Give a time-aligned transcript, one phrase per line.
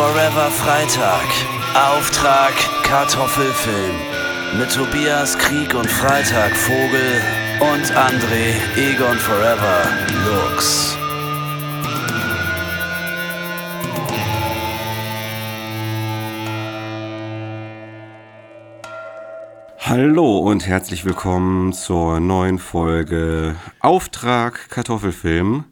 [0.00, 1.28] Forever Freitag.
[1.74, 2.54] Auftrag
[2.84, 3.96] Kartoffelfilm.
[4.58, 7.20] Mit Tobias Krieg und Freitag Vogel
[7.60, 9.82] und André Egon Forever
[10.24, 10.96] Lux.
[19.80, 25.66] Hallo und herzlich willkommen zur neuen Folge Auftrag Kartoffelfilm.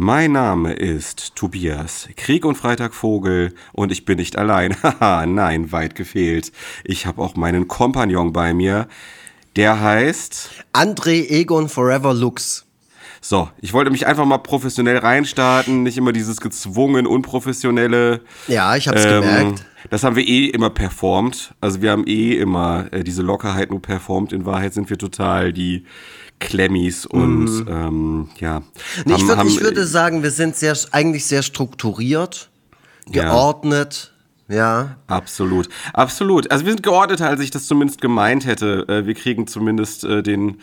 [0.00, 4.80] Mein Name ist Tobias Krieg und Freitag Vogel und ich bin nicht allein.
[4.84, 6.52] Haha, nein, weit gefehlt.
[6.84, 8.86] Ich habe auch meinen Kompagnon bei mir.
[9.56, 12.64] Der heißt André Egon Forever Lux.
[13.20, 18.20] So, ich wollte mich einfach mal professionell reinstarten, nicht immer dieses gezwungen, unprofessionelle.
[18.46, 19.64] Ja, ich hab's ähm, gemerkt.
[19.90, 21.54] Das haben wir eh immer performt.
[21.60, 24.32] Also wir haben eh immer äh, diese Lockerheit nur performt.
[24.32, 25.86] In Wahrheit sind wir total die
[26.40, 27.66] Klemmis und mhm.
[27.68, 28.62] ähm, ja.
[29.04, 32.48] Nee, haben, ich, würd, haben, ich würde sagen, wir sind sehr, eigentlich sehr strukturiert,
[33.10, 34.12] geordnet.
[34.48, 34.56] Ja.
[34.56, 34.96] ja.
[35.06, 36.50] Absolut, absolut.
[36.50, 38.86] Also wir sind geordneter, als ich das zumindest gemeint hätte.
[38.88, 40.60] Äh, wir kriegen zumindest äh, den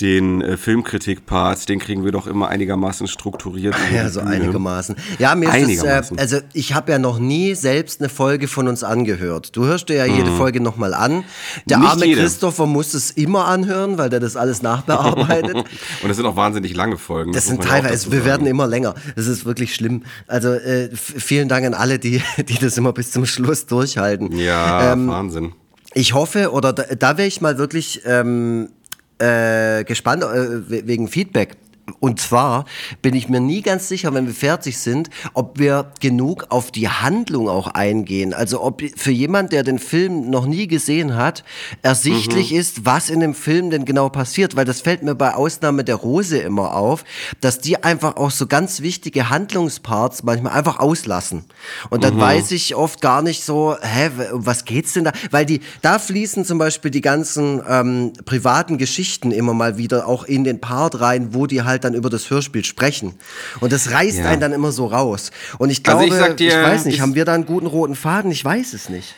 [0.00, 3.74] den äh, Filmkritik-Part, den kriegen wir doch immer einigermaßen strukturiert.
[3.94, 4.96] Ja, so einigermaßen.
[5.18, 6.16] Ja, mir einigermaßen.
[6.16, 9.56] ist es, äh, also ich habe ja noch nie selbst eine Folge von uns angehört.
[9.56, 10.36] Du hörst dir ja jede mhm.
[10.36, 11.24] Folge nochmal an.
[11.66, 12.20] Der Nicht arme jede.
[12.22, 15.56] Christopher muss es immer anhören, weil der das alles nachbearbeitet.
[16.02, 17.32] Und das sind auch wahnsinnig lange Folgen.
[17.32, 18.94] Das, das sind teilweise, wir werden immer länger.
[19.16, 20.04] Das ist wirklich schlimm.
[20.26, 24.36] Also äh, vielen Dank an alle, die, die das immer bis zum Schluss durchhalten.
[24.36, 25.52] Ja, ähm, Wahnsinn.
[25.92, 28.68] Ich hoffe, oder da, da wäre ich mal wirklich ähm,
[29.20, 31.56] äh, gespannt äh, wegen Feedback.
[31.98, 32.64] Und zwar
[33.02, 36.88] bin ich mir nie ganz sicher, wenn wir fertig sind, ob wir genug auf die
[36.88, 38.34] Handlung auch eingehen.
[38.34, 41.44] Also ob für jemand, der den Film noch nie gesehen hat,
[41.82, 42.58] ersichtlich mhm.
[42.58, 44.56] ist, was in dem Film denn genau passiert.
[44.56, 47.04] Weil das fällt mir bei Ausnahme der Rose immer auf,
[47.40, 51.44] dass die einfach auch so ganz wichtige Handlungsparts manchmal einfach auslassen.
[51.90, 52.20] Und dann mhm.
[52.20, 55.12] weiß ich oft gar nicht so, hä, was geht's denn da?
[55.30, 60.24] Weil die, da fließen zum Beispiel die ganzen ähm, privaten Geschichten immer mal wieder auch
[60.24, 63.14] in den Part rein, wo die halt halt dann über das Hörspiel sprechen.
[63.60, 64.26] Und das reißt ja.
[64.26, 65.30] einen dann immer so raus.
[65.58, 67.94] Und ich glaube, also ich, dir, ich, weiß nicht, haben wir da einen guten roten
[67.94, 68.30] Faden?
[68.30, 69.14] Ich weiß es nicht.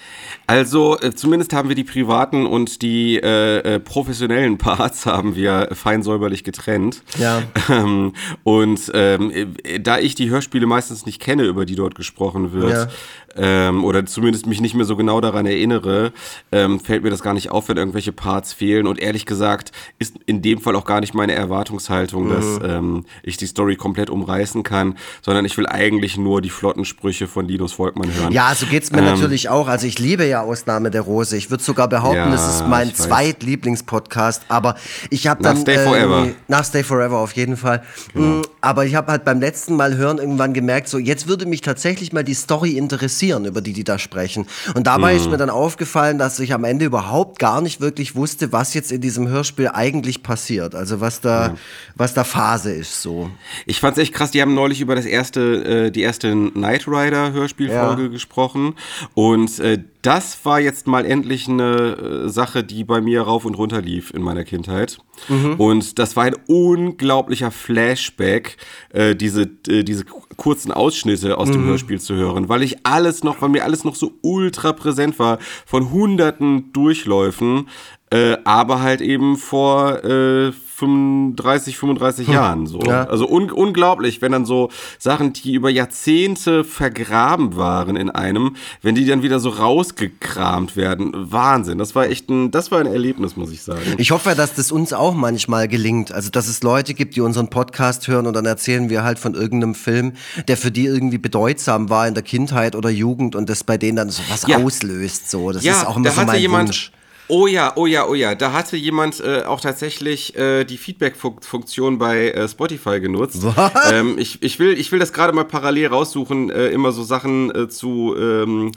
[0.47, 5.69] Also äh, zumindest haben wir die privaten und die äh, äh, professionellen Parts haben wir
[5.73, 7.03] fein säuberlich getrennt.
[7.19, 7.43] Ja.
[7.69, 12.53] Ähm, und ähm, äh, da ich die Hörspiele meistens nicht kenne, über die dort gesprochen
[12.53, 12.89] wird, ja
[13.37, 16.13] ähm, oder zumindest mich nicht mehr so genau daran erinnere,
[16.51, 18.87] ähm, fällt mir das gar nicht auf, wenn irgendwelche Parts fehlen.
[18.87, 22.31] Und ehrlich gesagt ist in dem Fall auch gar nicht meine Erwartungshaltung, mhm.
[22.31, 26.85] dass ähm, ich die Story komplett umreißen kann, sondern ich will eigentlich nur die flotten
[26.85, 28.33] Sprüche von Linus Volkmann hören.
[28.33, 29.69] Ja, so geht's mir ähm, natürlich auch.
[29.69, 31.37] Also ich liebe ja Ausnahme der Rose.
[31.37, 34.45] Ich würde sogar behaupten, ja, es ist mein zweitlieblingspodcast.
[34.49, 34.77] Aber
[35.11, 37.83] ich habe dann nach Stay Forever, äh, nach Stay Forever auf jeden Fall.
[38.15, 38.27] Genau.
[38.27, 41.61] Mhm, aber ich habe halt beim letzten Mal hören irgendwann gemerkt, so jetzt würde mich
[41.61, 44.47] tatsächlich mal die Story interessieren über die die da sprechen.
[44.75, 45.21] Und dabei mhm.
[45.21, 48.93] ist mir dann aufgefallen, dass ich am Ende überhaupt gar nicht wirklich wusste, was jetzt
[48.93, 50.75] in diesem Hörspiel eigentlich passiert.
[50.75, 51.59] Also was da, mhm.
[51.97, 53.31] was da Phase ist so.
[53.67, 57.33] Ich fand's echt krass, die haben neulich über das erste, äh, die erste Knight Rider
[57.33, 58.09] Hörspielfolge ja.
[58.09, 58.75] gesprochen
[59.15, 63.55] und äh, das war jetzt mal endlich eine äh, Sache, die bei mir rauf und
[63.55, 64.99] runter lief in meiner Kindheit.
[65.29, 65.55] Mhm.
[65.55, 68.57] Und das war ein unglaublicher Flashback,
[68.93, 70.05] äh, diese, äh, diese
[70.37, 71.53] kurzen Ausschnitte aus mhm.
[71.53, 75.21] dem Hörspiel zu hören, weil ich alles noch, weil mir alles noch so ultra präsent
[75.21, 77.69] war von hunderten Durchläufen,
[78.11, 80.51] äh, aber halt eben vor äh,
[80.83, 82.35] 35, 35 hm.
[82.35, 82.67] Jahren.
[82.67, 82.81] So.
[82.81, 83.05] Ja.
[83.05, 88.97] Also un unglaublich, wenn dann so Sachen, die über Jahrzehnte vergraben waren in einem, wenn
[88.97, 91.13] die dann wieder so rausgekramt werden.
[91.15, 91.79] Wahnsinn.
[91.79, 93.95] Das war echt ein, das war ein Erlebnis, muss ich sagen.
[93.99, 96.11] Ich hoffe, dass das uns auch manchmal gelingt.
[96.11, 99.35] Also, dass es Leute gibt, die unseren Podcast hören und dann erzählen wir halt von
[99.35, 100.15] irgendeinem Film,
[100.49, 103.97] der für die irgendwie bedeutsam war in der Kindheit oder Jugend und das bei denen
[103.97, 104.59] dann so was ja.
[104.59, 105.31] auslöst.
[105.31, 105.53] So.
[105.53, 106.93] Das ja, ist auch immer so mein jemand, Wunsch.
[107.35, 108.35] Oh ja, oh ja, oh ja.
[108.35, 113.47] Da hatte jemand äh, auch tatsächlich äh, die Feedback-Funktion bei äh, Spotify genutzt.
[113.91, 117.51] Ähm, ich, ich, will, ich will das gerade mal parallel raussuchen, äh, immer so Sachen
[117.55, 118.15] äh, zu.
[118.19, 118.73] Ähm,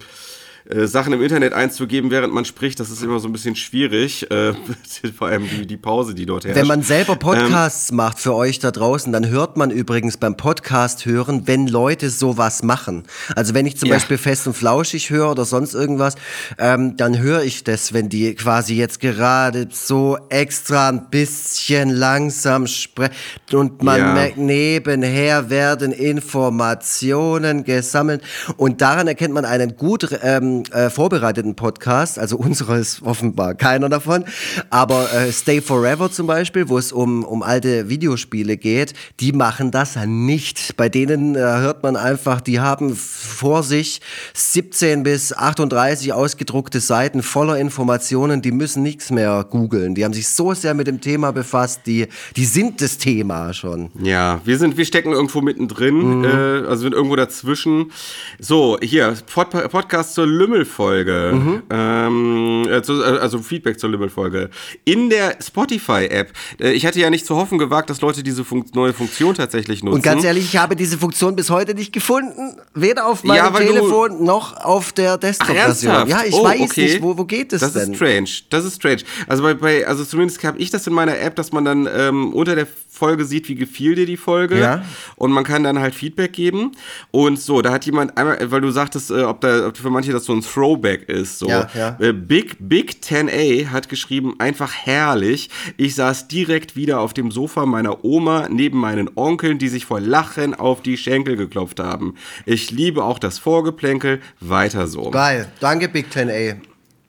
[0.67, 4.31] äh, Sachen im Internet einzugeben, während man spricht, das ist immer so ein bisschen schwierig.
[4.31, 4.53] Äh,
[5.17, 6.59] vor allem die, die Pause, die dort herrscht.
[6.59, 10.37] Wenn man selber Podcasts ähm, macht für euch da draußen, dann hört man übrigens beim
[10.37, 13.03] Podcast hören, wenn Leute sowas machen.
[13.35, 13.95] Also wenn ich zum ja.
[13.95, 16.15] Beispiel fest und flauschig höre oder sonst irgendwas,
[16.57, 22.65] ähm, dann höre ich das, wenn die quasi jetzt gerade so extra ein bisschen langsam
[22.65, 23.13] sprechen
[23.53, 24.13] und man ja.
[24.13, 28.23] merkt, nebenher werden Informationen gesammelt
[28.57, 33.55] und daran erkennt man einen gut ähm, ähm, äh, vorbereiteten Podcasts, also unserer ist offenbar
[33.55, 34.25] keiner davon,
[34.69, 39.71] aber äh, Stay Forever zum Beispiel, wo es um, um alte Videospiele geht, die machen
[39.71, 40.77] das nicht.
[40.77, 44.01] Bei denen äh, hört man einfach, die haben vor sich
[44.33, 49.95] 17 bis 38 ausgedruckte Seiten voller Informationen, die müssen nichts mehr googeln.
[49.95, 53.89] Die haben sich so sehr mit dem Thema befasst, die, die sind das Thema schon.
[54.01, 56.25] Ja, wir sind, wir stecken irgendwo mittendrin, mhm.
[56.25, 57.91] äh, also sind irgendwo dazwischen.
[58.39, 61.31] So, hier, Pod Podcast zur Lümmelfolge.
[61.33, 61.63] Mhm.
[61.69, 62.81] Ähm, äh,
[63.19, 64.49] also Feedback zur Lümmelfolge.
[64.83, 66.31] In der Spotify-App.
[66.59, 69.83] Äh, ich hatte ja nicht zu hoffen gewagt, dass Leute diese Fun neue Funktion tatsächlich
[69.83, 69.95] nutzen.
[69.95, 72.57] Und ganz ehrlich, ich habe diese Funktion bis heute nicht gefunden.
[72.73, 76.07] Weder auf meinem ja, Telefon noch auf der Desktop-Version.
[76.07, 76.83] Ja, ich oh, weiß okay.
[76.83, 77.81] nicht, wo, wo geht es das denn?
[77.81, 78.29] Das ist strange.
[78.49, 79.01] Das ist strange.
[79.27, 82.33] Also bei, bei also zumindest habe ich das in meiner App, dass man dann ähm,
[82.33, 84.59] unter der Folge sieht, wie gefiel dir die Folge.
[84.59, 84.85] Ja.
[85.15, 86.71] Und man kann dann halt Feedback geben.
[87.11, 90.11] Und so, da hat jemand einmal, weil du sagtest, äh, ob da ob für manche
[90.11, 91.39] das so ein Throwback ist.
[91.39, 91.47] So.
[91.47, 91.97] Ja, ja.
[91.99, 95.49] Äh, Big, Big 10a hat geschrieben, einfach herrlich.
[95.77, 99.99] Ich saß direkt wieder auf dem Sofa meiner Oma neben meinen Onkeln, die sich vor
[99.99, 102.15] Lachen auf die Schenkel geklopft haben.
[102.45, 104.21] Ich liebe auch das Vorgeplänkel.
[104.39, 105.11] Weiter so.
[105.11, 105.47] Geil.
[105.59, 106.57] Danke, Big 10a.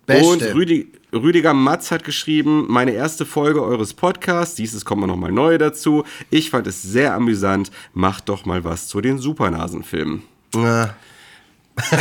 [0.06, 0.24] Beste.
[0.24, 5.32] Und Rüdi, Rüdiger Matz hat geschrieben, meine erste Folge eures Podcasts, dieses kommt mal nochmal
[5.32, 6.04] neu dazu.
[6.30, 7.70] Ich fand es sehr amüsant.
[7.92, 10.22] Macht doch mal was zu den Supernasenfilmen.
[10.54, 10.94] Ja.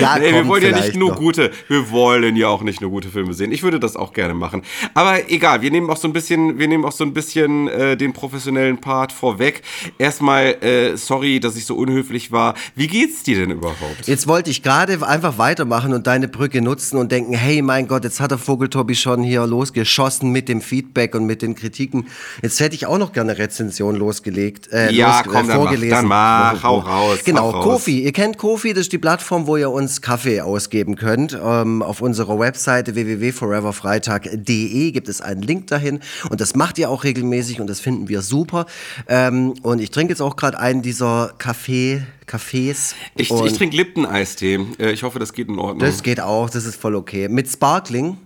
[0.00, 1.18] ja, nee, wir wollen ja nicht nur noch.
[1.18, 3.52] gute, wir wollen ja auch nicht nur gute Filme sehen.
[3.52, 4.62] Ich würde das auch gerne machen.
[4.92, 7.96] Aber egal, wir nehmen auch so ein bisschen, wir nehmen auch so ein bisschen äh,
[7.96, 9.62] den professionellen Part vorweg.
[9.98, 12.54] Erstmal, äh, sorry, dass ich so unhöflich war.
[12.74, 14.06] Wie geht's dir denn überhaupt?
[14.06, 18.02] Jetzt wollte ich gerade einfach weitermachen und deine Brücke nutzen und denken, hey, mein Gott,
[18.02, 22.08] jetzt hat der Vogeltobi schon hier losgeschossen mit dem Feedback und mit den Kritiken.
[22.42, 24.72] Jetzt hätte ich auch noch gerne Rezension losgelegt.
[24.72, 25.90] Äh, ja, los, komm, äh, vorgelesen.
[25.90, 27.18] Dann mach, dann mach, hau raus.
[27.24, 28.00] Genau, Genau, Kofi.
[28.02, 31.38] Ihr kennt Kofi, das ist die Plattform, wo ihr uns Kaffee ausgeben könnt.
[31.40, 36.00] Ähm, auf unserer Webseite www.foreverfreitag.de gibt es einen Link dahin
[36.30, 38.66] und das macht ihr auch regelmäßig und das finden wir super.
[39.08, 42.02] Ähm, und ich trinke jetzt auch gerade einen dieser Kaffee.
[42.26, 42.94] Cafés.
[43.16, 44.58] Ich, ich trinke Lipton-Eistee.
[44.78, 45.80] Äh, ich hoffe, das geht in Ordnung.
[45.80, 47.28] Das geht auch, das ist voll okay.
[47.28, 48.16] Mit Sparkling?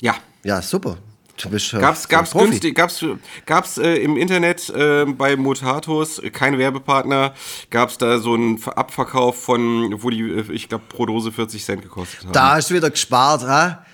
[0.00, 0.14] Ja.
[0.44, 0.98] Ja, super.
[1.48, 3.04] Bist gab's, gab's günstig, gab's,
[3.46, 7.34] gab's äh, im Internet äh, bei Mutatus, kein Werbepartner,
[7.70, 11.82] gab's da so einen Abverkauf von, wo die, äh, ich glaube, pro Dose 40 Cent
[11.82, 12.32] gekostet haben.
[12.32, 13.84] Da hast du wieder gespart, ha?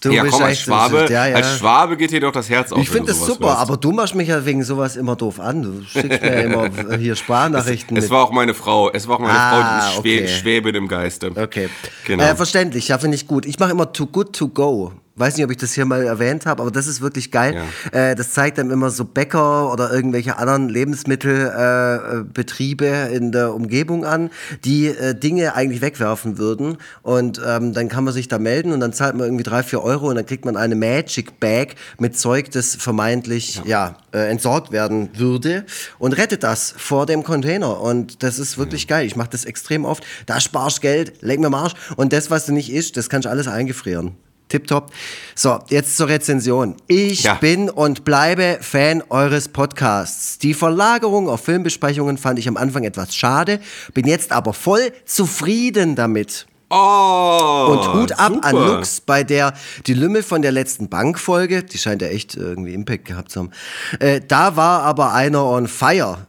[0.00, 1.36] Du ja, komm, als Schwabe, ja, ja.
[1.36, 2.80] als Schwabe geht dir doch das Herz auf.
[2.80, 3.58] Ich finde das super, weißt.
[3.58, 5.62] aber du machst mich ja wegen sowas immer doof an.
[5.62, 7.98] Du schickst mir immer hier Sprachnachrichten.
[7.98, 8.90] Es, es war auch meine Frau.
[8.90, 10.28] Es war auch meine ah, Frau, die okay.
[10.28, 11.30] schweben im Geiste.
[11.36, 11.68] Okay.
[12.06, 12.24] Genau.
[12.24, 13.44] Äh, verständlich, ja, finde ich gut.
[13.44, 16.46] Ich mache immer Too Good To Go weiß nicht, ob ich das hier mal erwähnt
[16.46, 17.62] habe, aber das ist wirklich geil.
[17.92, 18.10] Ja.
[18.10, 24.04] Äh, das zeigt dann immer so Bäcker oder irgendwelche anderen Lebensmittelbetriebe äh, in der Umgebung
[24.04, 24.30] an,
[24.64, 26.78] die äh, Dinge eigentlich wegwerfen würden.
[27.02, 29.82] Und ähm, dann kann man sich da melden und dann zahlt man irgendwie drei, vier
[29.82, 33.64] Euro und dann kriegt man eine Magic Bag mit Zeug, das vermeintlich ja.
[33.64, 35.64] ja äh, entsorgt werden würde
[35.98, 37.80] und rettet das vor dem Container.
[37.80, 38.88] Und das ist wirklich mhm.
[38.88, 39.06] geil.
[39.06, 40.04] Ich mache das extrem oft.
[40.26, 41.74] Da sparst Geld, leg mir Marsch.
[41.96, 44.16] Und das, was du nicht isst, das kannst du alles eingefrieren.
[44.50, 44.92] Tipptopp.
[45.34, 46.76] So, jetzt zur Rezension.
[46.86, 47.34] Ich ja.
[47.34, 50.38] bin und bleibe Fan eures Podcasts.
[50.38, 53.60] Die Verlagerung auf Filmbesprechungen fand ich am Anfang etwas schade,
[53.94, 56.46] bin jetzt aber voll zufrieden damit.
[56.72, 58.46] Oh, und Hut ab super.
[58.46, 59.54] an Lux, bei der
[59.86, 63.50] die Lümmel von der letzten Bankfolge, die scheint ja echt irgendwie Impact gehabt zu haben.
[63.98, 66.28] Äh, da war aber einer on fire.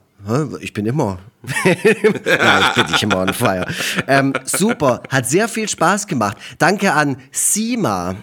[0.60, 1.20] Ich bin immer
[1.64, 3.66] Nein, ich bin nicht immer on fire.
[4.08, 6.38] Ähm, super, hat sehr viel Spaß gemacht.
[6.60, 8.16] Danke an Sima.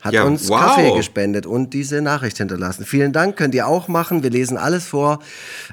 [0.00, 0.58] Hat ja, uns wow.
[0.58, 2.84] Kaffee gespendet und diese Nachricht hinterlassen.
[2.84, 4.24] Vielen Dank, könnt ihr auch machen.
[4.24, 5.20] Wir lesen alles vor.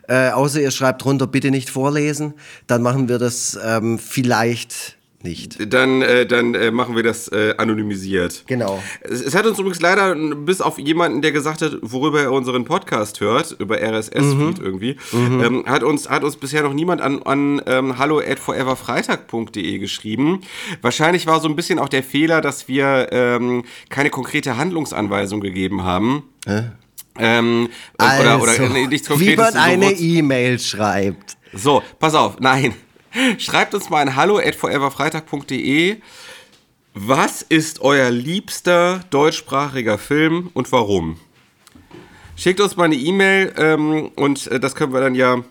[0.08, 2.36] Äh, außer ihr schreibt drunter, bitte nicht vorlesen.
[2.68, 5.74] Dann machen wir das ähm, vielleicht nicht.
[5.74, 8.44] Dann, äh, dann äh, machen wir das äh, anonymisiert.
[8.48, 8.82] Genau.
[9.02, 12.66] Es, es, hat uns übrigens leider, bis auf jemanden, der gesagt hat, worüber er unseren
[12.66, 14.66] Podcast hört, über RSS-Feed mhm.
[14.66, 15.44] irgendwie, mhm.
[15.44, 20.42] Ähm, hat, uns, hat uns bisher noch niemand an, an ähm, hallo at foreverfreitag.de geschrieben.
[20.82, 25.84] Wahrscheinlich war so ein bisschen auch der Fehler, dass wir ähm, keine konkrete Handlungsanweisung gegeben
[25.84, 26.24] haben.
[26.46, 26.72] Hä?
[27.18, 29.34] Ähm, also, oder, oder also, nichts Konkretes.
[29.34, 31.38] Wie man eine E-Mail schreibt.
[31.54, 32.74] So, pass auf, nein.
[33.38, 35.98] Schreibt uns mal an hallo at foreverfreitag.de.
[36.94, 41.20] Was ist euer liebster deutschsprachiger Film und warum?
[42.36, 45.44] Schickt uns mal eine E-Mail ähm, und äh, das können wir dann ja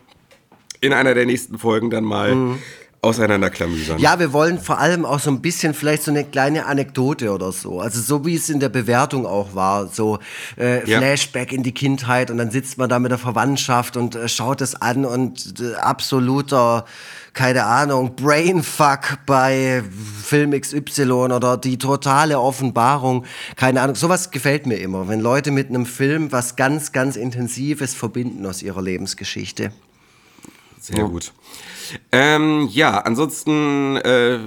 [0.80, 2.58] in einer der nächsten Folgen dann mal mhm.
[3.00, 3.98] Auseinanderklamüsern.
[4.00, 7.52] Ja, wir wollen vor allem auch so ein bisschen vielleicht so eine kleine Anekdote oder
[7.52, 7.80] so.
[7.80, 10.18] Also so wie es in der Bewertung auch war, so
[10.58, 10.98] äh, Ja.
[10.98, 14.60] Flashback in die Kindheit und dann sitzt man da mit der Verwandtschaft und äh, schaut
[14.60, 16.86] es an und äh, absoluter,
[17.34, 19.84] keine Ahnung, Brainfuck bei
[20.24, 23.24] Film XY oder die totale Offenbarung,
[23.54, 23.94] keine Ahnung.
[23.94, 28.60] Sowas gefällt mir immer, wenn Leute mit einem Film was ganz, ganz Intensives verbinden aus
[28.62, 29.70] ihrer Lebensgeschichte.
[30.80, 31.32] Sehr gut.
[32.12, 34.38] Ähm, ja, ansonsten äh,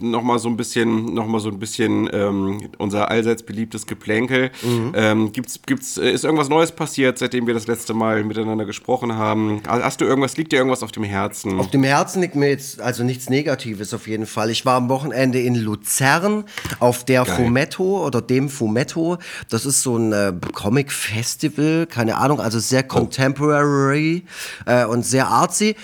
[0.00, 4.50] noch mal so ein bisschen, noch mal so ein bisschen ähm, unser allseits beliebtes Geplänkel.
[4.62, 4.92] Mhm.
[4.94, 9.14] Ähm, gibt's, gibt's, äh, ist irgendwas Neues passiert, seitdem wir das letzte Mal miteinander gesprochen
[9.14, 9.62] haben?
[9.66, 11.58] Hast du irgendwas, liegt dir irgendwas auf dem Herzen?
[11.60, 14.50] Auf dem Herzen liegt mir jetzt also nichts Negatives auf jeden Fall.
[14.50, 16.44] Ich war am Wochenende in Luzern
[16.80, 17.36] auf der Geil.
[17.36, 19.18] Fumetto oder dem Fumetto.
[19.48, 24.24] Das ist so ein äh, Comic-Festival, keine Ahnung, also sehr contemporary
[24.66, 25.76] äh, und sehr artsy,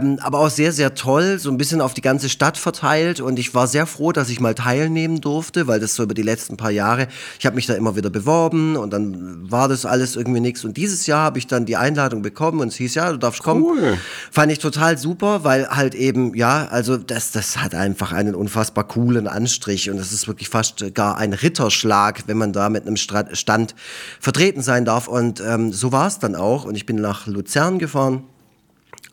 [0.00, 3.20] ähm, aber auch sehr, sehr toll, so ein bisschen auf die ganze Stadt verteilt.
[3.20, 6.22] Und ich war sehr froh, dass ich mal teilnehmen durfte, weil das so über die
[6.22, 10.16] letzten paar Jahre, ich habe mich da immer wieder beworben und dann war das alles
[10.16, 10.64] irgendwie nichts.
[10.64, 13.42] Und dieses Jahr habe ich dann die Einladung bekommen und es hieß, ja, du darfst
[13.42, 13.62] kommen.
[13.62, 13.98] Cool.
[14.30, 18.84] Fand ich total super, weil halt eben, ja, also das, das hat einfach einen unfassbar
[18.84, 22.96] coolen Anstrich und es ist wirklich fast gar ein Ritterschlag, wenn man da mit einem
[22.96, 23.74] Stand
[24.20, 25.08] vertreten sein darf.
[25.08, 26.64] Und ähm, so war es dann auch.
[26.64, 28.24] Und ich bin nach Luzern gefahren.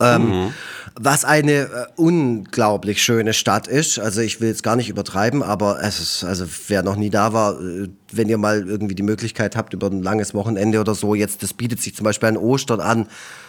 [0.00, 0.52] Ähm,
[1.00, 3.98] Was eine äh, unglaublich schöne Stadt ist.
[3.98, 7.32] Also ich will jetzt gar nicht übertreiben, aber es ist, also wer noch nie da
[7.32, 11.14] war, äh, wenn ihr mal irgendwie die Möglichkeit habt über ein langes Wochenende oder so,
[11.14, 13.06] jetzt, das bietet sich zum Beispiel an Ostern an.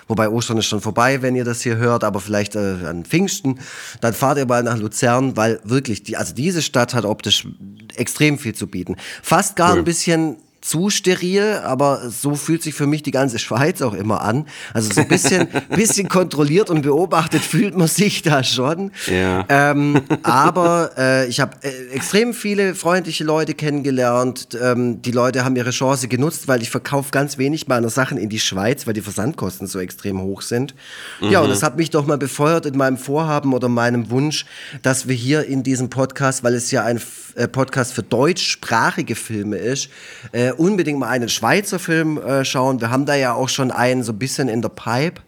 [0.07, 3.59] Wobei Ostern ist schon vorbei, wenn ihr das hier hört, aber vielleicht äh, an Pfingsten,
[4.01, 7.47] dann fahrt ihr mal nach Luzern, weil wirklich, die, also diese Stadt hat optisch
[7.95, 8.95] extrem viel zu bieten.
[9.23, 9.79] Fast gar Cool.
[9.79, 10.37] ein bisschen
[10.69, 14.45] zu steril, aber so fühlt sich für mich die ganze Schweiz auch immer an.
[14.71, 18.91] Also so ein bisschen, bisschen kontrolliert und beobachtet fühlt man sich da schon.
[19.07, 19.45] Ja.
[19.49, 24.49] Ähm, aber äh, ich habe äh, extrem viele freundliche Leute kennengelernt.
[24.61, 28.29] Ähm, die Leute haben ihre Chance genutzt, weil ich verkaufe ganz wenig meiner Sachen in
[28.29, 30.75] die Schweiz, weil die Versandkosten so extrem hoch sind.
[31.19, 34.45] Ja, und das hat mich doch mal befeuert in meinem Vorhaben oder meinem Wunsch,
[34.83, 37.01] dass wir hier in diesem Podcast, weil es ja ein
[37.35, 39.89] äh, Podcast für deutschsprachige Filme ist,
[40.31, 42.81] äh, unbedingt mal einen Schweizer Film äh, schauen.
[42.81, 45.21] Wir haben da ja auch schon einen so ein bisschen in der Pipe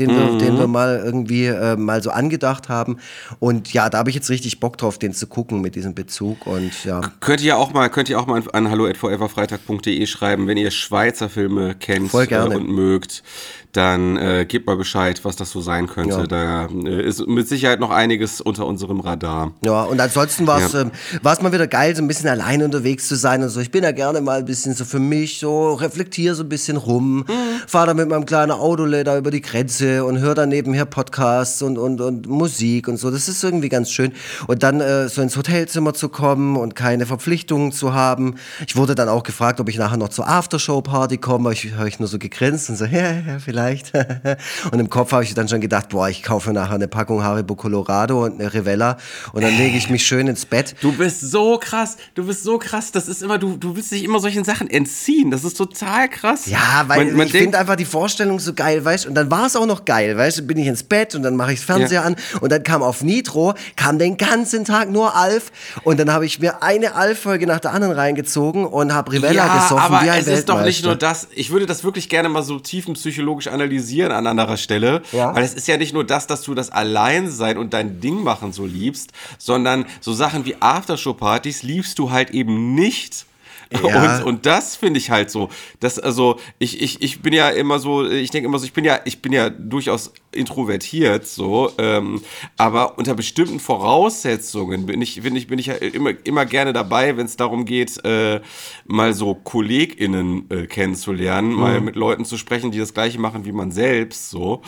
[0.00, 2.96] den wir, den wir mal irgendwie äh, mal so angedacht haben.
[3.38, 6.46] Und ja, da habe ich jetzt richtig Bock drauf, den zu gucken mit diesem Bezug.
[6.46, 7.00] Und ja.
[7.20, 11.74] Könnt ihr auch mal, könnt ihr auch mal an hallo@foreverfreitag.de schreiben, wenn ihr Schweizer Filme
[11.74, 12.12] kennt.
[12.14, 13.22] Äh, und mögt,
[13.72, 16.16] dann äh, gebt mal Bescheid, was das so sein könnte.
[16.16, 16.26] Ja.
[16.26, 19.52] Da äh, ist mit Sicherheit noch einiges unter unserem Radar.
[19.64, 20.82] Ja, und ansonsten war es Ja.
[20.82, 20.90] ähm,
[21.22, 23.60] mal wieder geil, so ein bisschen allein unterwegs zu sein und so.
[23.60, 26.76] Ich bin ja gerne mal ein bisschen so für mich, so reflektiere so ein bisschen
[26.76, 27.24] rum,
[27.66, 31.60] fahre da mit meinem kleinen Autole da über die Grenze und höre dann nebenher Podcasts
[31.62, 33.10] und, und, und Musik und so.
[33.10, 34.12] Das ist irgendwie ganz schön.
[34.46, 38.36] Und dann äh, so ins Hotelzimmer zu kommen und keine Verpflichtungen zu haben.
[38.66, 41.52] Ich wurde dann auch gefragt, ob ich nachher noch zur Aftershow-Party komme.
[41.52, 43.92] Ich habe ich nur so gegrinst und so, ja, ja, vielleicht.
[44.70, 47.54] und im Kopf habe ich dann schon gedacht, boah, ich kaufe nachher eine Packung Haribo
[47.54, 48.96] Colorado und eine Rivella
[49.32, 50.74] und dann lege ich mich schön ins Bett.
[50.80, 52.92] Du bist so krass, du bist so krass.
[52.92, 55.30] Das ist immer, du, du willst dich immer solchen Sachen entziehen.
[55.30, 56.46] Das ist total krass.
[56.46, 59.30] Ja, weil Man- man ich denkt- finde einfach die Vorstellung so geil, weißt Und dann
[59.30, 60.42] war es auch noch geil, weißt du?
[60.42, 62.06] Bin ich ins Bett und dann mache ich das Fernseher Ja.
[62.06, 65.52] an und dann kam auf Nitro, kam den ganzen Tag nur Alf
[65.84, 69.54] und dann habe ich mir eine Alf-Folge nach der anderen reingezogen und habe Rivella ja,
[69.62, 71.28] gesoffen aber wie ein es ist doch nicht nur das.
[71.34, 75.02] Ich würde das wirklich gerne mal so tiefenpsychologisch analysieren an anderer Stelle.
[75.12, 75.34] Ja.
[75.34, 78.52] Weil es ist ja nicht nur das, dass du das Alleinsein und dein Ding machen
[78.52, 83.26] so liebst, sondern so Sachen wie Aftershow-Partys liebst du halt eben nicht.
[83.72, 84.18] Ja.
[84.18, 85.48] Und, und das finde ich halt so.
[85.78, 88.84] Das, also, ich, ich, ich bin ja immer so, ich denke immer so, ich bin
[88.84, 92.20] ja, ich bin ja durchaus introvertiert, so, ähm,
[92.56, 97.16] aber unter bestimmten Voraussetzungen bin ich, bin ich, bin ich ja immer, immer gerne dabei,
[97.16, 98.40] wenn es darum geht, äh,
[98.86, 103.52] mal so KollegInnen äh, kennenzulernen, mal mit Leuten zu sprechen, die das gleiche machen wie
[103.52, 104.62] man selbst, so.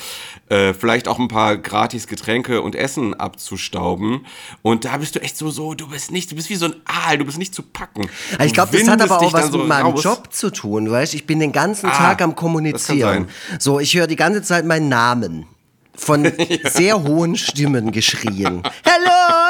[0.49, 4.27] Äh, vielleicht auch ein paar gratis Getränke und Essen abzustauben.
[4.63, 6.75] Und da bist du echt so, so, du bist nicht, du bist wie so ein
[6.85, 8.09] Aal, du bist nicht zu packen.
[8.33, 10.05] Also ich glaube, das hat aber auch was so mit meinem raus.
[10.05, 13.29] Job zu tun, weißt Ich bin den ganzen Ah, Tag am Kommunizieren.
[13.59, 15.47] So, ich höre die ganze Zeit meinen Namen.
[15.95, 16.31] Von
[16.65, 18.63] sehr hohen Stimmen geschrien.
[18.83, 18.99] Herr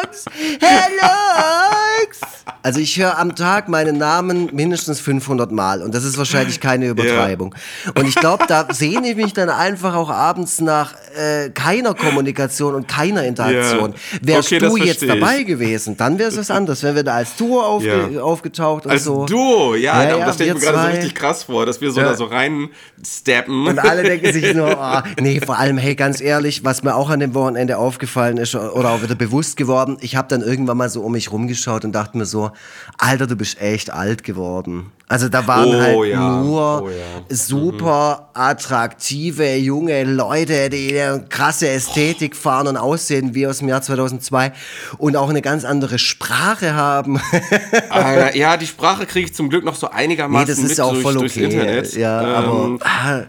[0.03, 0.25] Lux!
[0.61, 2.21] Herr Lux!
[2.63, 6.87] Also ich höre am Tag meinen Namen mindestens 500 Mal und das ist wahrscheinlich keine
[6.91, 7.55] Übertreibung.
[7.85, 7.93] Ja.
[8.01, 12.75] Und ich glaube, da sehne ich mich dann einfach auch abends nach äh, keiner Kommunikation
[12.77, 13.93] und keiner Interaktion.
[13.93, 14.19] Ja.
[14.23, 16.85] Wärst okay, du jetzt dabei gewesen, dann wäre es was anderes.
[16.85, 18.23] Wenn wir da als Duo aufge ja.
[18.23, 19.23] aufgetaucht und als so.
[19.23, 21.91] Als Duo, ja, ja, das stelle ich mir gerade so richtig krass vor, dass wir
[21.91, 23.67] so da so reinsteppen.
[23.67, 27.11] Und alle denken sich nur, oh, nee, vor allem, hey, ganz ehrlich, was mir auch
[27.11, 30.89] an dem Wochenende aufgefallen ist oder auch wieder bewusst geworden, ich habe dann irgendwann mal
[30.89, 32.52] so um mich rumgeschaut und dachte mir so,
[32.99, 34.93] Alter, du bist echt alt geworden.
[35.13, 36.41] Also da waren oh, halt ja.
[36.41, 37.37] nur oh, ja.
[37.37, 38.41] super mhm.
[38.41, 44.53] attraktive junge Leute, die eine krasse Ästhetik fahren und aussehen wie aus dem Jahr 2002
[44.97, 47.21] und auch eine ganz andere Sprache haben.
[47.91, 50.81] Alter, ja, die Sprache kriege ich zum Glück noch so einigermaßen nee, das ist mit
[50.81, 51.45] auch voll durch, okay.
[51.45, 51.95] Internet.
[51.95, 53.23] Ja, ähm, aber ah,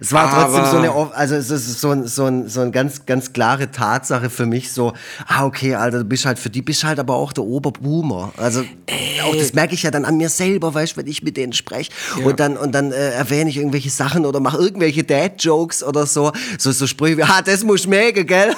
[0.00, 3.32] es war trotzdem so eine, also es ist so, so, ein, so eine ganz, ganz
[3.32, 4.92] klare Tatsache für mich, so,
[5.26, 8.32] ah, okay, Alter, du bist halt für die, bist halt aber auch der Oberboomer.
[8.36, 9.20] Also, Ey.
[9.24, 11.52] auch das merke ich ja dann an mir selber, weißt du, wenn ich mit denen
[11.52, 12.26] spreche ja.
[12.26, 16.32] und dann, und dann äh, erwähne ich irgendwelche Sachen oder mache irgendwelche Dad-Jokes oder so,
[16.58, 18.54] so, so Sprüche wie, ah, das muss mögen, gell?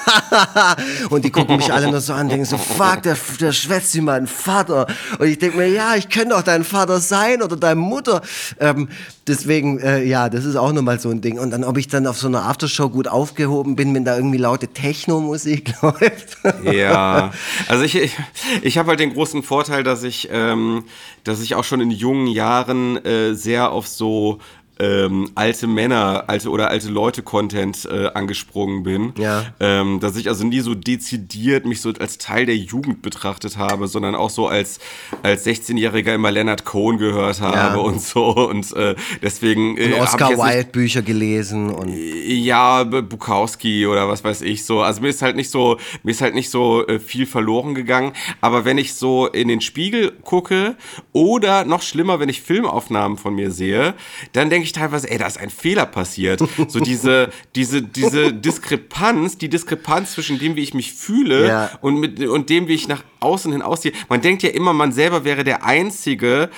[1.11, 4.01] und die gucken mich alle nur so an, denken so, fuck, der, der schwätzt wie
[4.01, 4.87] mein Vater.
[5.19, 8.23] Und ich denke mir, ja, ich könnte doch dein Vater sein oder deine Mutter.
[8.59, 8.89] Ähm,
[9.27, 11.39] deswegen, äh, ja, das ist auch nochmal so ein Ding.
[11.39, 14.39] Und dann, ob ich dann auf so einer Aftershow gut aufgehoben bin, wenn da irgendwie
[14.39, 16.39] laute Techno-Musik läuft.
[16.65, 17.33] Ja,
[17.69, 18.17] also ich, ich,
[18.63, 20.85] ich habe halt den großen Vorteil, dass ich, ähm,
[21.25, 24.39] dass ich auch schon in jungen Jahren äh, sehr auf so
[24.81, 29.13] ähm, alte Männer, alte oder alte Leute-Content äh, angesprungen bin.
[29.19, 29.45] Ja.
[29.61, 33.89] Ähm, dass ich also nie so dezidiert mich so als Teil der Jugend betrachtet habe,
[33.89, 34.81] sondern auch so als,
[35.23, 37.75] als 16-Jähriger immer Leonard Cohen gehört habe ja.
[37.77, 38.31] und so.
[38.31, 39.77] Und äh, deswegen.
[39.77, 41.95] Äh, und Oscar Wilde-Bücher gelesen und.
[41.95, 44.81] Ja, Bukowski oder was weiß ich so.
[44.81, 48.13] Also mir ist halt nicht so, mir ist halt nicht so äh, viel verloren gegangen.
[48.41, 50.77] Aber wenn ich so in den Spiegel gucke
[51.13, 53.95] oder noch schlimmer, wenn ich Filmaufnahmen von mir sehe,
[54.33, 56.43] dann denke ich, ich teilweise, ey, da ist ein Fehler passiert.
[56.69, 61.71] So diese, diese, diese Diskrepanz, die Diskrepanz zwischen dem, wie ich mich fühle ja.
[61.81, 63.93] und, mit, und dem, wie ich nach außen hin aussehe.
[64.09, 66.51] Man denkt ja immer, man selber wäre der Einzige,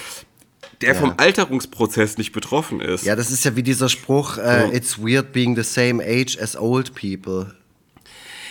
[0.80, 1.00] der ja.
[1.00, 3.04] vom Alterungsprozess nicht betroffen ist.
[3.04, 6.56] Ja, das ist ja wie dieser Spruch, uh, it's weird being the same age as
[6.56, 7.54] old people.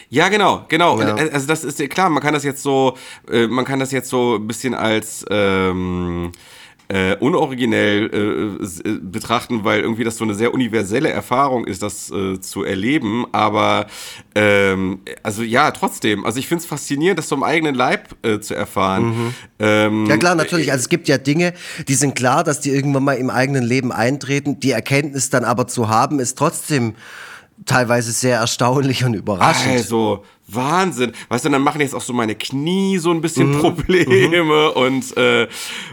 [0.09, 0.99] Ja, genau, genau.
[0.99, 1.11] Ja.
[1.11, 2.97] Und, also das ist ja klar, man kann das jetzt so,
[3.29, 6.33] äh, man kann das jetzt so ein bisschen als ähm,
[6.91, 12.11] äh, unoriginell äh, äh, betrachten, weil irgendwie das so eine sehr universelle Erfahrung ist, das
[12.11, 13.25] äh, zu erleben.
[13.31, 13.87] Aber
[14.35, 16.25] ähm, also ja, trotzdem.
[16.25, 19.05] Also ich finde es faszinierend, das so im eigenen Leib äh, zu erfahren.
[19.05, 19.33] Mhm.
[19.59, 20.69] Ähm, ja klar, natürlich.
[20.71, 21.53] Also es gibt ja Dinge,
[21.87, 24.59] die sind klar, dass die irgendwann mal im eigenen Leben eintreten.
[24.59, 26.95] Die Erkenntnis dann aber zu haben, ist trotzdem
[27.65, 29.77] teilweise sehr erstaunlich und überraschend.
[29.77, 31.11] Also, Wahnsinn.
[31.29, 33.59] Weißt du, dann machen jetzt auch so meine Knie so ein bisschen mhm.
[33.59, 34.81] Probleme mhm.
[34.81, 35.47] und, äh,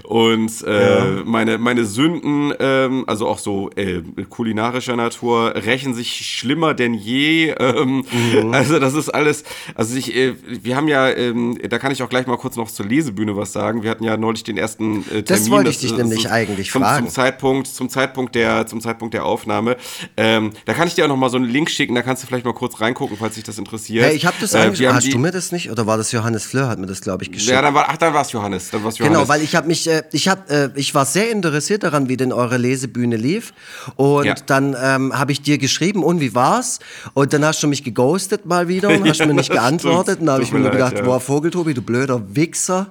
[0.04, 1.22] und äh, ja.
[1.24, 7.54] meine, meine Sünden, ähm, also auch so äh, kulinarischer Natur, rächen sich schlimmer denn je.
[7.58, 8.52] Ähm, mhm.
[8.52, 9.44] Also das ist alles,
[9.74, 12.70] also ich, äh, wir haben ja, ähm, da kann ich auch gleich mal kurz noch
[12.70, 13.82] zur Lesebühne was sagen.
[13.82, 15.24] Wir hatten ja neulich den ersten äh, Termin.
[15.26, 17.06] Das wollte ich dich das, nämlich eigentlich zum, fragen.
[17.06, 19.76] Zum Zeitpunkt, zum Zeitpunkt der, zum Zeitpunkt der Aufnahme.
[20.16, 22.26] Ähm, da kann ich dir auch noch mal so einen Link schicken, da kannst du
[22.26, 24.04] vielleicht mal kurz reingucken, falls dich das interessiert.
[24.04, 25.70] Hey, ich habe das das äh, Hast die, du mir das nicht?
[25.70, 27.52] Oder war das Johannes Fleur, hat mir das, glaube ich, geschickt?
[27.52, 28.70] Ja, dann war, ach, dann war es Johannes.
[28.70, 29.18] Dann war's Johannes.
[29.18, 32.16] Genau, weil ich habe mich, äh, ich, hab, äh, ich war sehr interessiert daran, wie
[32.16, 33.52] denn eure Lesebühne lief.
[33.96, 34.34] Und ja.
[34.46, 36.78] dann ähm, habe ich dir geschrieben, und wie war's?
[37.14, 40.20] Und dann hast du mich geghostet mal wieder und hast mir nicht geantwortet.
[40.20, 41.04] Und dann habe ich mir nur gedacht, ja.
[41.04, 42.88] boah, Vogeltobi, du blöder Wichser.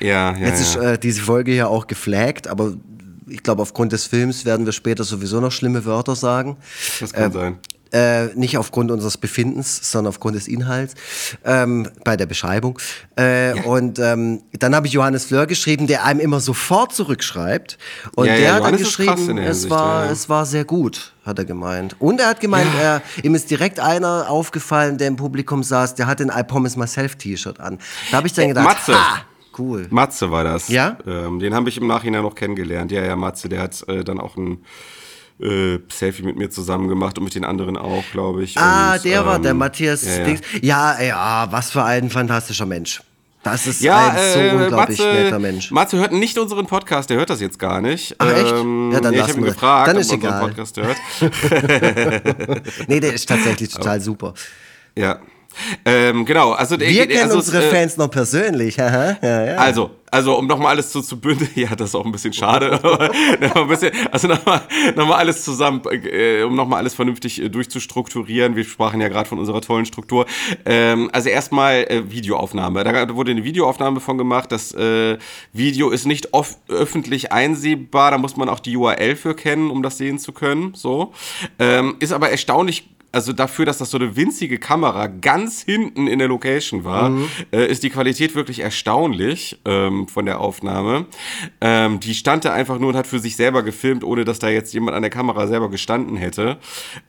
[0.00, 0.48] Ja, ja.
[0.48, 2.74] Jetzt ist äh, diese Folge ja auch geflaggt, aber
[3.26, 6.56] ich glaube, aufgrund des Films werden wir später sowieso noch schlimme Wörter sagen.
[7.00, 7.58] Das kann äh, sein.
[7.92, 10.94] Äh, nicht aufgrund unseres Befindens, sondern aufgrund des Inhalts
[11.44, 12.78] ähm, bei der Beschreibung.
[13.16, 13.62] Äh, ja.
[13.62, 17.78] Und ähm, dann habe ich Johannes Fleur geschrieben, der einem immer sofort zurückschreibt.
[18.16, 21.44] Und ja, der ja, hat dann geschrieben, es war, es war sehr gut, hat er
[21.44, 21.94] gemeint.
[22.00, 26.08] Und er hat gemeint, er, ihm ist direkt einer aufgefallen, der im Publikum saß, der
[26.08, 27.78] hat den I Promise Myself T-Shirt an.
[28.10, 28.94] Da habe ich dann gedacht, Matze.
[28.94, 29.24] ha!
[29.58, 29.86] Cool.
[29.90, 30.68] Matze war das.
[30.68, 30.98] Ja?
[31.06, 32.92] Ähm, den habe ich im Nachhinein noch kennengelernt.
[32.92, 34.64] Ja, ja, Matze, der hat äh, dann auch ein
[35.40, 38.56] äh, Selfie mit mir zusammen gemacht und mit den anderen auch, glaube ich.
[38.58, 40.40] Ah, und, der ähm, war der Matthias ja, Dings.
[40.62, 41.00] Ja.
[41.00, 43.00] ja, was für ein fantastischer Mensch.
[43.42, 45.70] Das ist ja, ein so äh, unglaublich Matze, netter Mensch.
[45.70, 48.16] Matze hört nicht unseren Podcast, der hört das jetzt gar nicht.
[48.18, 48.52] Ach echt?
[48.52, 50.96] Ähm, ja, dann ja, ich habe ihn gefragt, dann ist ob er unseren Podcast hört.
[52.88, 54.34] nee, der ist tatsächlich total super.
[54.96, 55.20] Ja.
[55.84, 58.76] Ähm, genau, also wir kennen also, unsere äh, Fans noch persönlich.
[58.76, 59.56] ja, ja.
[59.56, 62.72] Also, also um nochmal alles zu, zu bündeln, ja, das ist auch ein bisschen schade,
[62.82, 63.10] aber
[63.62, 64.62] ein bisschen, also nochmal
[64.94, 68.56] noch mal alles zusammen, äh, um nochmal alles vernünftig äh, durchzustrukturieren.
[68.56, 70.26] Wir sprachen ja gerade von unserer tollen Struktur.
[70.64, 72.84] Ähm, also erstmal äh, Videoaufnahme.
[72.84, 74.52] Da wurde eine Videoaufnahme von gemacht.
[74.52, 75.18] Das äh,
[75.52, 76.30] Video ist nicht
[76.68, 80.72] öffentlich einsehbar, da muss man auch die URL für kennen, um das sehen zu können.
[80.74, 81.12] So.
[81.58, 86.18] Ähm, ist aber erstaunlich also dafür, dass das so eine winzige Kamera ganz hinten in
[86.18, 87.28] der Location war, mhm.
[87.50, 91.06] äh, ist die Qualität wirklich erstaunlich ähm, von der Aufnahme.
[91.62, 94.50] Ähm, die stand da einfach nur und hat für sich selber gefilmt, ohne dass da
[94.50, 96.58] jetzt jemand an der Kamera selber gestanden hätte.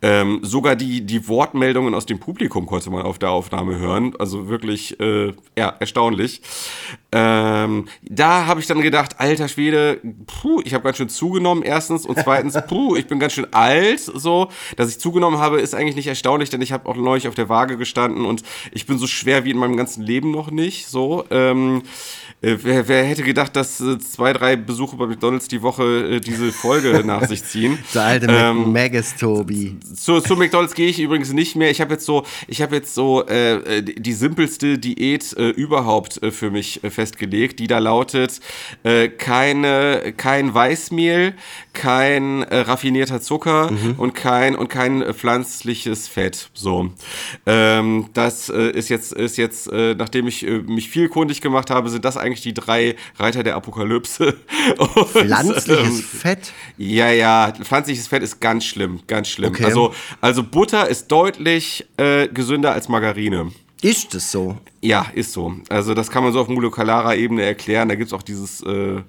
[0.02, 4.14] Ähm, sogar die, die Wortmeldungen aus dem Publikum konnte man auf der Aufnahme hören.
[4.18, 6.42] Also wirklich, äh, ja, erstaunlich.
[7.18, 12.06] Ähm, da habe ich dann gedacht, alter Schwede, puh, ich habe ganz schön zugenommen, erstens.
[12.06, 14.00] Und zweitens, puh, ich bin ganz schön alt.
[14.00, 17.34] So, dass ich zugenommen habe, ist eigentlich nicht erstaunlich, denn ich habe auch neulich auf
[17.34, 20.88] der Waage gestanden und ich bin so schwer wie in meinem ganzen Leben noch nicht.
[20.88, 21.82] So, ähm,
[22.42, 26.20] äh, wer, wer, hätte gedacht, dass äh, zwei, drei Besuche bei McDonalds die Woche äh,
[26.20, 27.80] diese Folge nach sich ziehen?
[27.96, 29.76] Der alte ähm, Magus Tobi.
[29.96, 31.72] Zu, zu McDonalds gehe ich übrigens nicht mehr.
[31.72, 36.30] Ich habe jetzt so, ich habe jetzt so äh, die simpelste Diät äh, überhaupt äh,
[36.30, 38.40] für mich festgelegt, die da lautet:
[39.18, 41.34] keine, kein Weißmehl,
[41.74, 43.96] kein raffinierter Zucker mhm.
[43.98, 46.50] und kein und kein pflanzliches Fett.
[46.54, 46.92] So,
[47.46, 52.18] ähm, das ist jetzt ist jetzt, nachdem ich mich viel kundig gemacht habe, sind das
[52.18, 54.36] eigentlich die drei Reiter der Apokalypse.
[54.78, 56.54] Und, Pflanzliches ähm, Fett?
[56.78, 59.50] Ja, ja, pflanzliches Fett ist ganz schlimm, ganz schlimm.
[59.50, 59.66] Okay.
[59.66, 63.52] Also, also Butter ist deutlich äh, gesünder als Margarine.
[63.82, 64.58] Ist das so?
[64.82, 65.54] Ja, ist so.
[65.70, 67.90] Also das kann man so auf molekularer Ebene erklären.
[67.90, 68.62] Da gibt es auch dieses...
[68.62, 69.02] Äh,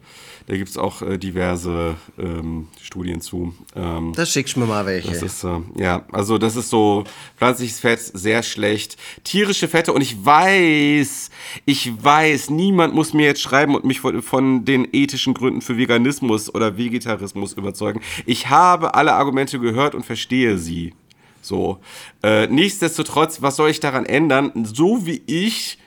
[0.48, 3.54] da gibt es auch äh, diverse ähm, Studien zu.
[3.76, 5.11] Ähm, das schickst du mir mal welche.
[5.11, 7.04] Das ist, äh, ja, also das ist so
[7.37, 8.96] pflanzliches Fett sehr schlecht.
[9.24, 11.28] Tierische Fette und ich weiß,
[11.66, 15.76] ich weiß, niemand muss mir jetzt schreiben und mich von, von den ethischen Gründen für
[15.76, 18.00] Veganismus oder Vegetarismus überzeugen.
[18.24, 20.94] Ich habe alle Argumente gehört und verstehe sie.
[21.40, 21.79] So.
[22.22, 24.53] Äh, nichtsdestotrotz, was soll ich daran ändern?
[24.64, 25.79] So wie ich,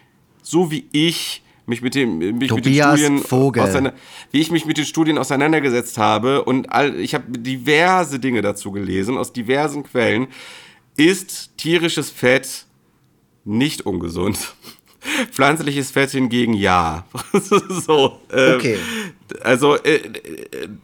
[0.41, 3.93] so wie ich mich mit, dem, mich mit den Studien Vogel.
[4.31, 8.71] wie ich mich mit den Studien auseinandergesetzt habe und all, ich habe diverse Dinge dazu
[8.71, 10.27] gelesen aus diversen Quellen,
[10.97, 12.65] ist tierisches Fett
[13.45, 14.37] nicht ungesund.
[15.31, 17.05] Pflanzliches Fett hingegen ja.
[17.33, 18.77] so, ähm, okay.
[19.43, 19.99] Also, äh,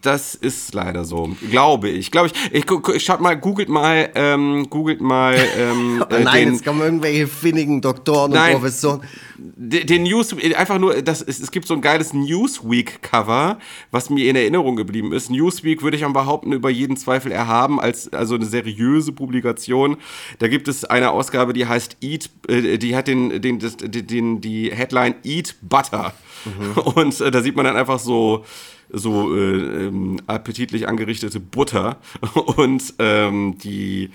[0.02, 2.12] das ist leider so, glaube ich.
[2.12, 2.66] Glaube ich.
[2.96, 5.36] Ich, schaut mal, googelt mal, ähm, googelt mal.
[5.58, 9.02] Ähm, oh nein, den, jetzt kommen irgendwelche finnigen Doktoren und Professoren
[9.40, 13.60] den News, einfach nur, das, es, es gibt so ein geiles Newsweek-Cover,
[13.92, 15.30] was mir in Erinnerung geblieben ist.
[15.30, 19.98] Newsweek würde ich am behaupten, über jeden Zweifel erhaben, als also eine seriöse Publikation.
[20.40, 24.42] Da gibt es eine Ausgabe, die heißt Eat, äh, die hat den, den, das, den,
[24.42, 26.14] die Headline Eat Butter.
[26.48, 26.82] Mhm.
[26.82, 28.46] Und äh, da sieht man dann einfach so
[28.90, 31.98] so äh, ähm, appetitlich angerichtete Butter
[32.56, 34.12] und ähm, die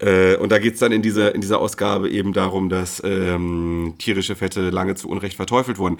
[0.00, 3.94] äh, und da geht es dann in dieser, in dieser Ausgabe eben darum, dass ähm,
[3.98, 5.98] tierische Fette lange zu Unrecht verteufelt wurden.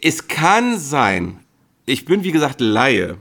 [0.00, 1.38] Es kann sein,
[1.86, 3.18] ich bin wie gesagt Laie,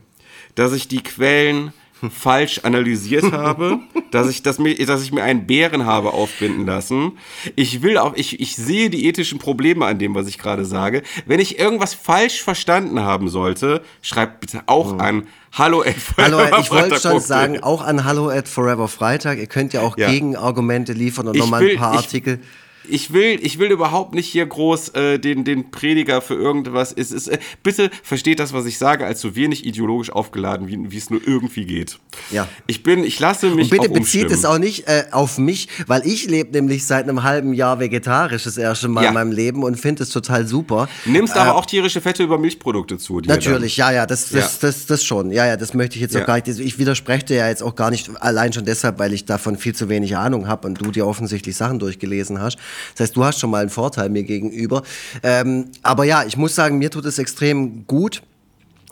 [0.55, 1.73] dass ich die Quellen
[2.11, 3.79] falsch analysiert habe,
[4.11, 7.13] dass ich, dass, mir, dass ich mir einen Bären habe aufbinden lassen.
[7.55, 11.03] Ich will auch, ich, ich sehe die ethischen Probleme an dem, was ich gerade sage.
[11.25, 15.01] Wenn ich irgendwas falsch verstanden haben sollte, schreibt bitte auch mhm.
[15.01, 19.39] an Hallo at Forever Hallo, ich wollte schon sagen, auch an Hallo at Forever Freitag.
[19.39, 20.09] Ihr könnt ja auch ja.
[20.09, 22.66] Gegenargumente liefern und nochmal ein paar ich, Artikel ich
[23.13, 26.93] will, ich will überhaupt nicht hier groß äh, den, den Prediger für irgendwas.
[26.93, 30.91] Es ist, äh, bitte versteht das, was ich sage, als so wenig ideologisch aufgeladen, wie,
[30.91, 31.99] wie es nur irgendwie geht.
[32.31, 32.47] Ja.
[32.67, 33.71] Ich bin, ich lasse mich.
[33.71, 37.23] Und bitte bezieht es auch nicht äh, auf mich, weil ich lebe nämlich seit einem
[37.23, 39.09] halben Jahr vegetarisch das erste Mal ja.
[39.09, 40.89] in meinem Leben und finde es total super.
[41.05, 43.19] Nimmst aber äh, auch tierische Fette über Milchprodukte zu.
[43.19, 44.39] Natürlich, ja, ja, das, das, ja.
[44.39, 45.31] Das, das, das schon.
[45.31, 46.21] Ja, ja, das möchte ich jetzt ja.
[46.21, 46.47] auch gar nicht.
[46.47, 49.75] Ich widerspreche dir ja jetzt auch gar nicht, allein schon deshalb, weil ich davon viel
[49.75, 52.57] zu wenig Ahnung habe und du dir offensichtlich Sachen durchgelesen hast.
[52.93, 54.83] Das heißt, du hast schon mal einen Vorteil mir gegenüber.
[55.23, 58.21] Ähm, aber ja, ich muss sagen, mir tut es extrem gut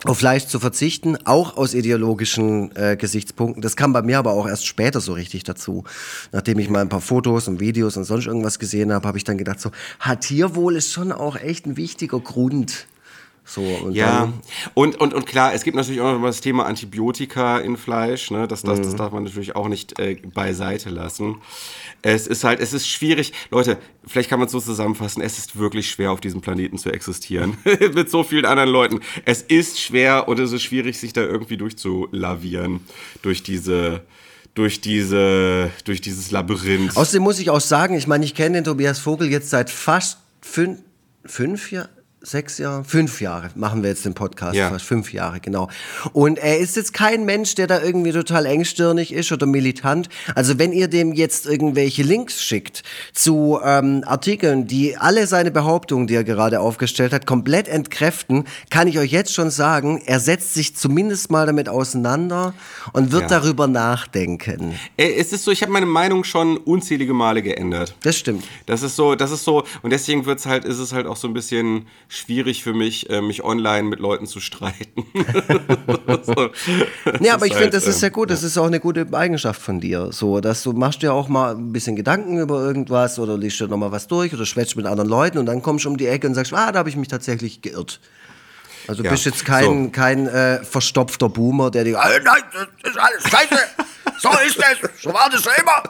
[0.04, 3.62] auf Fleisch zu verzichten, auch aus ideologischen äh, Gesichtspunkten.
[3.62, 5.84] Das kam bei mir aber auch erst später so richtig dazu.
[6.32, 9.24] Nachdem ich mal ein paar Fotos und Videos und sonst irgendwas gesehen habe, habe ich
[9.24, 12.86] dann gedacht, so, hat Tierwohl ist schon auch echt ein wichtiger Grund.
[13.48, 14.32] So, und ja,
[14.74, 18.48] und, und, und klar, es gibt natürlich auch noch das Thema Antibiotika in Fleisch, ne?
[18.48, 18.82] das, das, mhm.
[18.82, 21.36] das darf man natürlich auch nicht äh, beiseite lassen.
[22.06, 25.58] Es ist halt, es ist schwierig, Leute, vielleicht kann man es so zusammenfassen, es ist
[25.58, 27.58] wirklich schwer, auf diesem Planeten zu existieren,
[27.94, 29.00] mit so vielen anderen Leuten.
[29.24, 32.78] Es ist schwer und es ist schwierig, sich da irgendwie durchzulavieren,
[33.22, 34.02] durch diese,
[34.54, 36.96] durch diese, durch dieses Labyrinth.
[36.96, 40.18] Außerdem muss ich auch sagen, ich meine, ich kenne den Tobias Vogel jetzt seit fast
[40.40, 40.78] fünf,
[41.24, 41.88] fünf Jahren,
[42.30, 44.70] sechs Jahre, fünf Jahre machen wir jetzt den Podcast, Ja.
[44.70, 45.68] fast fünf Jahre, genau.
[46.12, 50.08] Und er ist jetzt kein Mensch, der da irgendwie total engstirnig ist oder militant.
[50.34, 56.06] Also wenn ihr dem jetzt irgendwelche Links schickt zu ähm, Artikeln, die alle seine Behauptungen,
[56.06, 60.54] die er gerade aufgestellt hat, komplett entkräften, kann ich euch jetzt schon sagen, er setzt
[60.54, 62.54] sich zumindest mal damit auseinander
[62.92, 63.40] und wird Ja.
[63.40, 64.74] darüber nachdenken.
[64.96, 67.94] Äh, Es ist so, ich habe meine Meinung schon unzählige Male geändert.
[68.02, 68.44] Das stimmt.
[68.66, 71.26] Das ist so, das ist so, und deswegen wird's halt, ist es halt auch so
[71.28, 71.86] ein bisschen
[72.16, 75.04] schwierig für mich, äh, mich online mit Leuten zu streiten.
[76.22, 76.50] so.
[77.20, 78.30] Ja, aber ich ist finde, halt, das ist ähm, sehr gut.
[78.30, 80.10] Das ist auch eine gute Eigenschaft von dir.
[80.12, 83.68] So, dass du machst dir auch mal ein bisschen Gedanken über irgendwas oder liest dir
[83.68, 86.26] nochmal was durch oder schwätzt mit anderen Leuten und dann kommst du um die Ecke
[86.26, 88.00] und sagst, ah, da habe ich mich tatsächlich geirrt.
[88.88, 89.90] Also du Ja, bist jetzt kein, so.
[89.90, 93.62] kein äh, verstopfter Boomer, der dir, ah, nein, das ist alles scheiße.
[94.20, 95.02] So ist es.
[95.02, 95.82] So war das schon immer.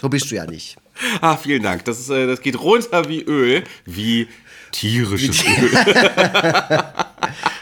[0.00, 0.76] So bist du ja nicht.
[1.20, 1.84] Ah, vielen Dank.
[1.84, 4.28] Das, ist, äh, das geht runter wie Öl, wie
[4.72, 5.70] tierisches Öl.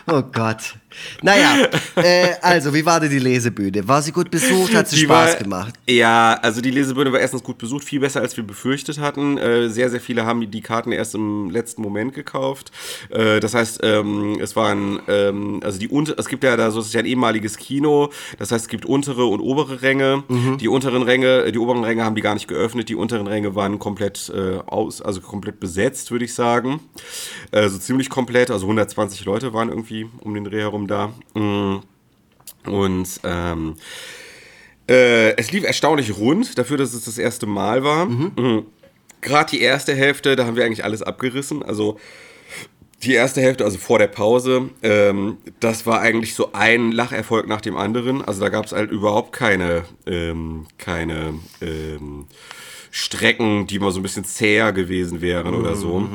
[0.07, 0.75] Oh Gott.
[1.23, 3.87] Naja, äh, also, wie war denn die Lesebühne?
[3.87, 4.75] War sie gut besucht?
[4.75, 5.75] Hat sie Die Spaß war- gemacht?
[5.89, 9.39] Ja, also die Lesebühne war erstens gut besucht, viel besser als wir befürchtet hatten.
[9.39, 12.71] Äh, sehr, sehr viele haben die Karten erst im letzten Moment gekauft.
[13.11, 16.81] Äh, das heißt, ähm, es waren, ähm, also die unter, es gibt ja da so
[16.81, 18.11] es ist ja ein ehemaliges Kino.
[18.39, 20.23] Das heißt, es gibt untere und obere Ränge.
[20.61, 22.89] Die unteren Ränge, äh, die oberen Ränge haben die gar nicht geöffnet.
[22.89, 26.81] Die unteren Ränge waren komplett äh, aus, also komplett besetzt, würde ich sagen.
[27.53, 28.51] Äh, so ziemlich komplett.
[28.51, 31.15] Also 120 Leute waren irgendwie um den Dreh herum da.
[31.35, 31.81] Mm.
[32.67, 33.77] Und ähm,
[34.89, 38.07] äh, es lief erstaunlich rund, dafür, dass es das erste Mal war.
[38.07, 38.67] Mhm.
[39.21, 41.63] Gerade die erste Hälfte, da haben wir eigentlich alles abgerissen.
[41.63, 41.99] Also
[43.03, 47.61] die erste Hälfte, also vor der Pause, ähm, das war eigentlich so ein Lacherfolg nach
[47.61, 48.23] dem anderen.
[48.23, 52.27] Also da gab es halt überhaupt keine, ähm, keine ähm,
[52.91, 56.09] Strecken, die mal so ein bisschen zäher gewesen wären oder so.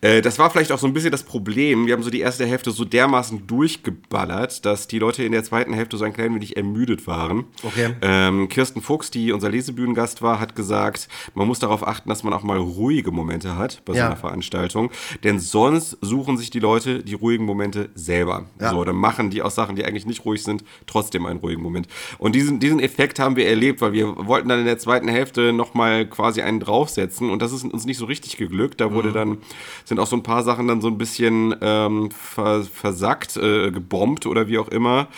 [0.00, 1.86] Äh, das war vielleicht auch so ein bisschen das Problem.
[1.86, 5.72] Wir haben so die erste Hälfte so dermaßen durchgeballert, dass die Leute in der zweiten
[5.74, 7.44] Hälfte so ein klein wenig ermüdet waren.
[7.62, 7.94] Okay.
[8.02, 12.32] Ähm, Kirsten Fuchs, die unser Lesebühnengast war, hat gesagt, man muss darauf achten, dass man
[12.32, 14.06] auch mal ruhige Momente hat bei so Ja.
[14.06, 14.90] einer Veranstaltung.
[15.22, 18.46] Denn sonst suchen sich die Leute die ruhigen Momente selber.
[18.60, 18.70] Ja.
[18.70, 21.88] So, dann machen die aus Sachen, die eigentlich nicht ruhig sind, trotzdem einen ruhigen Moment.
[22.18, 25.52] Und diesen, diesen Effekt haben wir erlebt, weil wir wollten dann in der zweiten Hälfte
[25.52, 28.80] nochmal quasi einen draufsetzen und das ist uns nicht so richtig geglückt.
[28.80, 28.94] Da Mhm.
[28.94, 29.38] wurde dann,
[29.84, 34.26] sind auch so ein paar Sachen dann so ein bisschen ähm, ver, versackt, äh, gebombt
[34.26, 35.08] oder wie auch immer.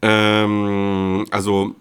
[0.00, 1.74] Ähm, also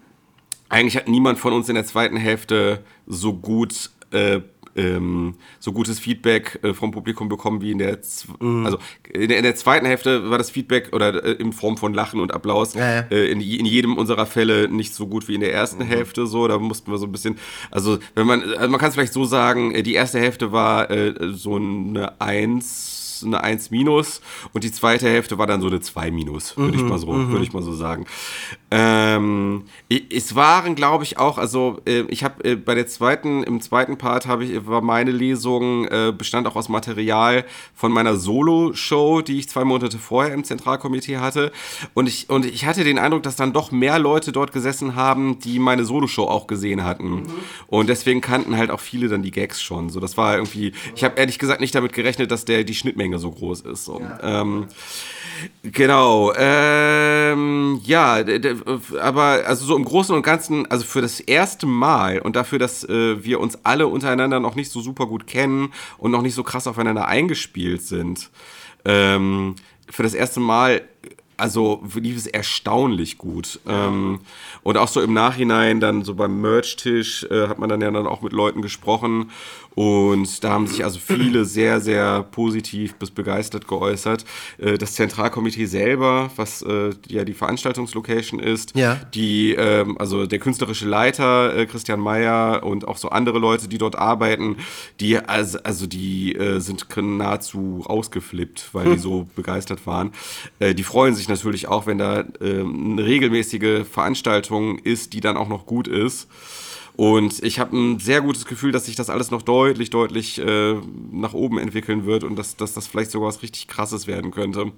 [0.69, 4.41] eigentlich hat niemand von uns in der zweiten Hälfte so gut äh,
[4.75, 7.99] ähm, so gutes Feedback äh, vom Publikum bekommen wie in der
[8.39, 8.65] Mhm.
[8.65, 8.77] also
[9.11, 12.19] in der, in der zweiten Hälfte war das Feedback oder äh, in Form von Lachen
[12.19, 12.99] und Applaus Ja, ja.
[13.11, 16.47] Äh, in, in jedem unserer Fälle nicht so gut wie in der ersten Hälfte so
[16.47, 17.37] da mussten wir so ein bisschen
[17.69, 20.89] also wenn man also man kann es vielleicht so sagen äh, die erste Hälfte war
[20.89, 24.21] äh, so eine Eins eine 1 minus
[24.53, 27.43] und die zweite Hälfte war dann so eine 2 minus, würde ich mal so, würde
[27.43, 28.05] ich mal so sagen.
[28.73, 29.65] Ähm,
[30.09, 33.97] es waren, glaube ich, auch, also äh, ich habe äh, bei der zweiten, im zweiten
[33.97, 37.43] Part habe ich, war meine Lesung, äh, bestand auch aus Material
[37.75, 41.51] von meiner Solo-Show, die ich zwei Monate vorher im Zentralkomitee hatte.
[41.93, 45.39] Und ich, und ich hatte den Eindruck, dass dann doch mehr Leute dort gesessen haben,
[45.39, 47.23] die meine Solo-Show auch gesehen hatten.
[47.67, 49.89] Und deswegen kannten halt auch viele dann die Gags schon.
[49.89, 53.19] So, das war irgendwie, ich habe ehrlich gesagt nicht damit gerechnet, dass der die Schnittmenge
[53.19, 53.83] so groß ist.
[53.83, 54.01] So.
[54.23, 54.67] Ähm,
[55.61, 56.31] genau.
[56.37, 58.23] Ähm, ja,
[58.99, 62.83] aber also so im Großen und Ganzen, also für das erste Mal und dafür, dass
[62.83, 66.43] äh, wir uns alle untereinander noch nicht so super gut kennen und noch nicht so
[66.43, 68.29] krass aufeinander eingespielt sind,
[68.85, 69.55] ähm,
[69.89, 70.81] für das erste Mal
[71.41, 73.59] also lief es erstaunlich gut.
[73.67, 74.19] Ähm,
[74.61, 78.05] und auch so im Nachhinein, dann so beim Merch-Tisch, äh, hat man dann ja dann
[78.05, 79.31] auch mit Leuten gesprochen.
[79.73, 84.25] Und da haben sich also viele sehr, sehr positiv bis begeistert geäußert.
[84.57, 88.95] Äh, das Zentralkomitee selber, was äh, ja die Veranstaltungslocation ist, Ja.
[89.13, 93.77] die, ähm, also der künstlerische Leiter äh, Christian Meyer und auch so andere Leute, die
[93.77, 94.57] dort arbeiten,
[94.99, 100.11] die also, also die sind nahezu rausgeflippt, weil die so begeistert waren.
[100.59, 105.47] Die freuen sich natürlich auch, wenn da ähm, eine regelmäßige Veranstaltung ist, die dann auch
[105.47, 106.27] noch gut ist.
[106.95, 110.75] Und ich habe ein sehr gutes Gefühl, dass sich das alles noch deutlich, deutlich äh,
[111.11, 114.71] nach oben entwickeln wird und dass, dass das vielleicht sogar was richtig Krasses werden könnte.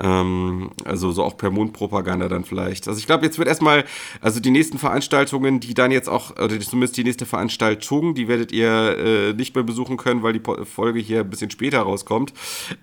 [0.00, 2.88] Ähm, also so auch per Mundpropaganda dann vielleicht.
[2.88, 3.84] Also ich glaube, jetzt wird erstmal,
[4.20, 8.52] also die nächsten Veranstaltungen, die dann jetzt auch, oder zumindest die nächste Veranstaltung, die werdet
[8.52, 12.32] ihr äh, nicht mehr besuchen können, weil die Folge hier ein bisschen später rauskommt.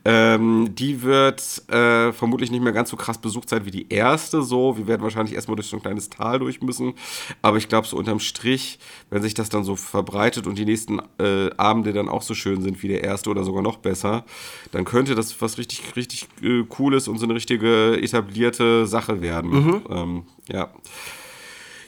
[0.06, 4.42] Ähm, die wird äh, vermutlich nicht mehr ganz so krass besucht sein wie die erste
[4.42, 4.78] so.
[4.78, 6.94] Wir werden wahrscheinlich erstmal durch so ein kleines Tal durch müssen.
[7.42, 10.66] Aber ich glaube, so unterm Strich Strich, wenn sich das dann so verbreitet und die
[10.66, 14.26] nächsten äh, Abende dann auch so schön sind wie der erste oder sogar noch besser,
[14.72, 19.52] dann könnte das was richtig, richtig äh, Cooles und so eine richtige etablierte Sache werden.
[19.52, 19.82] Mhm.
[19.90, 20.70] Ähm, ja.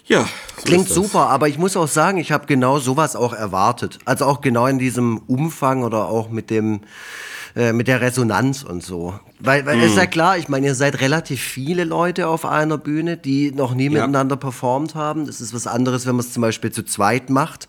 [0.05, 0.27] Ja.
[0.57, 3.99] So Klingt super, aber ich muss auch sagen, ich habe genau sowas auch erwartet.
[4.05, 6.81] Also auch genau in diesem Umfang oder auch mit dem
[7.55, 9.13] äh, mit der Resonanz und so.
[9.39, 9.81] Weil, weil mm.
[9.81, 10.09] ist ja mhm.
[10.09, 13.91] klar, ich meine, ihr seid relativ viele Leute auf einer Bühne, die noch nie ja.
[13.91, 15.25] miteinander performt haben.
[15.25, 17.67] Das ist was anderes, wenn man es zum Beispiel zu zweit macht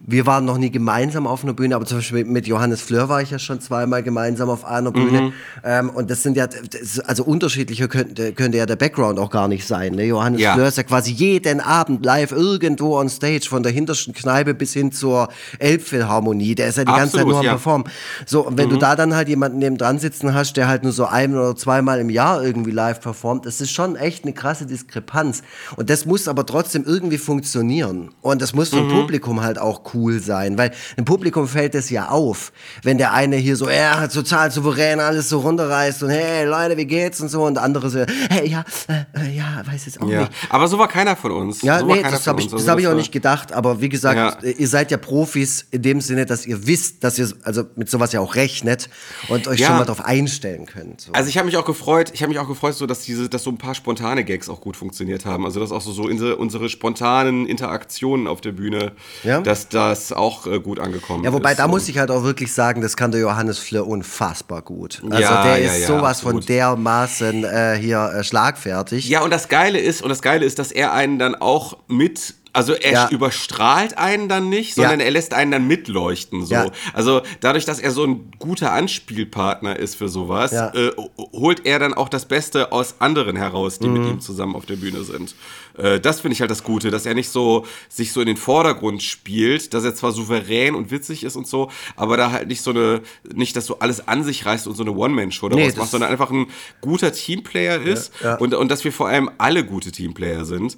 [0.00, 3.22] wir waren noch nie gemeinsam auf einer Bühne, aber zum Beispiel mit Johannes Fleur war
[3.22, 5.20] ich ja schon zweimal gemeinsam auf einer Bühne.
[5.20, 5.32] Mhm.
[5.64, 9.48] Ähm, und das sind ja, das, also unterschiedlicher könnte, könnte ja der Background auch gar
[9.48, 9.94] nicht sein.
[9.94, 10.04] Ne?
[10.04, 10.54] Johannes ja.
[10.54, 14.74] Fleur ist ja quasi jeden Abend live irgendwo on stage, von der hintersten Kneipe bis
[14.74, 15.28] hin zur
[15.58, 16.54] Elbphilharmonie.
[16.54, 17.50] Der ist ja die Absolut, ganze Zeit nur am ja.
[17.52, 17.88] Performen.
[18.26, 18.74] So, und wenn mhm.
[18.74, 21.56] du da dann halt jemanden neben dran sitzen hast, der halt nur so ein oder
[21.56, 25.42] zweimal im Jahr irgendwie live performt, das ist schon echt eine krasse Diskrepanz.
[25.76, 28.10] Und das muss aber trotzdem irgendwie funktionieren.
[28.20, 28.90] Und das muss vom mhm.
[28.92, 33.36] Publikum halt auch cool sein, weil dem Publikum fällt es ja auf, wenn der eine
[33.36, 37.44] hier so, ja, total souverän alles so runterreißt und hey, Leute, wie geht's und so
[37.44, 40.20] und der andere so, hey, ja, äh, äh ja, weiß jetzt auch ja.
[40.20, 40.32] nicht.
[40.48, 41.62] Aber so war keiner von uns.
[41.62, 44.42] Ja, so nee, das habe ich, also hab ich auch nicht gedacht, aber wie gesagt,
[44.42, 44.50] ja.
[44.50, 48.12] ihr seid ja Profis in dem Sinne, dass ihr wisst, dass ihr also mit sowas
[48.12, 48.88] ja auch rechnet
[49.28, 49.68] und euch ja.
[49.68, 51.02] schon mal darauf einstellen könnt.
[51.02, 51.12] So.
[51.12, 53.42] Also ich habe mich auch gefreut, ich habe mich auch gefreut, so dass diese, dass
[53.42, 55.44] so ein paar spontane Gags auch gut funktioniert haben.
[55.44, 59.40] Also dass auch so, so unsere, unsere spontanen Interaktionen auf der Bühne, ja?
[59.40, 61.24] dass das auch äh, gut angekommen.
[61.24, 61.58] Ja, wobei ist.
[61.58, 65.02] da muss ich halt auch wirklich sagen, das kann der Johannes Fleur unfassbar gut.
[65.08, 66.44] Also ja, der ist ja, sowas absolut.
[66.44, 69.08] von dermaßen äh, hier äh, schlagfertig.
[69.08, 72.34] Ja, und das Geile ist, und das Geile ist, dass er einen dann auch mit
[72.56, 73.08] also er ja.
[73.10, 75.04] überstrahlt einen dann nicht, sondern ja.
[75.04, 76.46] er lässt einen dann mitleuchten.
[76.46, 76.54] So.
[76.54, 76.70] Ja.
[76.94, 80.90] Also dadurch, dass er so ein guter Anspielpartner ist für sowas, äh,
[81.34, 83.92] holt er dann auch das Beste aus anderen heraus, die mhm.
[83.92, 85.34] mit ihm zusammen auf der Bühne sind.
[85.78, 88.36] Äh, das finde ich halt das Gute, dass er nicht so sich so in den
[88.36, 92.62] Vordergrund spielt, dass er zwar souverän und witzig ist und so, aber da halt nicht
[92.62, 93.02] so eine,
[93.34, 96.10] nicht, dass so alles an sich reißt und so eine One-Man-Show daraus nee, macht, sondern
[96.10, 96.46] einfach ein
[96.80, 100.76] guter Teamplayer ist Und, und dass wir vor allem alle gute Teamplayer sind.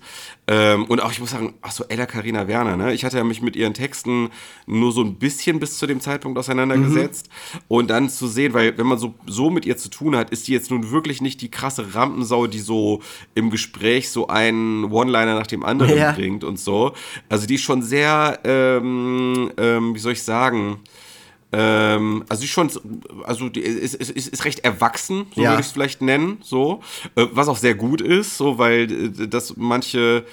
[0.50, 2.94] Ähm, und auch, ich muss sagen, ach so, Ella Karina Werner, ne?
[2.94, 4.30] Ich hatte ja mich mit ihren Texten
[4.66, 7.28] nur so ein bisschen bis zu dem Zeitpunkt auseinandergesetzt.
[7.28, 7.58] Mhm.
[7.68, 10.48] Und dann zu sehen, weil wenn man so, so mit ihr zu tun hat, ist
[10.48, 13.02] die jetzt nun wirklich nicht die krasse Rampensau, die so
[13.34, 16.12] im Gespräch so einen One-Liner nach dem anderen ja.
[16.12, 16.92] bringt und so.
[17.28, 20.80] Also die ist schon sehr, ähm, ähm, wie soll ich sagen,
[21.52, 22.70] ähm, also die schon,
[23.24, 25.50] also die ist, ist, ist recht erwachsen, so ja.
[25.50, 26.80] würde ich es vielleicht nennen, so.
[27.14, 30.24] Äh, was auch sehr gut ist, so, weil äh, das manche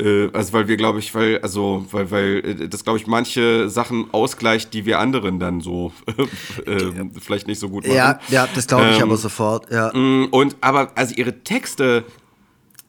[0.00, 4.12] äh, also weil wir glaube ich, weil also weil weil das glaube ich manche Sachen
[4.12, 5.92] ausgleicht, die wir anderen dann so
[6.66, 7.96] äh, vielleicht nicht so gut machen.
[7.96, 9.70] Ja, ja, das glaube ich ähm, aber sofort.
[9.72, 9.92] Ja.
[9.92, 12.04] Mm, und aber also ihre Texte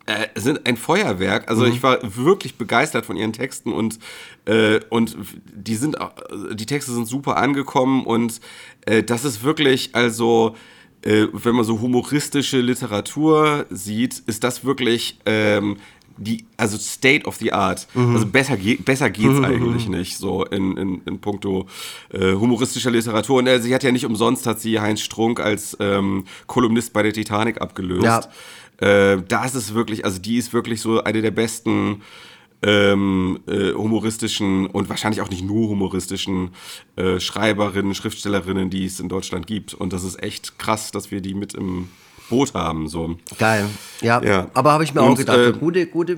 [0.09, 1.49] äh, sind ein Feuerwerk.
[1.49, 1.71] Also mhm.
[1.71, 3.99] ich war wirklich begeistert von ihren Texten und,
[4.49, 5.15] äh, und
[5.53, 5.95] die sind
[6.53, 8.41] die Texte sind super angekommen und
[8.85, 10.55] äh, das ist wirklich, also
[11.03, 15.77] äh, wenn man so humoristische Literatur sieht, ist das wirklich ähm,
[16.17, 17.87] die, also State of the Art.
[17.93, 18.15] Mhm.
[18.15, 19.45] Also besser, ge besser geht's mhm.
[19.45, 21.67] eigentlich nicht, so in, in, in puncto
[22.11, 23.37] äh, humoristischer Literatur.
[23.37, 27.03] Und äh, sie hat ja nicht umsonst, hat sie Heinz Strunk als ähm, Kolumnist bei
[27.03, 28.03] der Titanic abgelöst.
[28.81, 29.13] Ja.
[29.13, 32.01] Äh, das ist wirklich, also die ist wirklich so eine der besten
[32.61, 36.51] ähm, äh, humoristischen und wahrscheinlich auch nicht nur humoristischen
[36.95, 39.73] äh, Schreiberinnen, Schriftstellerinnen, die es in Deutschland gibt.
[39.73, 41.89] Und das ist echt krass, dass wir die mit im
[42.29, 42.87] Boot haben.
[42.87, 43.15] So.
[43.37, 43.67] Geil.
[44.01, 44.47] Ja, ja.
[44.53, 46.17] aber habe ich mir und, auch gedacht, äh, gute, gute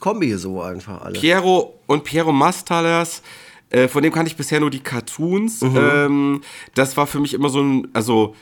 [0.00, 1.18] Kombi so einfach alle.
[1.18, 3.22] Piero und Piero Mastalers,
[3.70, 5.60] äh, von dem kannte ich bisher nur die Cartoons.
[5.60, 5.76] Mhm.
[5.76, 6.40] Ähm,
[6.74, 8.34] das war für mich immer so ein, also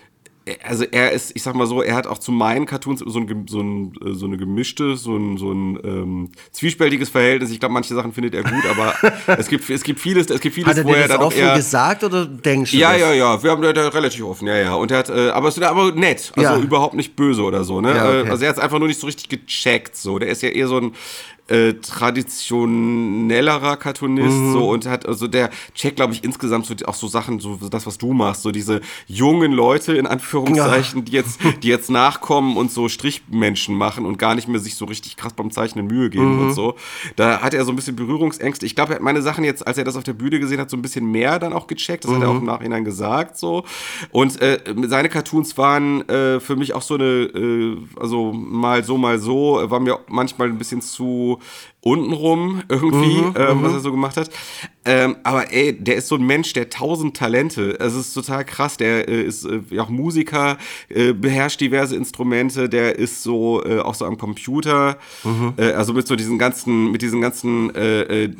[0.62, 3.46] also er ist, ich sag mal so, er hat auch zu meinen Cartoons so, ein,
[3.48, 7.50] so, ein, so eine gemischte, so ein, so ein ähm, zwiespältiges Verhältnis.
[7.50, 8.94] Ich glaube, manche Sachen findet er gut, aber
[9.38, 11.56] es gibt, es gibt vieles, es gibt vieles, hat er wo er dann auch eher,
[11.56, 13.00] gesagt oder denkst du Ja, das?
[13.00, 14.74] ja, ja, wir haben da relativ offen, ja, ja.
[14.74, 16.58] Und er hat, äh, aber es ist aber nett, also ja.
[16.58, 17.96] überhaupt nicht böse oder so, ne?
[17.96, 18.30] Ja, okay.
[18.30, 20.18] Also er hat es einfach nur nicht so richtig gecheckt, so.
[20.18, 20.92] Der ist ja eher so ein,
[21.48, 24.52] äh, traditionellerer Cartoonist mhm.
[24.52, 27.86] so und hat also der checkt glaube ich insgesamt so auch so Sachen so das
[27.86, 31.04] was du machst so diese jungen Leute in Anführungszeichen ja.
[31.04, 34.86] die jetzt die jetzt nachkommen und so Strichmenschen machen und gar nicht mehr sich so
[34.86, 36.48] richtig krass beim Zeichnen Mühe geben mhm.
[36.48, 36.74] und so
[37.14, 39.78] da hat er so ein bisschen Berührungsängste ich glaube er hat meine Sachen jetzt als
[39.78, 42.10] er das auf der Bühne gesehen hat so ein bisschen mehr dann auch gecheckt das
[42.10, 42.16] mhm.
[42.16, 42.46] hat er auch im mhm.
[42.46, 43.64] Nachhinein gesagt so
[44.10, 48.98] und äh, seine Cartoons waren äh, für mich auch so eine äh, also mal so
[48.98, 51.35] mal so war mir manchmal ein bisschen zu
[51.80, 53.76] untenrum irgendwie, mhm, ähm, was mhm.
[53.76, 54.30] er so gemacht hat.
[54.86, 57.76] Ähm, aber ey, der ist so ein Mensch, der tausend Talente.
[57.80, 58.76] Es ist total krass.
[58.76, 62.68] Der äh, ist äh, auch Musiker, äh, beherrscht diverse Instrumente.
[62.68, 64.96] Der ist so äh, auch so am Computer.
[65.24, 65.54] Mhm.
[65.56, 68.30] Äh, also mit so diesen ganzen, mit diesen ganzen äh,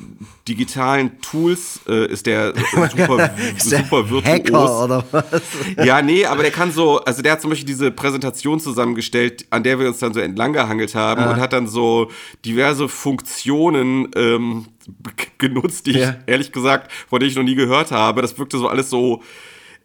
[0.46, 4.24] digitalen Tools ist der super, ist der super virtuos.
[4.32, 5.42] Hacker oder was?
[5.84, 7.00] Ja, nee, aber der kann so.
[7.00, 10.52] Also der hat zum Beispiel diese Präsentation zusammengestellt, an der wir uns dann so entlang
[10.52, 11.32] gehangelt haben ah.
[11.32, 12.10] und hat dann so
[12.44, 14.08] diverse Funktionen.
[14.14, 14.66] Ähm,
[15.38, 16.10] genutzt, die ja.
[16.10, 18.22] ich ehrlich gesagt, von denen ich noch nie gehört habe.
[18.22, 19.22] Das wirkte so alles so.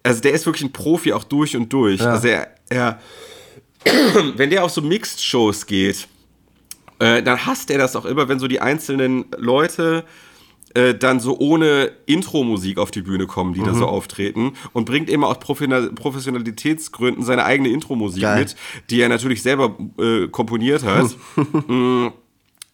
[0.03, 1.99] Also der ist wirklich ein Profi auch durch und durch.
[1.99, 2.11] Ja.
[2.11, 2.99] Also er, er
[4.35, 6.07] wenn der auf so Mixed-Shows geht,
[6.99, 10.03] äh, dann hasst er das auch immer, wenn so die einzelnen Leute
[10.73, 13.65] äh, dann so ohne Intro-Musik auf die Bühne kommen, die mhm.
[13.65, 18.55] da so auftreten und bringt immer aus Professionalitätsgründen seine eigene Intro-Musik mit,
[18.89, 21.15] die er natürlich selber äh, komponiert hat.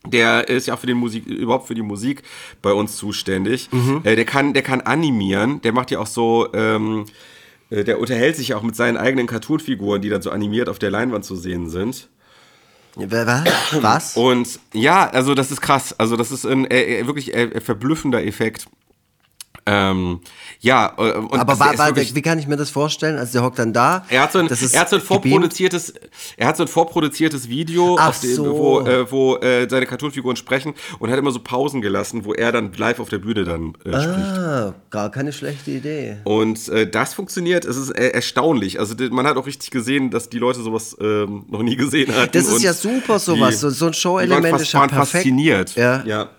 [0.10, 2.24] Der ist ja auch für den Musik, überhaupt für die Musik
[2.62, 3.70] bei uns zuständig.
[3.72, 4.02] Mhm.
[4.04, 7.06] Äh, der, kann, der kann animieren, der macht ja auch so, ähm,
[7.70, 10.80] äh, der unterhält sich ja auch mit seinen eigenen Cartoon-Figuren, die dann so animiert auf
[10.80, 12.10] der Leinwand zu sehen sind.
[13.82, 14.18] Was?
[14.18, 15.94] Und ja, also das ist krass.
[16.00, 18.68] Also das ist ein äh, äh wirklich äh, verblüffender Effekt.
[19.68, 20.22] Ähm,
[20.62, 23.18] ja, äh, und aber war, war, wie kann ich mir das vorstellen?
[23.18, 24.06] Also der hockt dann da.
[24.10, 25.94] Er hat so ein, er hat so ein vorproduziertes,
[26.38, 28.58] er hat so ein vorproduziertes Video, Ach so.
[28.58, 32.54] wo, äh, wo äh, seine Cartoonfiguren sprechen und hat immer so Pausen gelassen, wo er
[32.54, 34.90] dann live auf der Bühne dann äh, ah, spricht.
[34.90, 36.18] Gar keine schlechte Idee.
[36.24, 37.66] Und äh, das funktioniert.
[37.66, 38.80] Es ist äh, erstaunlich.
[38.80, 42.32] Also man hat auch richtig gesehen, dass die Leute sowas ähm, noch nie gesehen hatten.
[42.32, 43.60] Das ist ja super sowas.
[43.60, 45.12] so, so ein Show-Element ist ja perfekt.
[45.12, 45.76] fasziniert.
[45.76, 46.06] Ja.
[46.06, 46.30] ja.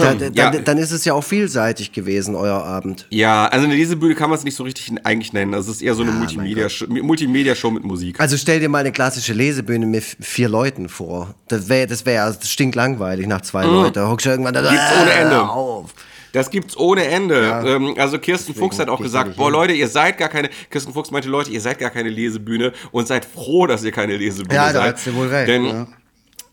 [0.00, 0.50] Da, da, ja.
[0.50, 3.06] dann, dann, ist es ja auch vielseitig gewesen, euer Abend.
[3.10, 5.54] Ja, also eine Lesebühne kann man es nicht so richtig eigentlich nennen.
[5.54, 8.20] Also es ist eher so eine ja, Multimedia-Show Multimedia mit Musik.
[8.20, 11.34] Also stell dir mal eine klassische Lesebühne mit vier Leuten vor.
[11.48, 13.72] Das wäre das wär, also stinklangweilig nach zwei mhm.
[13.72, 13.94] Leuten.
[13.94, 15.42] Da hockst du irgendwann da, Gibt's äh, ohne Ende.
[15.42, 15.94] Auf.
[16.32, 17.42] Das gibt's ohne Ende.
[17.42, 17.64] Ja.
[17.64, 21.12] Ähm, also Kirsten Fuchs hat auch gesagt, boah Leute, ihr seid gar keine, Kirsten Fuchs
[21.12, 24.64] meinte, Leute, ihr seid gar keine Lesebühne und seid froh, dass ihr keine Lesebühne ja,
[24.64, 24.74] seid.
[24.74, 25.48] Ja, da hast du wohl recht.
[25.48, 25.86] Denn ja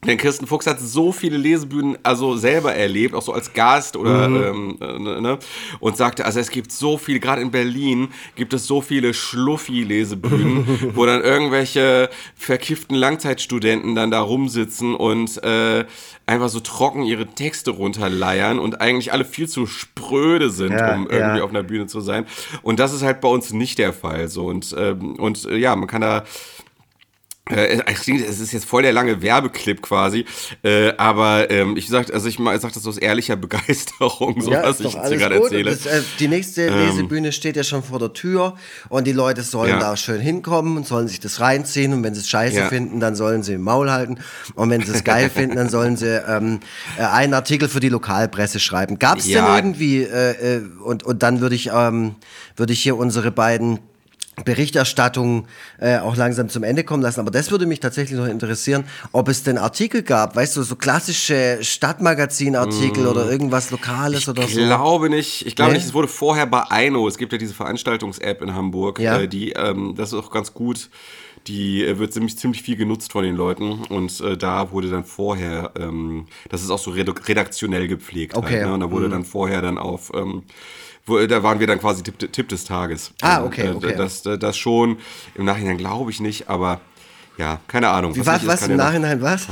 [0.05, 4.27] denn Kirsten Fuchs hat so viele Lesebühnen also selber erlebt, auch so als Gast oder
[4.27, 4.43] mhm.
[4.43, 5.39] ähm, äh, ne, ne,
[5.79, 10.93] und sagte, also es gibt so viel, gerade in Berlin gibt es so viele Schluffi-Lesebühnen,
[10.95, 15.85] wo dann irgendwelche verkifften Langzeitstudenten dann da rumsitzen und äh,
[16.25, 21.09] einfach so trocken ihre Texte runterleiern und eigentlich alle viel zu spröde sind, ja, um
[21.09, 21.43] irgendwie ja.
[21.43, 22.25] auf einer Bühne zu sein.
[22.63, 24.29] Und das ist halt bei uns nicht der Fall.
[24.29, 26.23] So und ähm, und äh, ja, man kann da
[27.51, 30.25] es ist jetzt voll der lange Werbeclip quasi,
[30.63, 34.79] äh, aber ähm, ich sag, also ich, sag das aus ehrlicher Begeisterung, so ja, was
[34.79, 35.71] ich jetzt gerade erzähle.
[35.71, 38.55] Das, äh, die nächste ähm, Lesebühne steht ja schon vor der Tür
[38.89, 39.79] und die Leute sollen ja.
[39.79, 42.67] da schön hinkommen und sollen sich das reinziehen und wenn sie es scheiße ja.
[42.69, 44.19] finden, dann sollen sie im Maul halten
[44.55, 46.59] und wenn sie es geil finden, dann sollen sie ähm,
[46.97, 48.99] äh, einen Artikel für die Lokalpresse schreiben.
[48.99, 52.15] Gab es denn irgendwie äh, äh, und, und dann würde ich, ähm,
[52.55, 53.79] würde ich hier unsere beiden
[54.45, 55.47] Berichterstattung
[55.79, 57.19] äh, auch langsam zum Ende kommen lassen.
[57.19, 60.75] Aber das würde mich tatsächlich noch interessieren, ob es denn Artikel gab, weißt du, so
[60.77, 63.07] klassische Stadtmagazin-Artikel mm.
[63.07, 64.47] oder irgendwas Lokales ich oder so.
[64.47, 65.45] Ich glaube nicht.
[65.45, 65.77] Ich glaube nee?
[65.77, 69.19] nicht, es wurde vorher bei Eino, es gibt ja diese Veranstaltungs-App in Hamburg, ja.
[69.19, 70.89] äh, die, ähm, das ist auch ganz gut.
[71.47, 75.03] Die äh, wird ziemlich, ziemlich viel genutzt von den Leuten und äh, da wurde dann
[75.03, 78.37] vorher, ähm, das ist auch so redaktionell gepflegt.
[78.37, 78.57] Okay.
[78.57, 78.73] Halt, ne?
[78.73, 79.11] Und da wurde mm.
[79.11, 80.43] dann vorher dann auf ähm,
[81.05, 83.11] wo, da waren wir dann quasi Tipp, Tipp des Tages.
[83.21, 83.95] Ah, also, okay, äh, okay.
[83.97, 84.97] Das, das, das schon,
[85.35, 86.81] im Nachhinein glaube ich nicht, aber
[87.37, 88.15] ja, keine Ahnung.
[88.15, 89.47] Wie, was, was im Nachhinein was?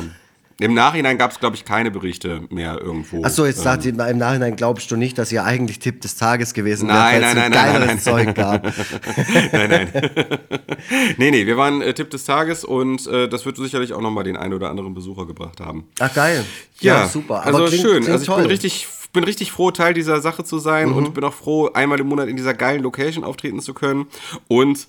[0.60, 3.24] Im Nachhinein gab es, glaube ich, keine Berichte mehr irgendwo.
[3.24, 6.16] Achso, jetzt ähm, sagt ihr, im Nachhinein glaubst du nicht, dass ihr eigentlich Tipp des
[6.16, 8.64] Tages gewesen wäre, weil es ein geileres nein, Zeug gab.
[9.54, 9.90] nein, nein.
[11.18, 14.26] nee, nee, wir waren äh, Tipp des Tages und äh, das wird sicherlich auch nochmal
[14.26, 15.86] den einen oder anderen Besucher gebracht haben.
[16.00, 16.44] Ach, geil.
[16.82, 17.46] Ja, ja super.
[17.46, 17.92] Aber also klingt, schön.
[18.04, 18.42] Klingt also ich toll.
[18.42, 20.98] bin richtig bin richtig froh, Teil dieser Sache zu sein mhm.
[20.98, 24.08] und bin auch froh, einmal im Monat in dieser geilen Location auftreten zu können.
[24.48, 24.88] Und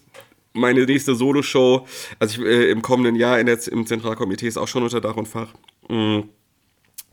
[0.52, 1.86] meine nächste Solo-Show,
[2.18, 5.16] also ich, äh, im kommenden Jahr in der, im Zentralkomitee ist auch schon unter Dach
[5.16, 5.48] und Fach.
[5.88, 6.24] Mhm.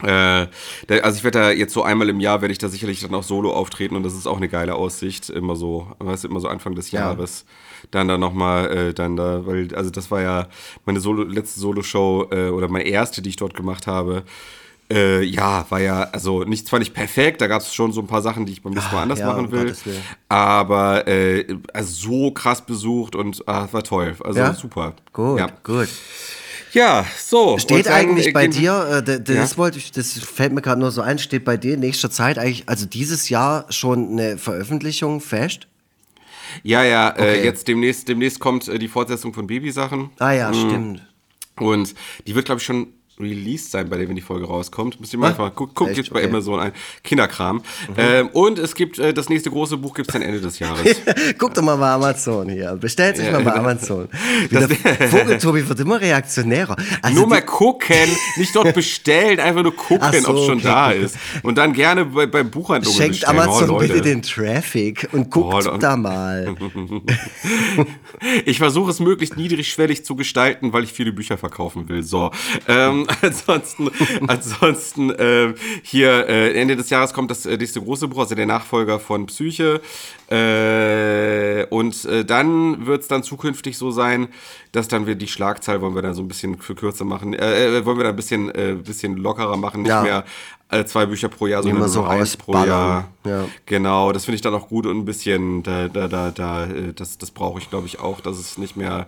[0.03, 0.47] Äh,
[1.01, 3.23] also ich werde da jetzt so einmal im Jahr werde ich da sicherlich dann auch
[3.23, 6.47] solo auftreten und das ist auch eine geile Aussicht, immer so, weißt du, immer so
[6.47, 7.45] Anfang des Jahres.
[7.47, 7.87] Ja.
[7.91, 10.47] Dann da nochmal, äh, dann da, weil, also das war ja
[10.85, 14.23] meine Solo, letzte Solo-Show äh, oder meine erste, die ich dort gemacht habe.
[14.89, 18.07] Äh, ja, war ja, also nicht zwar nicht perfekt, da gab es schon so ein
[18.07, 19.75] paar Sachen, die ich beim nächsten Mal ah, anders ja, machen will.
[20.29, 24.15] Aber äh, also so krass besucht und ah, war toll.
[24.23, 24.53] Also ja?
[24.53, 24.93] super.
[25.11, 25.47] Gut, ja.
[25.63, 25.89] gut.
[26.71, 27.57] Ja, so.
[27.57, 29.57] Steht dann, eigentlich bei dir, äh, das ja?
[29.57, 32.37] wollte ich, das fällt mir gerade nur so ein, steht bei dir in nächster Zeit
[32.37, 35.67] eigentlich, also dieses Jahr schon eine Veröffentlichung fest?
[36.63, 37.39] Ja, ja, äh, okay.
[37.39, 40.11] äh, jetzt demnächst, demnächst kommt äh, die Fortsetzung von Babysachen.
[40.19, 40.53] Ah ja, mhm.
[40.53, 41.07] stimmt.
[41.59, 44.99] Und die wird, glaube ich, schon released sein, bei dem, wenn die Folge rauskommt.
[44.99, 46.29] Müsst ihr mal einfach gucken, guckt jetzt bei Okay.
[46.29, 46.71] Amazon ein.
[47.03, 47.61] Kinderkram.
[47.97, 51.01] Ähm, und es gibt, äh, das nächste große Buch gibt es dann Ende des Jahres.
[51.37, 52.75] Guck doch mal bei Amazon hier.
[52.75, 54.07] Bestellt sich mal bei Amazon.
[55.09, 56.75] Vogeltobi wird immer reaktionärer.
[57.01, 57.95] Also nur mal gucken,
[58.37, 61.17] nicht dort bestellen, einfach nur gucken, so, ob es schon okay, da ist.
[61.43, 63.39] Und dann gerne bei, bei Buchhandlungen Schenkt bestellen.
[63.39, 66.55] Amazon oh, bitte den Traffic und guckt Oh, da mal.
[68.45, 72.03] Ich versuche es möglichst niedrigschwellig zu gestalten, weil ich viele Bücher verkaufen will.
[72.03, 72.31] So.
[72.67, 73.89] Ähm, ansonsten,
[74.27, 78.45] ansonsten ähm, hier äh, Ende des Jahres kommt das äh, nächste große Buch, also der
[78.45, 79.81] Nachfolger von Psyche.
[80.29, 84.27] Äh, und äh, dann wird es dann zukünftig so sein,
[84.71, 87.77] dass dann wir die Schlagzahl wollen wir dann so ein bisschen für kürzer machen, äh,
[87.77, 90.01] äh, wollen wir dann ein bisschen, äh, bisschen lockerer machen, nicht Ja.
[90.01, 90.25] mehr
[90.69, 92.53] äh, zwei Bücher pro Jahr, sondern so eins pro.
[92.53, 93.07] Jahr.
[93.25, 93.45] Ja.
[93.65, 96.93] Genau, das finde ich dann auch gut und ein bisschen, da, da, da, da, äh,
[96.93, 99.07] das, das brauche ich, glaube ich, auch, dass es nicht mehr,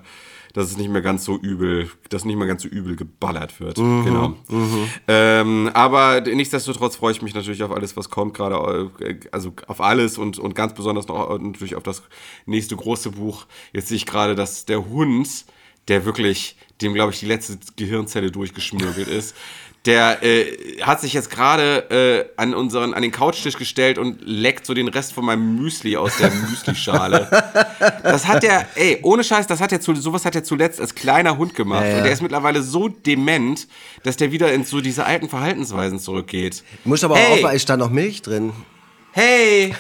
[0.60, 3.78] dass es nicht mehr ganz so übel, dass nicht mehr ganz so übel geballert wird.
[3.78, 4.34] Mhm, Genau.
[5.08, 9.80] Ähm, aber nichtsdestotrotz freue ich mich natürlich auf alles, was kommt, gerade, äh, also auf
[9.80, 12.04] alles und, und ganz besonders noch äh, natürlich auf das
[12.46, 13.46] nächste große Buch.
[13.74, 15.46] Jetzt sehe ich gerade, dass der Hund,
[15.88, 19.36] der wirklich, dem glaube ich die letzte Gehirnzelle durchgeschmürgelt ist,
[19.86, 24.66] der äh, hat sich jetzt gerade äh, an unseren an den Couchtisch gestellt und leckt
[24.66, 27.30] so den Rest von meinem Müsli aus der Müslischale.
[28.04, 30.96] Das hat der, ey, ohne Scheiß, das hat er zu, sowas hat er zuletzt als
[30.96, 31.98] kleiner Hund gemacht Ja, ja.
[31.98, 33.68] und der ist mittlerweile so dement,
[34.04, 36.64] dass der wieder in so diese alten Verhaltensweisen zurückgeht.
[36.84, 38.52] Muss aber hey, auch auf, ist da noch Milch drin.
[39.12, 39.74] hey.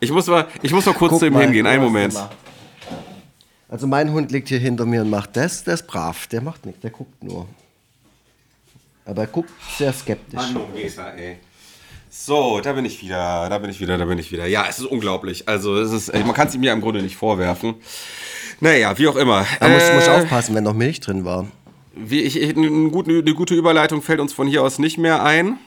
[0.00, 1.66] Ich muss mal, ich muss mal kurz Guck zu ihm mal, hingehen.
[1.66, 2.14] Einen Moment.
[3.68, 6.66] Also mein Hund liegt hier hinter mir und macht das, der ist brav, der macht
[6.66, 7.48] nichts, der guckt nur.
[9.06, 10.34] Aber er guckt sehr skeptisch.
[10.34, 11.36] Mann, Weser, ey.
[12.10, 14.46] So, da bin ich wieder, da bin ich wieder, da bin ich wieder.
[14.46, 15.48] Ja, es ist unglaublich.
[15.48, 17.74] Also, es ist, man kann es ihm ja im Grunde nicht vorwerfen.
[18.60, 19.44] Naja, wie auch immer.
[19.60, 21.46] Da muss, muss Äh, aufpassen, wenn noch Milch drin war.
[21.96, 25.58] wie ich, eine, gute, eine gute Überleitung fällt uns von hier aus nicht mehr ein.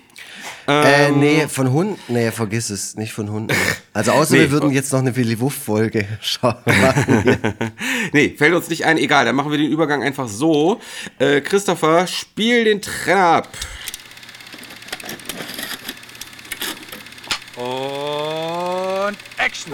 [0.68, 1.20] Äh, Ähm.
[1.20, 2.00] nee, von Hunden.
[2.10, 3.56] Nee, vergiss es, nicht von Hunden.
[3.94, 4.40] Also außer Nee.
[4.42, 6.56] wir würden jetzt noch eine Willy Wuff-Folge schauen.
[6.66, 7.44] machen.
[8.14, 8.98] Nee, fällt uns nicht ein.
[8.98, 10.80] Egal, dann machen wir den Übergang einfach so.
[11.20, 13.50] Äh, Christopher, spiel den Trenner ab.
[17.58, 19.74] Und Action!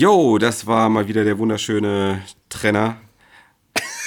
[0.00, 2.96] Jo, das war mal wieder der wunderschöne Trenner.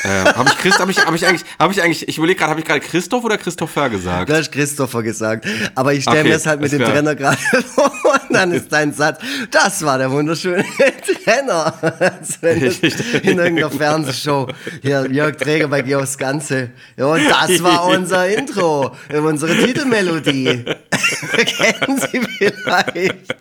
[0.02, 2.50] äh, habe ich Christ, habe ich, habe ich eigentlich, habe ich eigentlich, ich überlege gerade,
[2.50, 4.28] habe ich gerade Christoph oder Christopher gesagt?
[4.28, 5.46] Du hast Christopher gesagt.
[5.76, 6.94] Aber ich stelle Okay, mir es halt mit dem klar.
[6.94, 7.38] Trenner gerade
[7.76, 9.22] vor und dann ist dein Satz,
[9.52, 10.66] das war der wunderschöne
[11.26, 14.48] das in irgendeiner Fernsehshow.
[14.82, 16.72] Hier, Jörg Träger bei Geos Ganze.
[16.98, 20.66] Ja, und das war unser Intro, unsere Titelmelodie.
[21.46, 23.36] Kennen Sie vielleicht?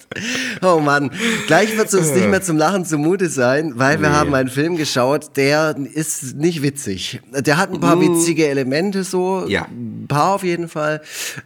[0.62, 1.11] Oh Mann,
[1.46, 4.14] gleich wird es uns nicht mehr zum Lachen zumute sein, weil wir Nee.
[4.14, 7.20] haben einen Film geschaut, der ist nicht witzig.
[7.32, 9.66] Der hat ein paar witzige Elemente so, Ja.
[9.70, 11.03] ein paar auf jeden Fall.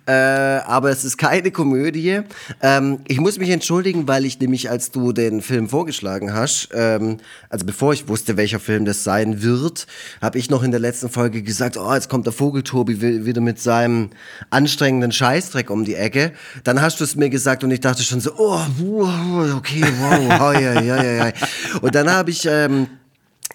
[0.07, 2.21] Äh, aber es ist keine Komödie.
[2.63, 7.19] Ähm, ich muss mich entschuldigen, weil ich nämlich, als du den Film vorgeschlagen hast, ähm,
[7.51, 9.87] also bevor ich wusste, welcher Film das sein wird,
[10.21, 13.41] habe ich noch in der letzten Folge gesagt, oh, jetzt kommt der Vogeltobi wi- wieder
[13.41, 14.11] mit seinem
[14.51, 16.33] anstrengenden Scheißdreck um die Ecke.
[16.65, 20.53] Dann hast du es mir gesagt und ich dachte schon so, oh, wow, okay, wow,
[20.61, 21.33] ja, ja, ja.
[21.81, 22.47] Und dann habe ich...
[22.47, 22.87] Ähm,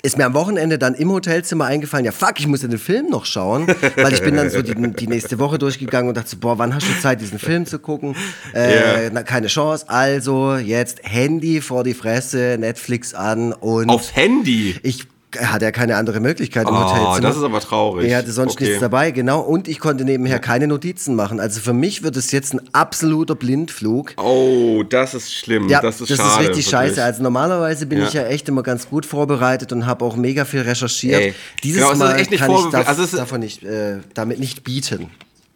[0.03, 3.09] ist mir am Wochenende dann im Hotelzimmer eingefallen, ja fuck, ich muss ja den Film
[3.11, 6.37] noch schauen, weil ich bin dann so die, die nächste Woche durchgegangen und dachte so,
[6.37, 8.15] boah, wann hast du Zeit, diesen Film zu gucken?
[8.55, 9.09] Äh, Ja.
[9.13, 14.75] na, keine Chance, also jetzt Handy vor die Fresse, Netflix an und Aufs Handy.
[14.81, 15.05] ich
[15.39, 17.19] hatte ja keine andere Möglichkeit im Oh, Hotelzimmer.
[17.21, 18.07] das ist aber traurig.
[18.07, 18.65] Ich hatte sonst Okay.
[18.65, 19.39] nichts dabei, genau.
[19.41, 21.39] Und ich konnte nebenher keine Notizen machen.
[21.39, 24.13] Also für mich wird es jetzt ein absoluter Blindflug.
[24.17, 25.69] Oh, das ist schlimm.
[25.69, 26.43] Ja, das ist richtig schade.
[26.47, 26.67] wirklich.
[26.67, 27.03] scheiße.
[27.03, 28.07] Also normalerweise bin Ja.
[28.07, 31.21] ich ja echt immer ganz gut vorbereitet und habe auch mega viel recherchiert.
[31.21, 34.63] Ey, Dieses genau, ist Mal kann ich darf, also ist- davon nicht, äh, damit nicht
[34.63, 35.09] bieten.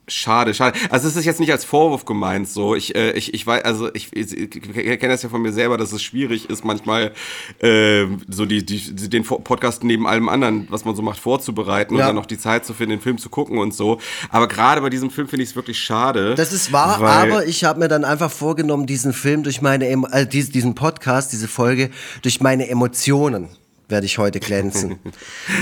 [0.07, 0.77] Schade, schade.
[0.91, 2.75] Also es ist jetzt nicht als Vorwurf gemeint so.
[2.75, 5.77] Ich, äh, ich, ich weiß, also ich, ich, ich kenne das ja von mir selber,
[5.77, 7.11] dass es schwierig ist, manchmal
[7.59, 12.01] äh, so die, die, den Podcast neben allem anderen, was man so macht, vorzubereiten Ja.
[12.01, 13.99] und dann noch die Zeit zu finden, den Film zu gucken und so.
[14.29, 16.35] Aber gerade bei diesem Film finde ich es wirklich schade.
[16.35, 20.27] Das ist wahr, aber ich habe mir dann einfach vorgenommen, diesen Film durch meine, äh,
[20.27, 21.89] dies- diesen Podcast, diese Folge,
[22.21, 23.49] durch meine Emotionen
[23.87, 24.99] werde ich heute glänzen.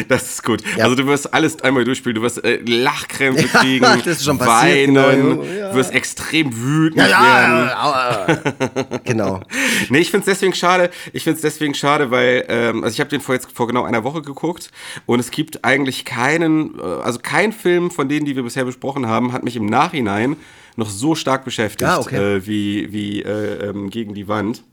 [0.08, 0.64] Das ist gut.
[0.78, 0.86] Ja.
[0.86, 2.16] Also du wirst alles einmal durchspielen.
[2.16, 5.74] Du wirst äh, Lachkrämpfe kriegen, genau, weinen, genau, ja.
[5.74, 9.00] wirst extrem wütend ja, werden.
[9.04, 9.42] genau.
[9.90, 10.90] nee, ich finde es deswegen schade.
[11.12, 13.84] Ich finde es deswegen schade, weil ähm, also ich habe den vor jetzt vor genau
[13.84, 14.72] einer Woche geguckt
[15.06, 19.08] und es gibt eigentlich keinen, äh, also kein Film von denen, die wir bisher besprochen
[19.08, 20.38] haben, hat mich im Nachhinein
[20.78, 22.38] noch so stark beschäftigt ah, okay.
[22.38, 24.64] äh, wie, wie äh, ähm, gegen die Wand.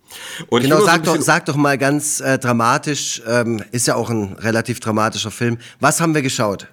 [0.48, 4.34] Und genau, sag, doch, sag doch mal ganz äh, dramatisch, ähm, ist ja auch ein
[4.34, 5.58] relativ dramatischer Film.
[5.78, 6.66] Was haben wir geschaut?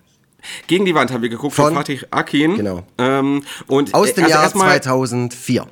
[0.67, 2.55] Gegen die Wand haben wir geguckt von, von Fatih Akin.
[2.55, 2.83] Genau.
[2.97, 5.67] Ähm, und Aus dem also Jahr 2004.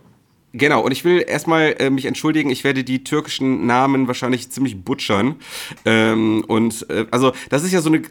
[0.58, 4.82] Genau, und ich will erstmal äh, mich entschuldigen, ich werde die türkischen Namen wahrscheinlich ziemlich
[4.84, 5.36] butschern.
[5.84, 8.04] Ähm, und äh, also das ist ja so eine,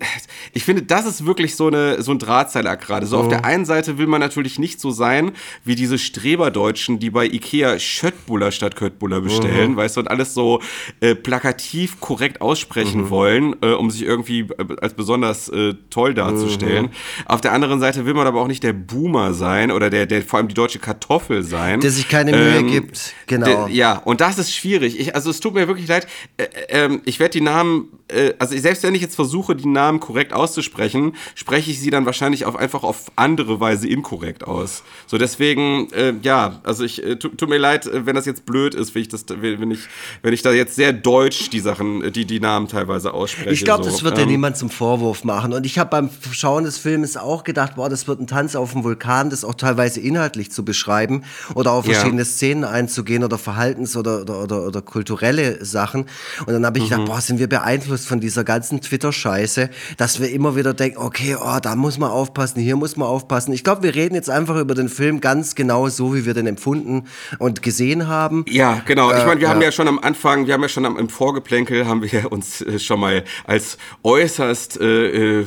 [0.52, 3.06] ich finde, das ist wirklich so, eine, so ein Drahtseilakt gerade.
[3.06, 3.20] So oh.
[3.20, 5.32] auf der einen Seite will man natürlich nicht so sein
[5.64, 9.76] wie diese Streberdeutschen, die bei Ikea Schöttbuller statt Köttbuller bestellen, mhm.
[9.76, 10.60] weißt du, und alles so
[11.00, 13.10] äh, plakativ korrekt aussprechen mhm.
[13.10, 16.86] wollen, äh, um sich irgendwie äh, als besonders äh, toll darzustellen.
[16.86, 16.90] Mhm.
[17.24, 20.20] Auf der anderen Seite will man aber auch nicht der Boomer sein oder der, der
[20.20, 21.80] vor allem die deutsche Kartoffel sein.
[21.80, 23.14] Der sich keine Mühe ähm, gibt.
[23.26, 23.66] Genau.
[23.68, 24.98] Ja, und das ist schwierig.
[24.98, 26.06] Ich, also es tut mir wirklich leid.
[26.36, 30.00] Äh, äh, ich werde die Namen, äh, also selbst wenn ich jetzt versuche, die Namen
[30.00, 34.82] korrekt auszusprechen, spreche ich sie dann wahrscheinlich auf, einfach auf andere Weise inkorrekt aus.
[35.06, 38.46] So deswegen, äh, ja, also ich äh, tut, tut mir leid, äh, wenn das jetzt
[38.46, 39.80] blöd ist, wenn ich das, wenn ich,
[40.22, 43.50] wenn ich da jetzt sehr deutsch die Sachen, die die Namen teilweise ausspreche.
[43.50, 43.90] Ich glaube, so.
[43.90, 45.52] das wird ähm, ja niemand zum Vorwurf machen.
[45.52, 48.72] Und ich habe beim Schauen des Films auch gedacht, boah, das wird ein Tanz auf
[48.72, 51.24] dem Vulkan, das auch teilweise inhaltlich zu beschreiben
[51.54, 52.23] oder auf verschiedene ja.
[52.24, 56.06] Szenen einzugehen oder Verhaltens- oder, oder, oder, oder kulturelle Sachen.
[56.46, 56.90] Und dann habe ich mhm.
[56.90, 61.36] gedacht, boah, sind wir beeinflusst von dieser ganzen Twitter-Scheiße, dass wir immer wieder denken, okay,
[61.40, 63.52] oh, da muss man aufpassen, hier muss man aufpassen.
[63.52, 66.46] Ich glaube, wir reden jetzt einfach über den Film ganz genau so, wie wir den
[66.46, 67.04] empfunden
[67.38, 68.44] und gesehen haben.
[68.48, 69.12] Ja, genau.
[69.12, 69.66] ich meine, wir äh, haben ja.
[69.66, 72.78] ja schon am Anfang, wir haben ja schon am, im Vorgeplänkel, haben wir uns äh,
[72.78, 75.46] schon mal als äußerst äh, äh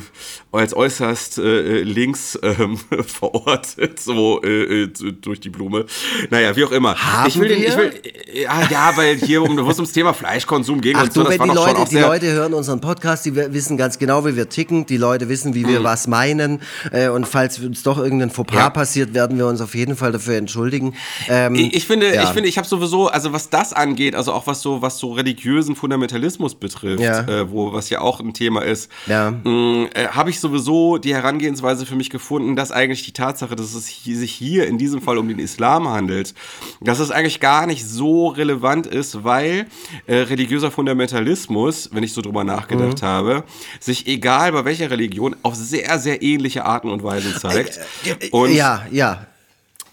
[0.50, 5.84] als äußerst äh, links ähm, verortet, so äh, äh durch die Blume.
[6.30, 6.96] Naja, wie auch immer.
[6.96, 7.68] Haben ich will, wir?
[7.68, 7.92] Ich will,
[8.32, 11.54] ja, ja, weil hier um, ums Thema Fleischkonsum ging Ach und so, das war die
[11.54, 14.86] Leute, die Leute hören unseren Podcast, die wissen ganz genau, wie wir ticken.
[14.86, 15.84] Die Leute wissen, wie wir mhm.
[15.84, 16.60] was meinen.
[16.92, 18.70] Äh, und falls uns doch irgendein Fauxpas ja.
[18.70, 20.94] passiert, werden wir uns auf jeden Fall dafür entschuldigen.
[21.28, 22.22] Ähm, ich, ich, finde, ja.
[22.22, 25.12] ich finde, ich habe sowieso, also was das angeht, also auch was so, was so
[25.12, 27.20] religiösen Fundamentalismus betrifft, ja.
[27.20, 29.30] äh, wo was ja auch ein Thema ist, ja.
[29.30, 33.56] Mm, äh, habe ich ich sowieso die Herangehensweise für mich gefunden, dass eigentlich die Tatsache,
[33.56, 36.34] dass es sich hier in diesem Fall um den Islam handelt,
[36.80, 39.66] dass es eigentlich gar nicht so relevant ist, weil
[40.06, 43.06] äh, religiöser Fundamentalismus, wenn ich so drüber nachgedacht mhm.
[43.06, 43.44] habe,
[43.80, 47.78] sich egal bei welcher Religion auf sehr, sehr ähnliche Arten und Weisen zeigt.
[48.04, 49.26] Äh, äh, und ja, ja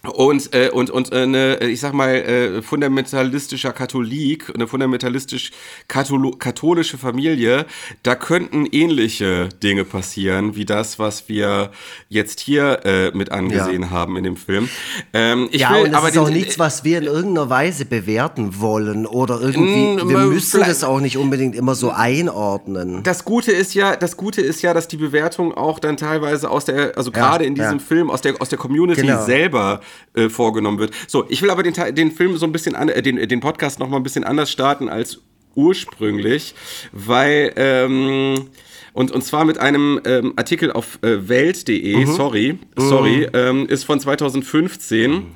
[0.06, 5.50] und äh, und und äh, eine ich sag mal äh, fundamentalistischer Katholik eine fundamentalistisch
[5.88, 7.66] katholische Familie
[8.02, 11.70] da könnten ähnliche Dinge passieren wie das was wir
[12.08, 13.90] jetzt hier äh, mit angesehen ja.
[13.90, 14.68] haben in dem Film
[15.12, 17.84] ähm, ich ja will, und das aber ist auch nichts was wir in irgendeiner Weise
[17.84, 23.24] bewerten wollen oder irgendwie mm, wir müssen das auch nicht unbedingt immer so einordnen das
[23.24, 26.96] Gute ist ja das Gute ist ja dass die Bewertung auch dann teilweise aus der
[26.96, 29.24] also gerade ja, in diesem Film aus der aus der Community genau.
[29.24, 29.80] selber
[30.14, 30.92] äh, vorgenommen wird.
[31.06, 33.78] So, ich will aber den, den Film so ein bisschen an, äh, den, den Podcast
[33.78, 35.20] noch mal ein bisschen anders starten als
[35.54, 36.54] ursprünglich,
[36.92, 38.48] weil ähm,
[38.96, 42.06] und, und zwar mit einem ähm, Artikel auf äh, welt.de, mhm.
[42.06, 43.38] sorry, sorry, mhm.
[43.38, 45.26] ähm, ist von 2015 mhm.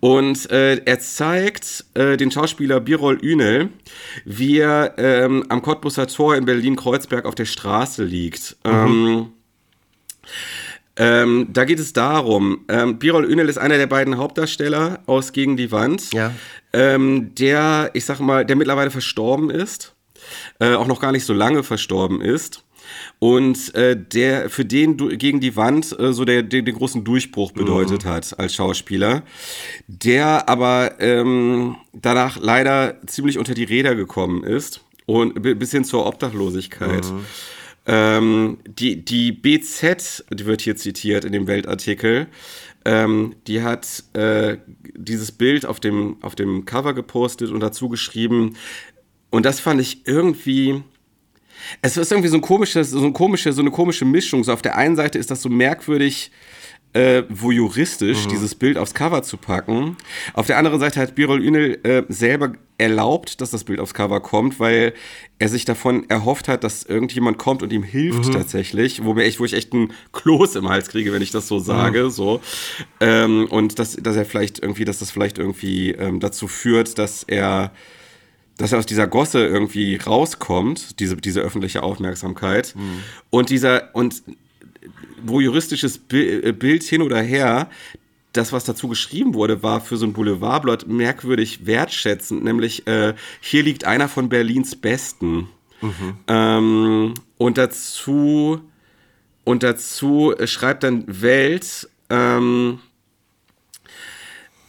[0.00, 3.68] und äh, er zeigt äh, den Schauspieler Birol Ünel,
[4.24, 8.56] wie er ähm, am Cottbusser Tor in Berlin-Kreuzberg auf der Straße liegt.
[8.64, 8.72] Mhm.
[8.72, 9.26] Ähm,
[10.96, 15.56] ähm, da geht es darum, ähm, Birol Ünel ist einer der beiden Hauptdarsteller aus Gegen
[15.56, 16.32] die Wand, ja.
[16.72, 19.94] ähm, der, ich sag mal, der mittlerweile verstorben ist,
[20.60, 22.62] äh, auch noch gar nicht so lange verstorben ist.
[23.18, 27.52] Und äh, der für den gegen die Wand äh, so der, den, den großen Durchbruch
[27.52, 28.08] bedeutet mhm.
[28.08, 29.22] hat als Schauspieler,
[29.86, 36.06] der aber ähm, danach leider ziemlich unter die Räder gekommen ist und bis hin zur
[36.06, 37.10] Obdachlosigkeit.
[37.10, 37.24] Mhm.
[37.86, 42.28] Ähm, die, die BZ, die wird hier zitiert in dem Weltartikel,
[42.86, 44.58] ähm, die hat äh,
[44.94, 48.56] dieses Bild auf dem, auf dem Cover gepostet und dazu geschrieben,
[49.34, 50.82] und das fand ich irgendwie.
[51.82, 54.44] Es ist irgendwie so ein komisches, so, ein komische, so eine komische Mischung.
[54.44, 56.30] So auf der einen Seite ist das so merkwürdig
[56.94, 58.30] äh, voyeuristisch, mhm.
[58.30, 59.96] dieses Bild aufs Cover zu packen.
[60.32, 64.20] Auf der anderen Seite hat Birol Ünel äh, selber erlaubt, dass das Bild aufs Cover
[64.20, 64.94] kommt, weil
[65.38, 68.32] er sich davon erhofft hat, dass irgendjemand kommt und ihm hilft mhm.
[68.32, 71.48] tatsächlich, wo, mir echt, wo ich echt einen Kloß im Hals kriege, wenn ich das
[71.48, 72.04] so sage.
[72.04, 72.10] Mhm.
[72.10, 72.40] So.
[73.00, 77.24] Ähm, und dass, dass er vielleicht irgendwie, dass das vielleicht irgendwie ähm, dazu führt, dass
[77.24, 77.72] er
[78.56, 82.74] dass er aus dieser Gosse irgendwie rauskommt, diese, diese öffentliche Aufmerksamkeit.
[82.76, 83.00] Mhm.
[83.30, 84.22] Und dieser, und
[85.24, 87.68] wo juristisches äh, Bild hin oder her,
[88.32, 93.62] das, was dazu geschrieben wurde, war für so ein Boulevardblatt merkwürdig wertschätzend, nämlich äh, hier
[93.62, 95.48] liegt einer von Berlins Besten.
[95.80, 96.16] Mhm.
[96.28, 98.60] Ähm, und dazu
[99.44, 102.80] und dazu schreibt dann Welt, ähm,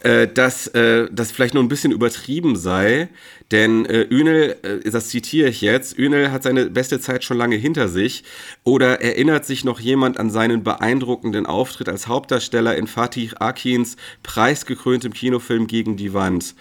[0.05, 3.09] äh, dass äh, das vielleicht nur ein bisschen übertrieben sei,
[3.51, 7.55] denn äh, Ünel, äh, das zitiere ich jetzt, Ünel hat seine beste Zeit schon lange
[7.55, 8.23] hinter sich.
[8.63, 15.11] Oder erinnert sich noch jemand an seinen beeindruckenden Auftritt als Hauptdarsteller in Fatih Akins preisgekröntem
[15.11, 16.53] Kinofilm Gegen die Wand?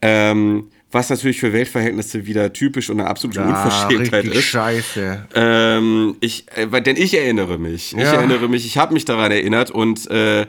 [0.00, 4.44] Ähm, was natürlich für Weltverhältnisse wieder typisch und eine absolute ja, Unverschämtheit ist.
[4.44, 5.26] Scheiße.
[5.34, 7.94] Ähm, ich, äh, denn ich erinnere mich.
[7.96, 10.46] Ich erinnere mich, ich habe mich daran erinnert und, äh,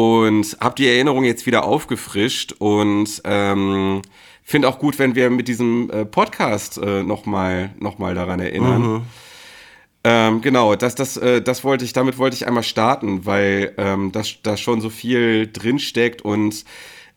[0.00, 4.00] und habe die Erinnerung jetzt wieder aufgefrischt und ähm,
[4.42, 8.82] finde auch gut, wenn wir mit diesem äh, Podcast äh, nochmal noch mal daran erinnern.
[8.82, 9.02] Mhm.
[10.02, 14.10] Ähm, genau, das, das, äh, das wollte ich, damit wollte ich einmal starten, weil ähm,
[14.12, 16.64] da das schon so viel drinsteckt und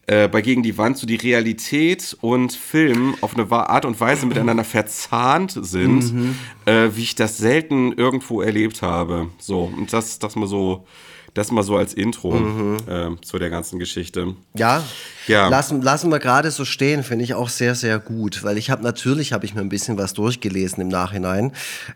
[0.08, 4.26] äh, bei Gegen die Wand so die Realität und Film auf eine Art und Weise
[4.26, 6.36] miteinander verzahnt sind, mhm.
[6.66, 9.30] äh, wie ich das selten irgendwo erlebt habe.
[9.38, 10.86] So, und das, das mal so
[11.34, 12.78] das mal so als Intro mhm.
[12.88, 14.36] äh, zu der ganzen Geschichte.
[14.56, 14.84] Ja,
[15.28, 15.48] ja.
[15.48, 18.84] Lassen, lassen wir gerade so stehen, finde ich auch sehr, sehr gut, weil ich habe
[18.84, 21.52] natürlich, habe ich mir ein bisschen was durchgelesen im Nachhinein.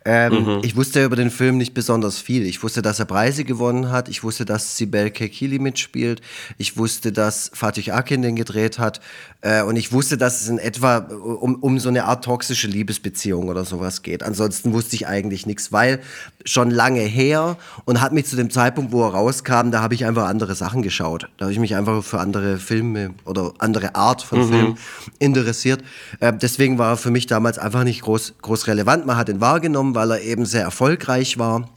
[0.06, 0.60] Ähm, mhm.
[0.64, 2.46] Ich wusste über den Film nicht besonders viel.
[2.46, 4.10] Ich wusste, dass er Preise gewonnen hat.
[4.10, 6.22] Ich wusste, dass Sibel Kekili mitspielt.
[6.58, 9.02] Ich wusste, dass Fatih Akin den gedreht hat.
[9.42, 13.50] Äh, und ich wusste, dass es in etwa um, um so eine Art toxische Liebesbeziehung
[13.50, 14.24] oder sowas geht.
[14.24, 16.00] Ansonsten wusste ich eigentlich nichts, weil
[16.44, 20.06] schon lange her und hat mich zu dem Zeitpunkt, wo er rauskam, da habe ich
[20.06, 21.30] einfach andere Sachen geschaut.
[21.38, 24.50] Da habe ich mich einfach für andere Filme oder andere Art von mhm.
[24.50, 24.78] Film
[25.20, 25.84] interessiert.
[26.20, 29.06] Äh, deswegen war er für mich damals einfach nicht groß, groß relevant.
[29.06, 31.70] Man hat ihn wahrgenommen, weil er eben sehr erfolgreich war.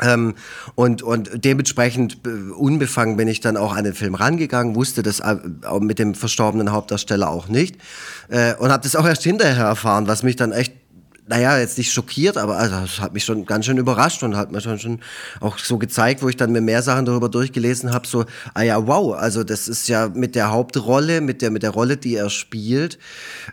[0.00, 0.34] Ähm,
[0.74, 5.20] und, und dementsprechend äh, unbefangen bin ich dann auch an den Film rangegangen, wusste das
[5.20, 5.36] äh,
[5.80, 7.76] mit dem verstorbenen Hauptdarsteller auch nicht
[8.28, 10.77] äh, und habe das auch erst hinterher erfahren, was mich dann echt
[11.28, 14.50] naja, jetzt nicht schockiert, aber also, das hat mich schon ganz schön überrascht und hat
[14.50, 15.00] mir schon, schon
[15.40, 18.24] auch so gezeigt, wo ich dann mir mehr Sachen darüber durchgelesen habe, so,
[18.54, 21.96] ah ja, wow, also das ist ja mit der Hauptrolle, mit der, mit der Rolle,
[21.96, 22.98] die er spielt,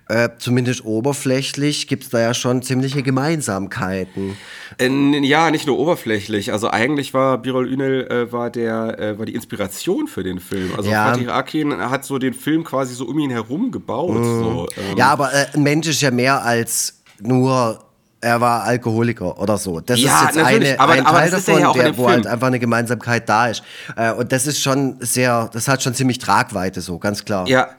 [0.07, 4.37] äh, zumindest oberflächlich, gibt's da ja schon ziemliche Gemeinsamkeiten.
[4.79, 9.25] Äh, ja, nicht nur oberflächlich, also eigentlich war Birol Ünel äh, war, der, äh, war
[9.25, 10.71] die Inspiration für den Film.
[10.77, 11.11] Also ja.
[11.11, 14.15] Fatih Akin hat so den Film quasi so um ihn herum gebaut.
[14.15, 14.39] Mhm.
[14.39, 14.97] So, ähm.
[14.97, 17.79] Ja, aber äh, ein Mensch ist ja mehr als nur
[18.21, 19.79] er war Alkoholiker oder so.
[19.81, 22.47] Das ja, ist jetzt eine, aber, ein aber Teil davon, ja der, wo halt einfach
[22.47, 23.63] eine Gemeinsamkeit da ist.
[23.95, 27.47] Äh, und das ist schon sehr, das hat schon ziemlich Tragweite so, ganz klar.
[27.47, 27.69] Ja,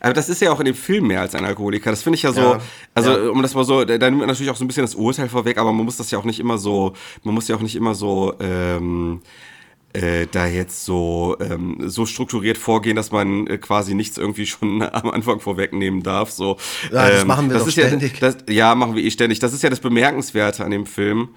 [0.00, 1.90] aber das ist ja auch in dem Film mehr als ein Alkoholiker.
[1.90, 2.60] Das finde ich ja so, ja,
[2.94, 3.30] also ja.
[3.30, 5.58] um das mal so, da nimmt man natürlich auch so ein bisschen das Urteil vorweg,
[5.58, 7.94] aber man muss das ja auch nicht immer so, man muss ja auch nicht immer
[7.94, 9.20] so, ähm,
[9.94, 14.82] äh, da jetzt so, ähm, so strukturiert vorgehen, dass man äh, quasi nichts irgendwie schon
[14.92, 16.30] am Anfang vorwegnehmen darf.
[16.30, 16.58] So,
[16.92, 18.20] ja, das ähm, machen wir das doch ständig.
[18.20, 19.38] Ja, das, ja, machen wir eh ständig.
[19.38, 21.30] Das ist ja das Bemerkenswerte an dem Film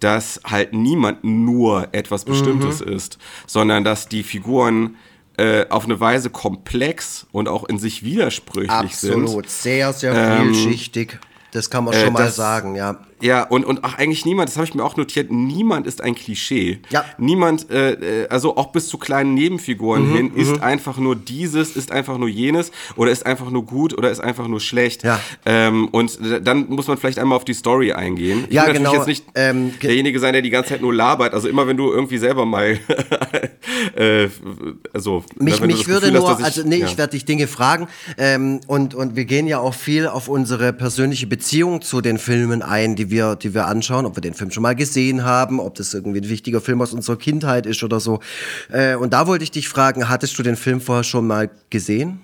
[0.00, 2.92] dass halt niemand nur etwas Bestimmtes mhm.
[2.92, 4.96] ist, sondern dass die Figuren
[5.36, 9.14] äh, auf eine Weise komplex und auch in sich widersprüchlich Absolut.
[9.14, 9.22] sind.
[9.22, 11.12] Absolut, sehr, sehr ähm, vielschichtig.
[11.14, 11.18] Ähm,
[11.52, 13.00] das kann man schon äh, mal sagen, ja.
[13.22, 16.14] Ja, und, und ach, eigentlich niemand, das habe ich mir auch notiert, niemand ist ein
[16.14, 16.80] Klischee.
[16.90, 17.04] Ja.
[17.18, 17.92] Niemand, äh,
[18.24, 20.62] äh also auch bis zu kleinen Nebenfiguren mhm, hin, ist mhm.
[20.62, 24.48] einfach nur dieses, ist einfach nur jenes oder ist einfach nur gut oder ist einfach
[24.48, 25.04] nur schlecht.
[25.04, 25.20] Ja.
[25.46, 28.44] Ähm, und dann muss man vielleicht einmal auf die Story eingehen.
[28.48, 28.92] Ich ja, will genau.
[28.92, 31.32] jetzt nicht ähm, derjenige sein, der die ganze Zeit nur labert.
[31.32, 32.78] Also immer wenn du irgendwie selber mal
[33.96, 34.28] äh,
[34.92, 36.86] also mich, mich würde nur, hast, ich, also nee, ja.
[36.86, 37.86] ich werde dich Dinge fragen
[38.18, 42.62] ähm, und, und wir gehen ja auch viel auf unsere persönliche Beziehung zu den Filmen
[42.62, 45.76] ein, die wir, die wir anschauen, ob wir den Film schon mal gesehen haben, ob
[45.76, 48.18] das irgendwie ein wichtiger Film aus unserer Kindheit ist oder so.
[48.72, 52.20] Äh, und da wollte ich dich fragen, hattest du den Film vorher schon mal gesehen?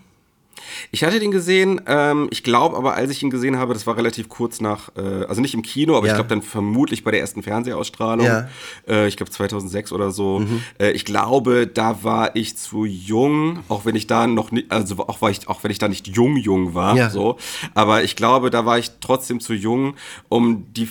[0.90, 3.96] Ich hatte den gesehen, ähm, ich glaube aber, als ich ihn gesehen habe, das war
[3.96, 6.12] relativ kurz nach, äh, also nicht im Kino, aber ja.
[6.12, 8.26] ich glaube dann vermutlich bei der ersten Fernsehausstrahlung.
[8.26, 8.48] Ja.
[8.88, 10.40] Äh, ich glaube 2006 oder so.
[10.40, 10.62] Mhm.
[10.78, 15.06] Äh, ich glaube, da war ich zu jung, auch wenn ich da noch nicht, also
[15.09, 17.11] auch, war ich, auch wenn ich da nicht jung, jung war, ja.
[17.11, 17.36] so.
[17.74, 19.94] Aber ich glaube, da war ich trotzdem zu jung,
[20.28, 20.88] um die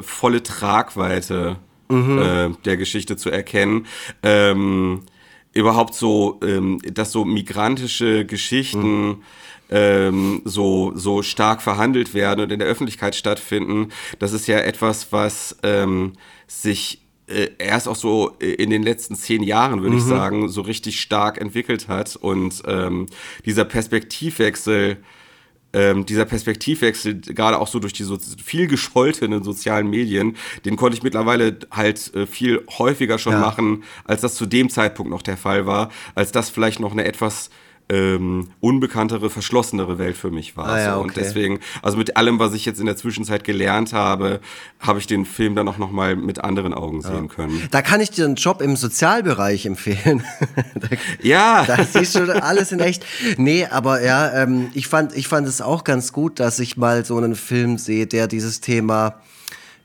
[0.00, 1.56] volle Tragweite
[1.88, 2.18] mhm.
[2.18, 3.86] Äh, der Geschichte zu erkennen.
[4.22, 5.02] Ähm,
[5.54, 9.22] überhaupt so, ähm, dass so migrantische Geschichten mhm.
[9.70, 13.88] ähm, so, so stark verhandelt werden und in der Öffentlichkeit stattfinden,
[14.18, 16.14] das ist ja etwas, was ähm,
[16.46, 20.02] sich äh, erst auch so in den letzten zehn Jahren, würde mhm.
[20.02, 22.16] ich sagen, so richtig stark entwickelt hat.
[22.16, 23.06] Und ähm,
[23.46, 24.98] dieser Perspektivwechsel
[25.74, 30.96] ähm, dieser Perspektivwechsel, gerade auch so durch die so viel gescholtenen sozialen Medien, den konnte
[30.96, 33.40] ich mittlerweile halt äh, viel häufiger schon Ja.
[33.40, 37.04] machen, als das zu dem Zeitpunkt noch der Fall war, als das vielleicht noch eine
[37.04, 37.50] etwas
[37.90, 40.66] ähm, unbekanntere, verschlossenere Welt für mich war.
[40.66, 41.00] Ah ja, so.
[41.00, 41.20] Und okay.
[41.22, 44.40] deswegen, also mit allem, was ich jetzt in der Zwischenzeit gelernt habe,
[44.80, 47.68] habe ich den Film dann auch noch mal mit anderen Augen sehen können.
[47.70, 50.24] Da kann ich dir einen Job im Sozialbereich empfehlen.
[50.74, 50.88] da,
[51.20, 53.04] Ja, da siehst du alles in echt.
[53.36, 57.04] Nee, aber ja, ähm, ich, fand, ich fand es auch ganz gut, dass ich mal
[57.04, 59.20] so einen Film sehe, der dieses Thema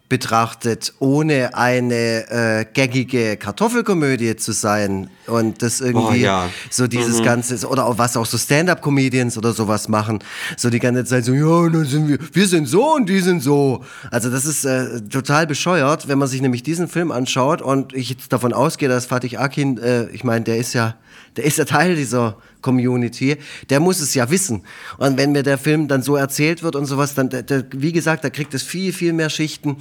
[0.10, 6.50] betrachtet, ohne eine äh, gaggige Kartoffelkomödie zu sein und das irgendwie Oh, ja.
[6.72, 10.20] so dieses ganze oder auch was auch so Stand-up-Comedians oder sowas machen,
[10.58, 13.42] so die ganze Zeit so ja, dann sind wir wir sind so und die sind
[13.42, 13.84] so.
[14.10, 18.10] Also das ist äh, total bescheuert, wenn man sich nämlich diesen Film anschaut und ich
[18.10, 20.96] jetzt davon ausgehe, dass Fatih Akin, äh, ich meine, der ist ja
[21.38, 23.38] der ist ja Teil dieser Community,
[23.70, 24.64] der muss es ja wissen.
[24.98, 27.92] Und wenn mir der Film dann so erzählt wird und sowas, dann, der, der, wie
[27.92, 29.78] gesagt, da kriegt es viel, viel mehr Schichten.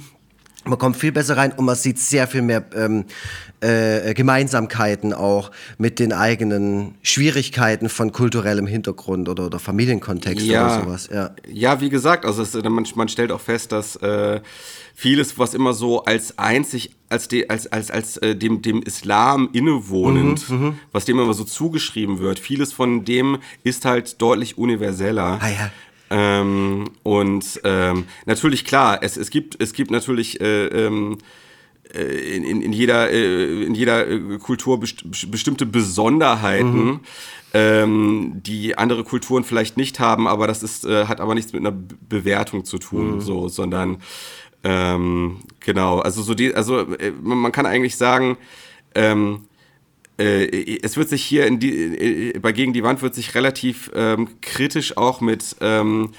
[0.65, 3.05] Man kommt viel besser rein und man sieht sehr viel mehr ähm,
[3.61, 11.09] äh, Gemeinsamkeiten auch mit den eigenen Schwierigkeiten von kulturellem Hintergrund oder, oder Familienkontext oder sowas.
[11.11, 11.31] Ja.
[11.47, 14.41] Ja, wie gesagt, also es, man, man stellt auch fest, dass äh,
[14.93, 19.49] vieles, was immer so als einzig, als, de, als, als, als äh, dem, dem Islam
[19.53, 20.45] innewohnend,
[20.91, 25.39] was dem immer so zugeschrieben wird, vieles von dem ist halt deutlich universeller.
[25.41, 25.71] Ah ja.
[26.09, 31.19] Ähm, und ähm, natürlich klar, es, es gibt es gibt natürlich äh, ähm,
[31.93, 37.01] äh, in, in, in jeder äh, in jeder äh, Kultur best bestimmte Besonderheiten,
[37.53, 41.61] ähm, die andere Kulturen vielleicht nicht haben, aber das ist äh, hat aber nichts mit
[41.61, 43.97] einer Be- Bewertung zu tun, so, sondern
[44.63, 48.37] ähm, genau, also so die, also äh, man man kann eigentlich sagen,
[48.95, 49.45] ähm,
[50.19, 53.89] äh, es wird sich hier in die, äh, bei Gegen die Wand wird sich relativ
[53.95, 56.11] ähm, kritisch auch mit ähm,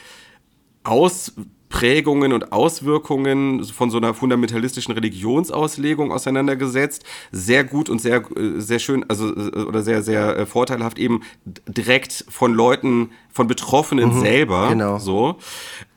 [0.85, 7.05] Ausprägungen und Auswirkungen von so einer fundamentalistischen Religionsauslegung auseinandergesetzt.
[7.31, 11.21] Sehr gut und sehr, äh, sehr schön, also äh, oder sehr, sehr äh, vorteilhaft eben
[11.45, 14.71] direkt von Leuten, von Betroffenen selber.
[14.71, 14.99] genau.
[14.99, 15.37] So.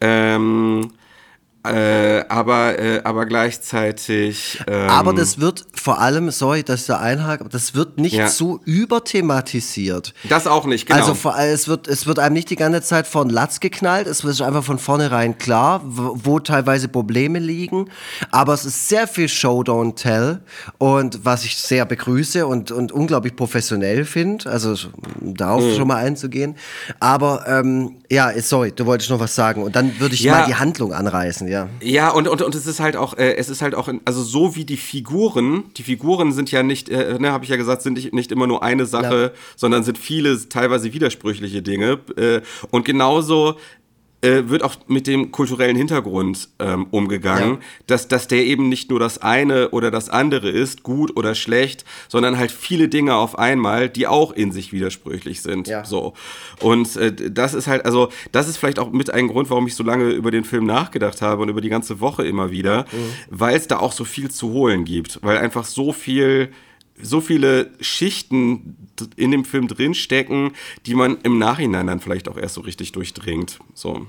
[0.01, 0.91] Ähm,
[1.65, 4.61] äh, aber, äh, aber gleichzeitig.
[4.67, 8.27] Ähm, Aber das wird vor allem, sorry, dass ich da einhake, das wird nicht Ja.
[8.29, 10.13] so überthematisiert.
[10.29, 10.99] das auch nicht, genau.
[10.99, 14.07] Also vor es wird, es wird einem nicht die ganze Zeit vor den Latz geknallt,
[14.07, 17.89] es wird einfach von vornherein klar, wo, wo teilweise Probleme liegen,
[18.31, 20.39] aber es ist sehr viel Show, don't tell
[20.77, 24.75] und was ich sehr begrüße und, und unglaublich professionell finde, also
[25.21, 25.75] darauf Mhm.
[25.75, 26.55] schon mal einzugehen,
[26.99, 30.33] aber ähm, ja, sorry, du wolltest noch was sagen und dann würde ich Ja.
[30.39, 31.69] mal die Handlung anreißen, ja.
[31.81, 34.23] Ja, und, und, und es ist halt auch, äh, es ist halt auch, in, also
[34.23, 37.83] so wie die Figuren, die Figuren sind ja nicht, äh, ne, habe ich ja gesagt,
[37.83, 41.99] sind nicht, nicht immer nur eine Sache, sondern sind viele teilweise widersprüchliche Dinge.
[42.17, 42.41] Äh,
[42.71, 43.55] und genauso
[44.23, 47.59] äh, wird auch mit dem kulturellen Hintergrund ähm, umgegangen, Ja.
[47.87, 51.85] dass, dass der eben nicht nur das eine oder das andere ist, gut oder schlecht,
[52.07, 55.67] sondern halt viele Dinge auf einmal, die auch in sich widersprüchlich sind.
[55.67, 55.83] Ja.
[55.85, 56.13] So.
[56.61, 59.75] Und äh, das ist halt, also, das ist vielleicht auch mit ein Grund, warum ich
[59.75, 62.85] so lange über den Film nachgedacht habe und über die ganze Woche immer wieder,
[63.29, 66.49] weil es da auch so viel zu holen gibt, weil einfach so viel
[67.01, 68.77] so viele Schichten
[69.15, 70.51] in dem Film drinstecken,
[70.85, 73.59] die man im Nachhinein dann vielleicht auch erst so richtig durchdringt.
[73.73, 74.05] So.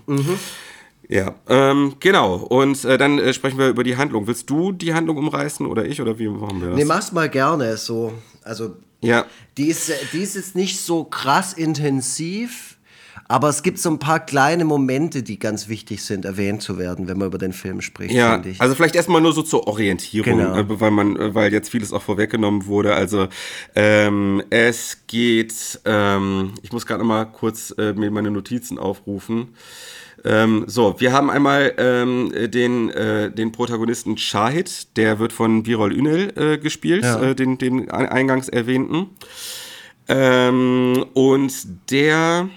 [1.09, 2.37] Ja, ähm, genau.
[2.37, 4.27] Und äh, dann äh, sprechen wir über die Handlung.
[4.27, 6.77] Willst du die Handlung umreißen oder ich oder wie machen wir das?
[6.77, 8.13] Nee, mach's mal gerne so.
[8.43, 9.27] Also ja.
[9.59, 12.74] Die ist, äh, die ist jetzt nicht so krass intensiv,
[13.29, 17.09] aber es gibt so ein paar kleine Momente, die ganz wichtig sind, erwähnt zu werden,
[17.09, 18.61] wenn man über den Film spricht, Ja, finde ich.
[18.61, 20.55] also vielleicht erstmal nur so zur Orientierung, Genau.
[20.57, 22.95] äh, weil man, äh, weil jetzt vieles auch vorweggenommen wurde.
[22.95, 23.29] Also
[23.75, 29.49] ähm, es geht, ähm, ich muss gerade mal kurz äh, mir meine Notizen aufrufen.
[30.27, 35.93] Ähm, so, wir haben einmal ähm, den, äh, den Protagonisten Shahid, der wird von Birol
[35.93, 37.21] Ünel äh, gespielt, Ja.
[37.23, 39.11] äh, den, den eingangs erwähnten.
[40.09, 41.53] Ähm, und
[41.91, 42.49] der,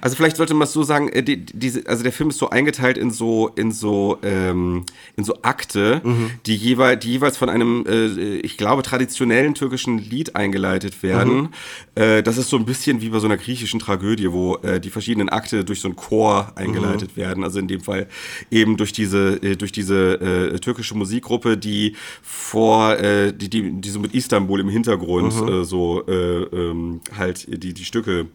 [0.00, 2.50] also vielleicht sollte man es so sagen, äh, die, diese, also der Film ist so
[2.50, 4.84] eingeteilt in so, in so, ähm,
[5.16, 6.00] in so Akte,
[6.46, 11.48] die, jeweil, die jeweils von einem, äh, ich glaube, traditionellen türkischen Lied eingeleitet werden.
[11.94, 14.90] Äh, das ist so ein bisschen wie bei so einer griechischen Tragödie, wo äh, die
[14.90, 17.44] verschiedenen Akte durch so einen Chor eingeleitet werden.
[17.44, 18.08] Also in dem Fall
[18.50, 20.20] eben durch diese, äh, durch diese
[20.54, 25.64] äh, türkische Musikgruppe, die vor, äh, die, die, die so mit Istanbul im Hintergrund äh,
[25.64, 28.26] so äh, ähm, halt die, die Stücke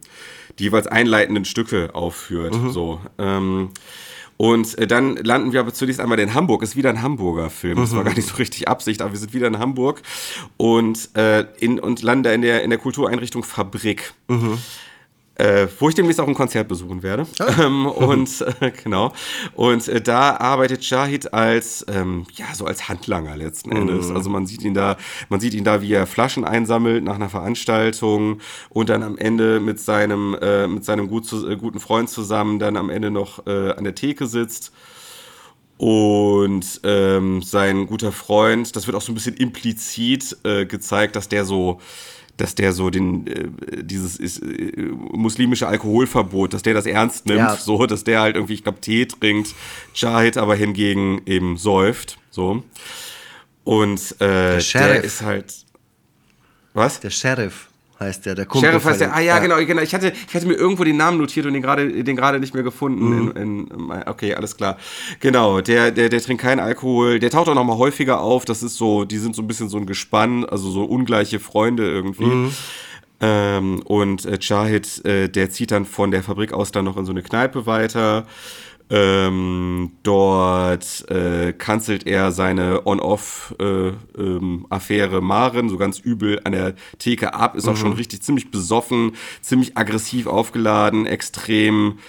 [0.62, 2.55] die jeweils einleitenden Stücke aufführt.
[2.70, 3.01] So.
[3.18, 3.72] Ähm,
[4.38, 6.64] und äh, dann landen wir aber zunächst einmal in Hamburg.
[6.64, 7.78] Ist wieder ein Hamburger Film.
[7.78, 10.01] Das war gar nicht so richtig Absicht, aber wir sind wieder in Hamburg
[10.57, 14.14] und, äh, in, und landen da in der, in der Kultureinrichtung Fabrik.
[15.36, 17.25] Äh, wo ich demnächst auch ein Konzert besuchen werde.
[17.61, 19.11] Ähm, und äh, genau.
[19.55, 24.07] Und äh, da arbeitet Shahid als ähm, ja so als Handlanger letzten Endes.
[24.07, 24.15] Mhm.
[24.15, 24.95] Also man sieht ihn da,
[25.27, 29.59] man sieht ihn da, wie er Flaschen einsammelt nach einer Veranstaltung und dann am Ende
[29.59, 33.45] mit seinem äh, mit seinem gut zu, äh, guten Freund zusammen dann am Ende noch
[33.45, 34.71] äh, an der Theke sitzt.
[35.77, 41.27] Und ähm, sein guter Freund, das wird auch so ein bisschen implizit äh, gezeigt, dass
[41.27, 41.82] der so
[42.38, 47.39] dass der so den äh, dieses ist, äh, muslimische Alkoholverbot, dass der das ernst nimmt,
[47.39, 47.55] Ja.
[47.55, 49.53] so, dass der halt irgendwie, ich glaube, Tee trinkt,
[49.93, 52.63] Jahid aber hingegen eben säuft, so.
[53.63, 55.03] Und äh, der, Sheriff.
[55.03, 55.53] ist halt
[56.73, 56.99] was?
[56.99, 57.67] Der Sheriff
[58.01, 58.69] heißt der, der Kumpel.
[58.69, 59.81] Sheriff heißt der, ah ja, genau, genau.
[59.81, 62.53] Ich hatte, ich hatte mir irgendwo den Namen notiert und den gerade, den gerade nicht
[62.53, 63.09] mehr gefunden.
[63.09, 63.31] Mhm.
[63.31, 64.77] In, in, okay, alles klar.
[65.19, 67.19] Genau, der, der, der trinkt keinen Alkohol.
[67.19, 68.43] Der taucht auch noch mal häufiger auf.
[68.45, 71.89] Das ist so, die sind so ein bisschen so ein Gespann, also so ungleiche Freunde
[71.89, 72.25] irgendwie.
[72.25, 72.51] Mhm.
[73.21, 77.05] Ähm, und äh, Shahid, äh, der zieht dann von der Fabrik aus dann noch in
[77.05, 78.25] so eine Kneipe weiter.
[78.93, 83.61] Ähm, dort äh, kanzelt er seine On-Off-Affäre
[85.21, 89.77] Maren so ganz übel an der Theke ab, ist auch schon richtig ziemlich besoffen, ziemlich
[89.77, 91.99] aggressiv aufgeladen, extrem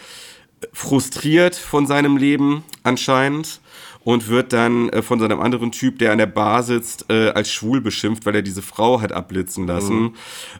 [0.72, 3.60] frustriert von seinem Leben anscheinend
[4.00, 7.52] und wird dann äh, von seinem anderen Typ, der an der Bar sitzt, äh, als
[7.52, 10.16] schwul beschimpft, weil er diese Frau hat abblitzen lassen,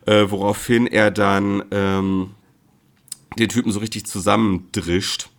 [0.06, 2.30] äh, woraufhin er dann ähm,
[3.38, 5.31] den Typen so richtig zusammendrischt.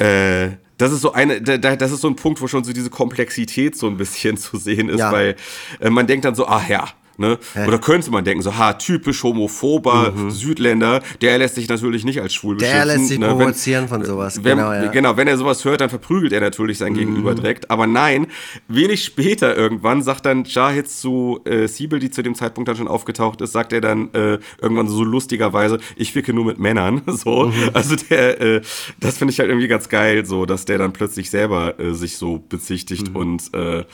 [0.00, 2.72] Äh, das ist so eine, da- da- das ist so ein Punkt, wo schon so
[2.72, 5.12] diese Komplexität so ein bisschen zu sehen ist, Ja.
[5.12, 5.36] weil
[5.80, 6.88] äh, man denkt dann so, ah ja,
[7.20, 7.38] ne?
[7.66, 12.34] Oder könnte man denken, so, ha, typisch homophober Südländer, der lässt sich natürlich nicht als
[12.34, 12.58] schwul Mhm.
[12.58, 13.28] Der lässt sich ne?
[13.28, 14.86] Wenn- provozieren von sowas, wenn, genau, ja.
[14.86, 14.90] Mhm.
[14.92, 17.70] genau, wenn er sowas hört, dann verprügelt er natürlich sein Gegenüber direkt.
[17.70, 18.26] Aber nein,
[18.68, 22.88] wenig später irgendwann sagt dann Shahid zu äh, Siebel, die zu dem Zeitpunkt dann schon
[22.88, 27.02] aufgetaucht ist, sagt er dann äh, irgendwann so lustigerweise, ich ficke nur mit Männern.
[27.20, 27.70] So, Mhm.
[27.74, 28.60] also der, äh,
[28.98, 32.16] das finde ich halt irgendwie ganz geil, so, dass der dann plötzlich selber äh, sich
[32.16, 33.16] so bezichtigt Mhm.
[33.16, 33.84] und äh,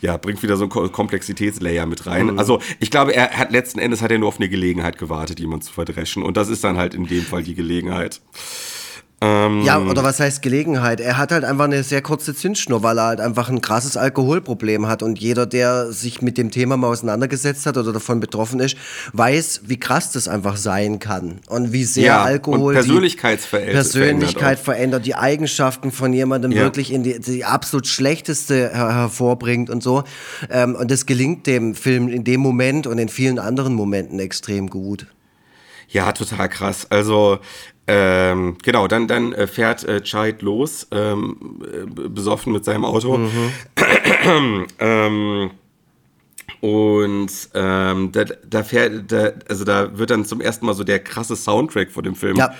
[0.00, 2.26] ja, bringt wieder so Ko- Komplexitätslayer mit rein.
[2.32, 2.38] Mhm.
[2.38, 5.64] Also ich glaube, er hat letzten Endes hat er nur auf eine Gelegenheit gewartet, jemanden
[5.64, 6.22] zu verdreschen.
[6.22, 8.20] Und das ist dann halt in dem Fall die Gelegenheit.
[9.22, 11.00] Ähm, Ja, oder was heißt Gelegenheit?
[11.00, 14.86] Er hat halt einfach eine sehr kurze Zündschnur, weil er halt einfach ein krasses Alkoholproblem
[14.86, 15.02] hat.
[15.02, 18.76] Und jeder, der sich mit dem Thema mal auseinandergesetzt hat oder davon betroffen ist,
[19.14, 21.38] weiß, wie krass das einfach sein kann.
[21.48, 26.62] Und wie sehr Ja, Alkohol und die Persönlichkeit verändert verändert, die Eigenschaften von jemandem Ja.
[26.64, 30.04] wirklich in die, die absolut schlechteste her hervorbringt und so.
[30.50, 34.68] Ähm, und das gelingt dem Film in dem Moment und in vielen anderen Momenten extrem
[34.68, 35.06] gut.
[35.96, 36.86] Ja, total krass.
[36.90, 37.38] Also,
[37.86, 43.18] ähm, genau, dann, dann äh, fährt äh, Chait los, ähm, äh, besoffen mit seinem Auto.
[44.78, 45.50] ähm,
[46.60, 50.98] und ähm, da, da fährt, da, also da wird dann zum ersten Mal so der
[50.98, 52.54] krasse Soundtrack von dem Film Ja.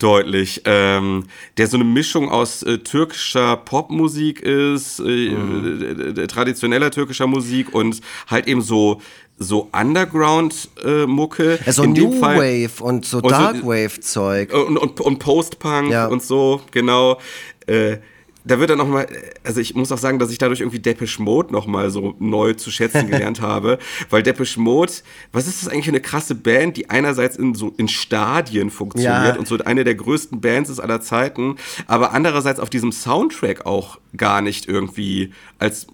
[0.00, 1.26] deutlich, ähm,
[1.58, 7.72] der so eine Mischung aus äh, türkischer Popmusik ist, äh, äh, äh, traditioneller türkischer Musik
[7.72, 9.00] und halt eben so
[9.42, 11.58] so Underground-Mucke.
[11.66, 14.52] Also In dem New Fall- Wave und so Dark Wave Zeug.
[14.52, 16.06] und, und, und Post-Punk Ja.
[16.06, 17.18] und so, genau.
[17.66, 17.98] Äh,
[18.44, 19.06] da wird dann noch mal,
[19.44, 22.54] also ich muss auch sagen, dass ich dadurch irgendwie Depeche Mode noch mal so neu
[22.54, 23.78] zu schätzen gelernt habe,
[24.10, 24.90] weil Depeche Mode,
[25.30, 29.34] was ist das eigentlich für eine krasse Band, die einerseits in so in Stadien funktioniert
[29.34, 29.38] Ja.
[29.38, 31.54] und so eine der größten Bands ist aller Zeiten,
[31.86, 35.86] aber andererseits auf diesem Soundtrack auch gar nicht irgendwie als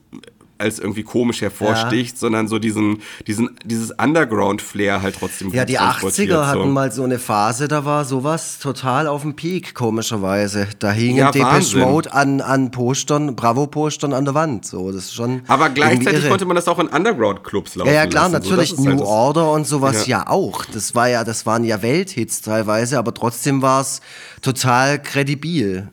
[0.58, 6.30] als irgendwie komisch hervorsticht, sondern so diesen, diesen, dieses Underground-Flair halt trotzdem Ja, die transportiert,
[6.32, 6.66] 80er hatten so.
[6.66, 10.68] mal so eine Phase, da war sowas total auf dem Peak, komischerweise.
[10.78, 11.78] Da hingen Ja, Depeche.
[11.78, 14.66] Mode an, an Postern, Bravo-Postern an der Wand.
[14.66, 16.28] So, das ist schon Aber gleichzeitig irre.
[16.28, 18.42] konnte man das auch in Underground-Clubs laufen Ja, ja, klar, lassen.
[18.44, 18.72] So, natürlich.
[18.72, 20.18] ist halt New das- Order und sowas Ja.
[20.20, 20.26] ja.
[20.30, 20.64] auch.
[20.66, 24.00] Das war ja, das waren ja Welthits teilweise, aber trotzdem war es
[24.42, 25.88] total kredibil.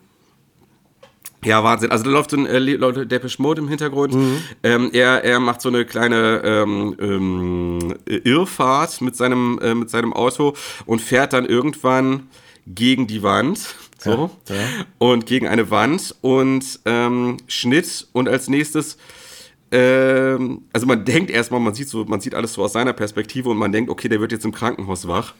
[1.45, 1.91] Ja, Wahnsinn.
[1.91, 4.13] Also da läuft so ein äh, Leute Depeche Mode im Hintergrund.
[4.13, 4.37] Mhm.
[4.63, 10.13] Ähm, er, er macht so eine kleine ähm, ähm, Irrfahrt mit seinem, äh, mit seinem
[10.13, 10.53] Auto
[10.85, 12.27] und fährt dann irgendwann
[12.67, 13.75] gegen die Wand.
[13.97, 14.29] So.
[14.97, 18.97] Und gegen eine Wand und ähm, Schnitt und als nächstes
[19.71, 23.49] ähm, also man denkt erstmal, man sieht so, man sieht alles so aus seiner Perspektive
[23.49, 25.33] und man denkt, okay, der wird jetzt im Krankenhaus wach.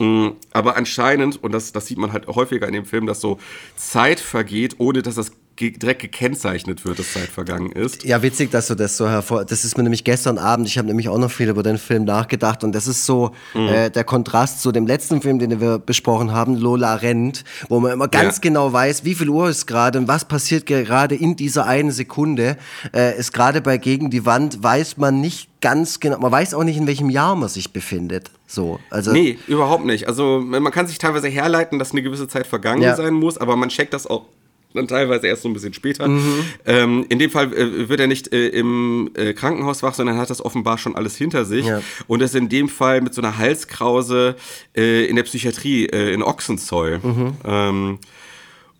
[0.00, 3.38] Mm, Aber anscheinend, und das, das sieht man halt häufiger in dem Film, dass so
[3.76, 8.04] Zeit vergeht, ohne dass das direkt gekennzeichnet wird, dass Zeit vergangen ist.
[8.04, 9.44] Ja, witzig, dass du das so hervor.
[9.44, 12.04] Das ist mir nämlich gestern Abend, ich habe nämlich auch noch viel über den Film
[12.04, 13.68] nachgedacht und das ist so mhm.
[13.68, 17.92] äh, der Kontrast zu dem letzten Film, den wir besprochen haben, Lola rennt, wo man
[17.92, 18.40] immer ganz ja.
[18.42, 22.56] genau weiß, wie viel Uhr ist gerade und was passiert gerade in dieser einen Sekunde.
[22.94, 26.64] Äh, ist gerade bei Gegen die Wand, weiß man nicht ganz genau, man weiß auch
[26.64, 28.30] nicht, in welchem Jahr man sich befindet.
[28.46, 30.08] So, also nee, überhaupt nicht.
[30.08, 32.96] Also man kann sich teilweise herleiten, dass eine gewisse Zeit vergangen ja.
[32.96, 34.26] sein muss, aber man checkt das auch
[34.74, 36.06] dann teilweise erst so ein bisschen später.
[36.06, 36.44] Mhm.
[36.64, 40.30] Ähm, in dem Fall äh, wird er nicht äh, im äh, Krankenhaus wach, sondern hat
[40.30, 41.82] das offenbar schon alles hinter sich ja.
[42.06, 44.36] und ist in dem Fall mit so einer Halskrause
[44.76, 47.00] äh, in der Psychiatrie äh, in Ochsenzoll.
[47.02, 47.32] Mhm.
[47.44, 47.98] Ähm,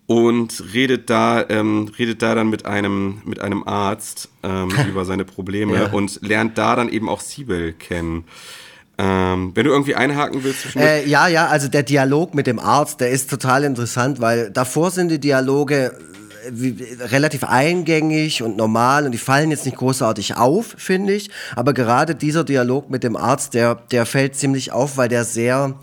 [0.07, 5.23] und redet da, ähm, redet da dann mit einem, mit einem Arzt ähm, über seine
[5.23, 5.91] Probleme ja.
[5.91, 8.25] und lernt da dann eben auch Siebel kennen.
[8.97, 10.75] Ähm, wenn du irgendwie einhaken willst.
[10.75, 14.91] Äh, ja, ja, also der Dialog mit dem Arzt, der ist total interessant, weil davor
[14.91, 15.93] sind die Dialoge
[16.45, 21.29] äh, relativ eingängig und normal und die fallen jetzt nicht großartig auf, finde ich.
[21.55, 25.75] Aber gerade dieser Dialog mit dem Arzt, der, der fällt ziemlich auf, weil der sehr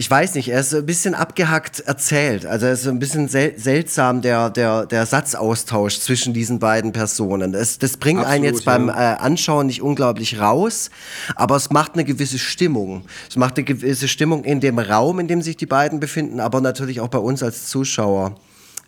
[0.00, 2.46] ich weiß nicht, er ist ein bisschen abgehackt erzählt.
[2.46, 7.50] Also es ist ein bisschen sel seltsam, der, der, der Satzaustausch zwischen diesen beiden Personen.
[7.50, 8.78] Das, das bringt Absolut, einen jetzt ja.
[8.78, 10.90] beim äh, Anschauen nicht unglaublich raus,
[11.34, 13.06] aber es macht eine gewisse Stimmung.
[13.28, 16.60] Es macht eine gewisse Stimmung in dem Raum, in dem sich die beiden befinden, aber
[16.60, 18.36] natürlich auch bei uns als Zuschauer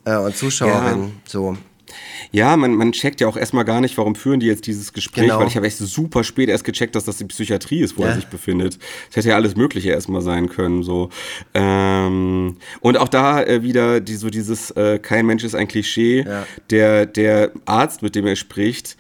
[0.05, 1.03] äh, und Zuschauerin.
[1.03, 1.11] Ja.
[1.27, 1.57] So.
[2.33, 5.25] Ja, man, man checkt ja auch erstmal gar nicht, warum führen die jetzt dieses Gespräch,
[5.25, 5.41] genau.
[5.41, 8.09] weil ich habe echt super spät erst gecheckt, dass das die Psychiatrie ist, wo ja.
[8.09, 8.79] er sich befindet.
[9.11, 10.83] Es hätte ja alles Mögliche erstmal sein können.
[10.83, 11.11] So.
[11.55, 16.25] Ähm, und auch da äh, wieder die, so dieses äh, kein Mensch ist ein Klischee.
[16.27, 16.47] Ja.
[16.71, 18.97] Der, der Arzt, mit dem er spricht,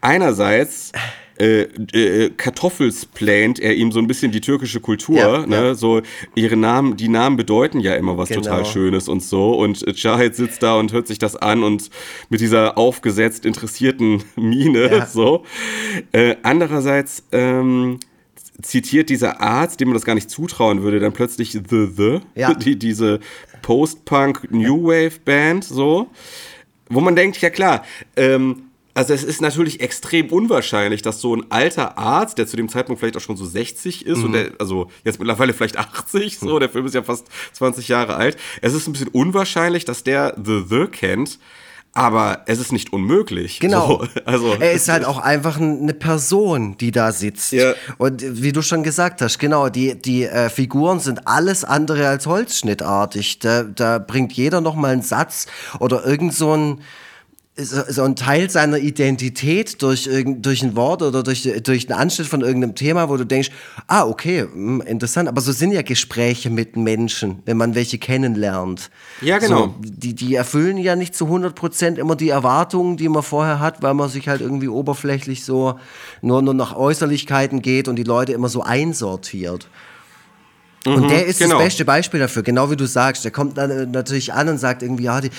[0.00, 0.92] einerseits
[1.38, 1.62] äh,
[1.92, 5.56] äh, Kartoffelsplant er ihm so ein bisschen die türkische Kultur, ja, ne?
[5.56, 5.74] Ja.
[5.74, 6.00] So
[6.34, 8.42] ihre Namen, die Namen bedeuten ja immer was genau.
[8.42, 9.52] total Schönes und so.
[9.52, 11.90] Und Shahid sitzt da und hört sich das an und
[12.30, 15.06] mit dieser aufgesetzt interessierten Miene ja.
[15.06, 15.44] so.
[16.12, 18.00] Äh, andererseits ähm,
[18.62, 22.54] zitiert dieser Arzt, dem man das gar nicht zutrauen würde, dann plötzlich The The, ja.
[22.54, 23.20] die, diese
[23.62, 26.08] Post-Punk New Wave Band so.
[26.88, 27.84] Wo man denkt, ja klar,
[28.14, 28.65] ähm,
[28.96, 32.98] also es ist natürlich extrem unwahrscheinlich, dass so ein alter Arzt, der zu dem Zeitpunkt
[32.98, 34.24] vielleicht auch schon so 60 ist mhm.
[34.24, 38.16] und der, also jetzt mittlerweile vielleicht 80, so, der Film ist ja fast 20 Jahre
[38.16, 38.38] alt.
[38.62, 41.38] Es ist ein bisschen unwahrscheinlich, dass der The The kennt.
[41.92, 43.58] Aber es ist nicht unmöglich.
[43.58, 44.04] Genau.
[44.04, 47.52] So, also, er ist halt auch einfach eine Person, die da sitzt.
[47.52, 47.72] Ja.
[47.96, 52.26] Und wie du schon gesagt hast, genau, die, die äh, Figuren sind alles andere als
[52.26, 53.38] holzschnittartig.
[53.38, 55.46] Da, da bringt jeder noch mal einen Satz
[55.80, 56.82] oder irgend so ein
[57.58, 62.42] so ein Teil seiner Identität durch, durch ein Wort oder durch, durch einen Anschnitt von
[62.42, 63.50] irgendeinem Thema, wo du denkst,
[63.86, 65.26] ah, okay, hm, interessant.
[65.26, 68.90] Aber so sind ja Gespräche mit Menschen, wenn man welche kennenlernt.
[69.22, 69.58] Ja, genau.
[69.58, 73.58] So, die, die erfüllen ja nicht zu 100 Prozent immer die Erwartungen, die man vorher
[73.58, 75.78] hat, weil man sich halt irgendwie oberflächlich so
[76.20, 79.68] nur, nur nach Äußerlichkeiten geht und die Leute immer so einsortiert.
[80.86, 81.56] Und mhm, der ist genau.
[81.56, 83.24] das beste Beispiel dafür, genau wie du sagst.
[83.24, 85.30] Der kommt dann äh, natürlich an und sagt irgendwie, ja, die,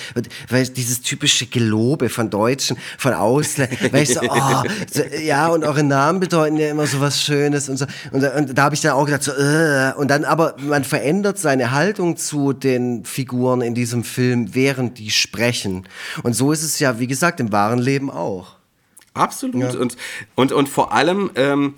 [0.50, 5.84] weil dieses typische Gelobe von Deutschen, von Ausländern, weißt du, oh, so, ja, und eure
[5.84, 7.86] Namen bedeuten ja immer so was Schönes und so.
[8.12, 11.38] Und, und da habe ich dann auch gedacht, so, äh, und dann aber, man verändert
[11.38, 15.88] seine Haltung zu den Figuren in diesem Film, während die sprechen.
[16.24, 18.58] Und so ist es ja, wie gesagt, im wahren Leben auch.
[19.14, 19.74] Absolut.
[19.74, 19.80] Ja.
[19.80, 19.98] Und,
[20.36, 21.76] und, und vor allem, ähm,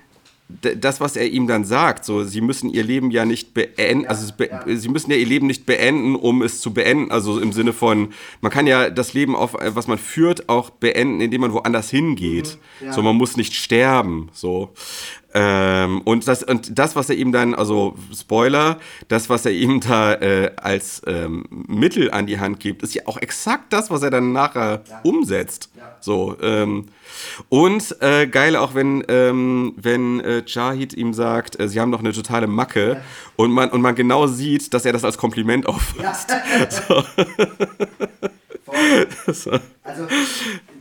[0.49, 4.09] das, was er ihm dann sagt, so, sie müssen ihr Leben ja nicht beenden, ja,
[4.09, 4.63] also be ja.
[4.75, 8.13] sie müssen ja ihr Leben nicht beenden, um es zu beenden, also im Sinne von,
[8.41, 12.57] man kann ja das Leben, auf, was man führt, auch beenden, indem man woanders hingeht.
[12.79, 12.93] Mhm, ja.
[12.93, 14.73] So, man muss nicht sterben, so.
[15.33, 19.79] Ähm, und, das, und das, was er ihm dann, also Spoiler, das, was er ihm
[19.79, 24.01] da äh, als ähm, Mittel an die Hand gibt, ist ja auch exakt das, was
[24.01, 25.01] er dann nachher ja.
[25.03, 25.69] umsetzt.
[25.77, 25.95] Ja.
[25.99, 26.87] So, ähm,
[27.49, 31.99] und äh, geil auch, wenn, ähm, wenn äh, Jahid ihm sagt, äh, sie haben doch
[31.99, 33.01] eine totale Macke ja.
[33.35, 36.31] und, man, und man genau sieht, dass er das als Kompliment auffasst.
[36.69, 37.03] So.
[39.27, 39.51] so.
[39.83, 40.07] Also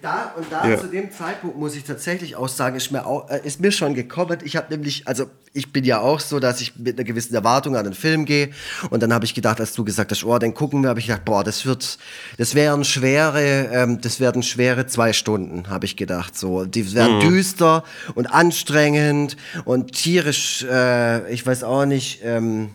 [0.03, 0.79] da und da ja.
[0.79, 3.95] zu dem Zeitpunkt muss ich tatsächlich auch sagen, ist mir, auch, äh, ist mir schon
[3.95, 4.39] gekommen.
[4.45, 7.77] Ich habe nämlich, also ich bin ja auch so, dass ich mit einer gewissen Erwartung
[7.77, 8.51] an den Film gehe
[8.91, 11.07] und dann habe ich gedacht, als du gesagt hast, oh, den gucken wir, habe ich
[11.07, 11.99] gedacht, boah, das wird,
[12.37, 16.37] das wären schwere, ähm, das werden schwere zwei Stunden, habe ich gedacht.
[16.39, 17.21] So, die werden mhm.
[17.21, 17.85] düster
[18.15, 22.21] und anstrengend und tierisch, äh, ich weiß auch nicht.
[22.25, 22.71] Ähm,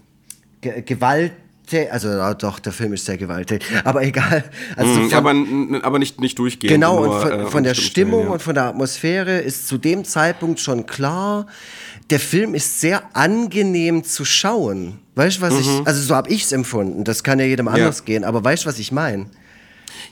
[0.62, 1.34] Gewalt
[1.92, 4.44] also ja, doch, der Film ist sehr gewalttätig, aber egal.
[4.76, 6.74] Also mm, von, aber, aber nicht, nicht durchgehend.
[6.74, 8.32] Genau, nur, und von, äh, von der Stimmung ja.
[8.32, 11.48] und von der Atmosphäre ist zu dem Zeitpunkt schon klar,
[12.10, 15.00] der Film ist sehr angenehm zu schauen.
[15.16, 15.60] Weißt du, was mhm.
[15.60, 18.06] ich, also so habe ich es empfunden, das kann ja jedem anders ja.
[18.06, 19.28] gehen, aber weißt du, was ich meine?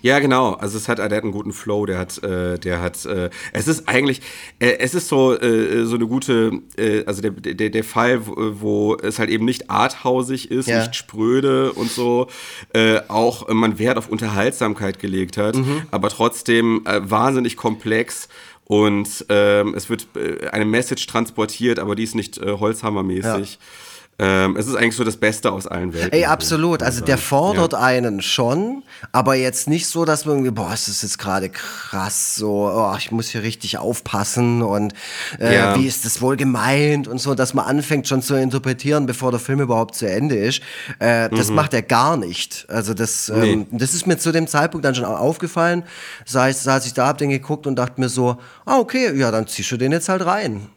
[0.01, 0.53] Ja, genau.
[0.53, 1.85] Also es hat, der hat einen guten Flow.
[1.85, 3.05] Der hat, äh, der hat.
[3.05, 4.21] Äh, es ist eigentlich,
[4.59, 8.35] äh, es ist so äh, so eine gute, äh, also der, der, der Fall, wo,
[8.61, 10.79] wo es halt eben nicht arthausig ist, Ja.
[10.79, 12.27] nicht spröde und so.
[12.73, 15.83] Äh, auch man Wert auf Unterhaltsamkeit gelegt hat, Mhm.
[15.91, 18.27] aber trotzdem äh, wahnsinnig komplex.
[18.65, 23.59] Und ähm, es wird äh, eine Message transportiert, aber die ist nicht äh, Holzhammermäßig.
[24.23, 26.11] Ähm, es ist eigentlich so das Beste aus allen Welten.
[26.13, 26.83] Ey, so, absolut.
[26.83, 27.79] Also der fordert Ja.
[27.79, 32.35] einen schon, aber jetzt nicht so, dass man irgendwie, boah, es ist jetzt gerade krass,
[32.35, 34.93] so, oh, ich muss hier richtig aufpassen und
[35.39, 35.75] äh, Ja.
[35.75, 39.39] wie ist das wohl gemeint und so, dass man anfängt schon zu interpretieren, bevor der
[39.39, 40.61] Film überhaupt zu Ende ist.
[40.99, 42.67] Äh, das macht er gar nicht.
[42.69, 43.67] Also das, ähm, Mhm.
[43.71, 43.77] Nee.
[43.79, 45.81] das ist mir zu dem Zeitpunkt dann schon au- aufgefallen.
[46.25, 49.47] Saß, saß ich da, hab den geguckt und dachte mir so, ah, okay, ja, dann
[49.47, 50.67] ziehst du den jetzt halt rein.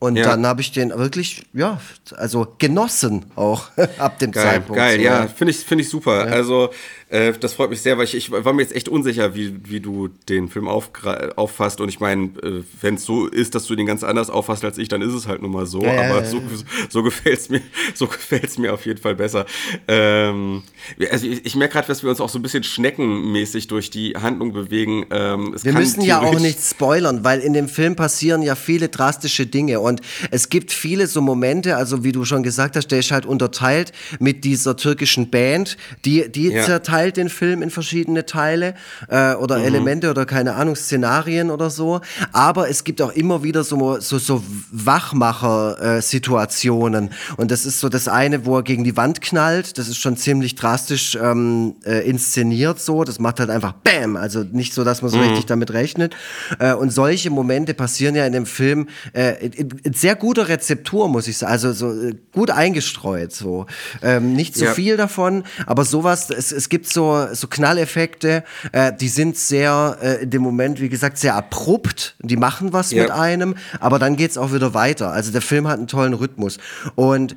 [0.00, 0.24] Und Ja.
[0.24, 1.78] dann habe ich den wirklich, ja,
[2.16, 3.68] also genossen auch
[3.98, 4.76] ab dem Geil, Zeitpunkt.
[4.76, 6.22] geil, so, ja, finde ich, finde ich super.
[6.32, 6.70] Also,
[7.10, 9.80] äh, das freut mich sehr, weil ich, ich war mir jetzt echt unsicher, wie, wie
[9.80, 11.80] du den Film aufgra- auffasst.
[11.80, 14.78] Und ich meine, äh, wenn es so ist, dass du den ganz anders auffasst als
[14.78, 15.82] ich, dann ist es halt nun mal so.
[15.82, 16.40] Ja, ja, Aber ja, so,
[16.88, 17.60] so gefällt es mir,
[17.94, 19.44] so gefällt's mir auf jeden Fall besser.
[19.88, 20.62] Ähm,
[21.10, 24.12] also ich, ich merke gerade, dass wir uns auch so ein bisschen schneckenmäßig durch die
[24.14, 25.06] Handlung bewegen.
[25.10, 29.46] Ähm, Wir müssen ja auch nicht spoilern, weil in dem Film passieren ja viele drastische
[29.46, 30.00] Dinge und
[30.30, 33.92] es gibt viele so Momente, also wie du schon gesagt hast, der ist halt unterteilt
[34.18, 36.64] mit dieser türkischen Band, die, die Ja.
[37.00, 38.74] Zerteilt den Film in verschiedene Teile
[39.08, 39.64] äh, oder Mhm.
[39.64, 42.00] Elemente oder keine Ahnung, Szenarien oder so.
[42.32, 48.08] Aber es gibt auch immer wieder so, so, so Wachmacher-Situationen und das ist so das
[48.08, 52.80] eine, wo er gegen die Wand knallt, das ist schon ziemlich drastisch ähm, äh, inszeniert
[52.80, 56.14] so, das macht halt einfach BAM, also nicht so, dass man so richtig damit rechnet.
[56.58, 61.08] Äh, und solche Momente passieren ja in dem Film äh, in, in sehr guter Rezeptur,
[61.08, 63.66] muss ich sagen, also so äh, gut eingestreut so.
[64.02, 64.74] Ähm, nicht zu Ja.
[64.74, 70.22] viel davon, aber sowas, es, es gibt so, so Knalleffekte, äh, die sind sehr, äh,
[70.22, 73.02] in dem Moment, wie gesagt, sehr abrupt, die machen was Ja.
[73.02, 75.10] mit einem, aber dann geht's auch wieder weiter.
[75.12, 76.58] Also der Film hat einen tollen Rhythmus
[76.94, 77.36] und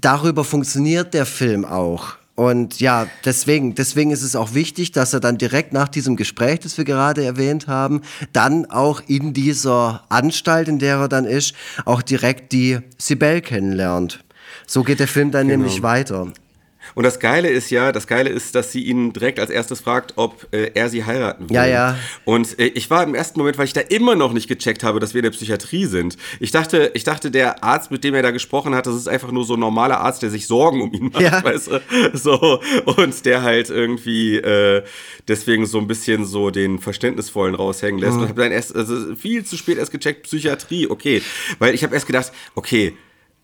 [0.00, 2.14] darüber funktioniert der Film auch.
[2.34, 6.60] Und ja, deswegen, deswegen ist es auch wichtig, dass er dann direkt nach diesem Gespräch,
[6.60, 8.00] das wir gerade erwähnt haben,
[8.32, 11.54] dann auch in dieser Anstalt, in der er dann ist,
[11.84, 14.24] auch direkt die Sibel kennenlernt.
[14.66, 15.58] So geht der Film dann Genau.
[15.64, 16.28] nämlich weiter.
[16.94, 20.14] Und das Geile ist ja, das Geile ist, dass sie ihn direkt als erstes fragt,
[20.16, 21.56] ob äh, er sie heiraten will.
[21.56, 21.98] Ja, ja.
[22.24, 25.00] Und äh, ich war im ersten Moment, weil ich da immer noch nicht gecheckt habe,
[25.00, 26.16] dass wir in der Psychiatrie sind.
[26.40, 29.32] Ich dachte, ich dachte, der Arzt, mit dem er da gesprochen hat, das ist einfach
[29.32, 31.42] nur so ein normaler Arzt, der sich Sorgen um ihn macht, Ja.
[31.44, 31.80] weißt du?
[32.14, 32.60] So,
[32.96, 34.82] und der halt irgendwie äh,
[35.28, 38.14] deswegen so ein bisschen so den Verständnisvollen raushängen lässt.
[38.14, 38.22] Mhm.
[38.22, 41.22] Und habe dann erst, also viel zu spät erst gecheckt, Psychiatrie, okay.
[41.58, 42.94] Weil ich habe erst gedacht, okay,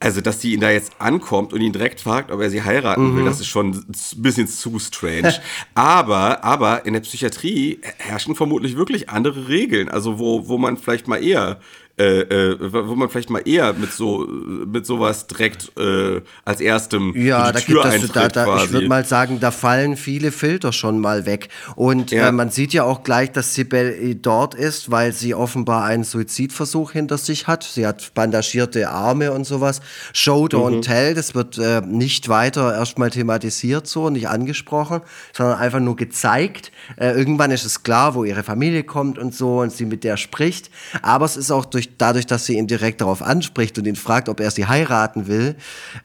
[0.00, 3.12] also, dass die ihn da jetzt ankommt und ihn direkt fragt, ob er sie heiraten
[3.12, 3.16] Mhm.
[3.16, 5.34] will, das ist schon ein bisschen zu strange.
[5.74, 9.88] aber, aber in der Psychiatrie herrschen vermutlich wirklich andere Regeln.
[9.88, 11.58] Also, wo, wo man vielleicht mal eher,
[11.98, 17.14] äh, äh, wo man vielleicht mal eher mit so, mit sowas direkt äh, als erstem
[17.16, 20.32] Ja, da die gibt Tür es, da, da, ich würde mal sagen, da fallen viele
[20.32, 21.48] Filter schon mal weg.
[21.76, 22.28] Und Ja.
[22.28, 26.92] äh, man sieht ja auch gleich, dass Sibel dort ist, weil sie offenbar einen Suizidversuch
[26.92, 27.62] hinter sich hat.
[27.64, 29.80] Sie hat bandagierte Arme und sowas.
[30.12, 30.82] Show, don't Mhm.
[30.82, 35.00] tell, das wird äh, nicht weiter erstmal thematisiert so, nicht angesprochen,
[35.32, 36.72] sondern einfach nur gezeigt.
[36.96, 40.16] Äh, irgendwann ist es klar, wo ihre Familie kommt und so und sie mit der
[40.16, 40.70] spricht.
[41.02, 44.28] Aber es ist auch durch, dadurch, dass sie ihn direkt darauf anspricht und ihn fragt,
[44.28, 45.56] ob er sie heiraten will,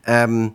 [0.05, 0.53] ähm,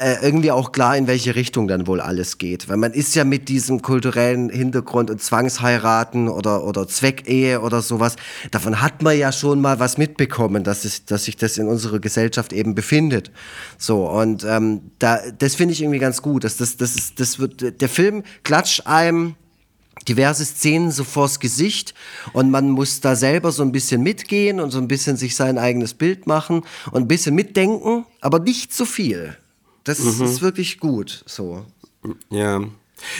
[0.00, 2.68] äh, irgendwie auch klar, in welche Richtung dann wohl alles geht.
[2.68, 8.14] Weil man ist ja mit diesem kulturellen Hintergrund und Zwangsheiraten oder, oder Zweckehe oder sowas,
[8.52, 11.98] davon hat man ja schon mal was mitbekommen, dass, es, dass sich das in unserer
[11.98, 13.32] Gesellschaft eben befindet.
[13.76, 16.44] So, und ähm, da, das finde ich irgendwie ganz gut.
[16.44, 19.34] Dass das, das, ist, das wird, der Film klatscht einem
[20.08, 21.94] diverse Szenen so vors Gesicht
[22.32, 25.58] und man muss da selber so ein bisschen mitgehen und so ein bisschen sich sein
[25.58, 29.36] eigenes Bild machen und ein bisschen mitdenken, aber nicht zu viel.
[29.84, 31.64] Das ist wirklich gut, so.
[32.30, 32.60] Ja,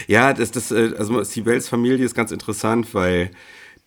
[0.07, 3.31] ja, das, das, äh, also Sibels Familie ist ganz interessant, weil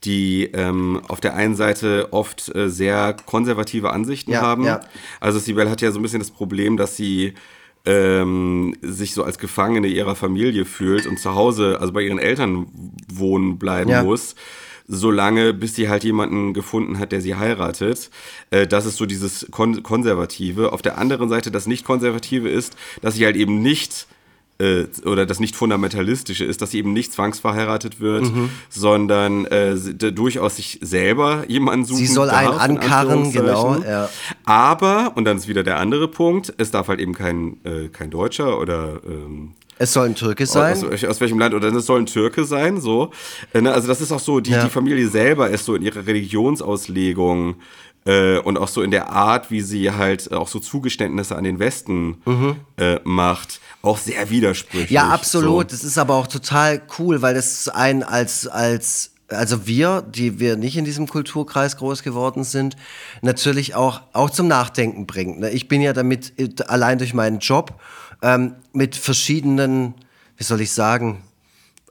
[0.03, 4.63] die ähm, auf der einen Seite oft äh, sehr konservative Ansichten Ja, haben.
[4.63, 4.81] ja.
[5.19, 7.33] Also Sibel hat ja so ein bisschen das Problem, dass sie
[7.85, 12.67] ähm, sich so als Gefangene ihrer Familie fühlt und zu Hause, also bei ihren Eltern
[13.11, 14.03] wohnen bleiben Ja.
[14.03, 14.35] muss
[14.87, 18.09] solange bis sie halt jemanden gefunden hat, der sie heiratet.
[18.49, 20.73] Äh, das ist so dieses Kon Konservative.
[20.73, 24.07] Auf der anderen Seite das Nicht-Konservative ist, dass sie halt eben nicht
[24.61, 28.49] äh, oder das nicht fundamentalistische ist, dass sie eben nicht zwangsverheiratet wird, Mhm.
[28.69, 34.09] sondern äh, durchaus sich selber jemanden suchen Sie soll darf, einen in ankarren, genau, ja.
[34.45, 38.09] Aber, und dann ist wieder der andere Punkt, es darf halt eben kein, äh, kein
[38.09, 40.73] Deutscher oder ähm, Es soll ein Türke sein.
[40.93, 41.55] Aus, aus welchem Land?
[41.55, 43.09] Oder es soll ein Türke sein, so.
[43.53, 44.63] Äh, ne, also das ist auch so, die, Ja.
[44.63, 47.55] die Familie selber ist so in ihrer Religionsauslegung
[48.05, 51.59] äh, und auch so in der Art, wie sie halt auch so Zugeständnisse an den
[51.59, 52.17] Westen
[52.77, 54.89] äh, macht, auch sehr widersprüchlich.
[54.89, 54.95] Mhm.
[54.95, 55.71] Ja, absolut.
[55.71, 55.77] So.
[55.77, 60.57] Das ist aber auch total cool, weil das ein als, als, also wir, die wir
[60.57, 62.75] nicht in diesem Kulturkreis groß geworden sind,
[63.21, 65.39] natürlich auch, auch zum Nachdenken bringt.
[65.39, 65.51] ne?
[65.51, 67.79] Ich bin ja damit äh, allein durch meinen Job
[68.21, 69.93] ähm, mit verschiedenen,
[70.37, 71.23] wie soll ich sagen,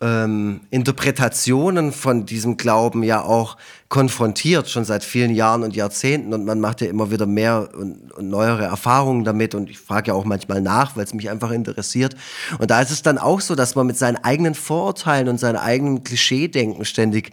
[0.03, 3.57] ähm, Interpretationen von diesem Glauben ja auch
[3.91, 6.33] konfrontiert, schon seit vielen Jahren und Jahrzehnten.
[6.33, 9.55] Und man macht ja immer wieder mehr und, und neuere Erfahrungen damit.
[9.55, 12.15] Und ich frage ja auch manchmal nach, weil es mich einfach interessiert.
[12.59, 15.59] Und da ist es dann auch so, dass man mit seinen eigenen Vorurteilen und seinem
[15.59, 17.33] eigenen Klischeedenken ständig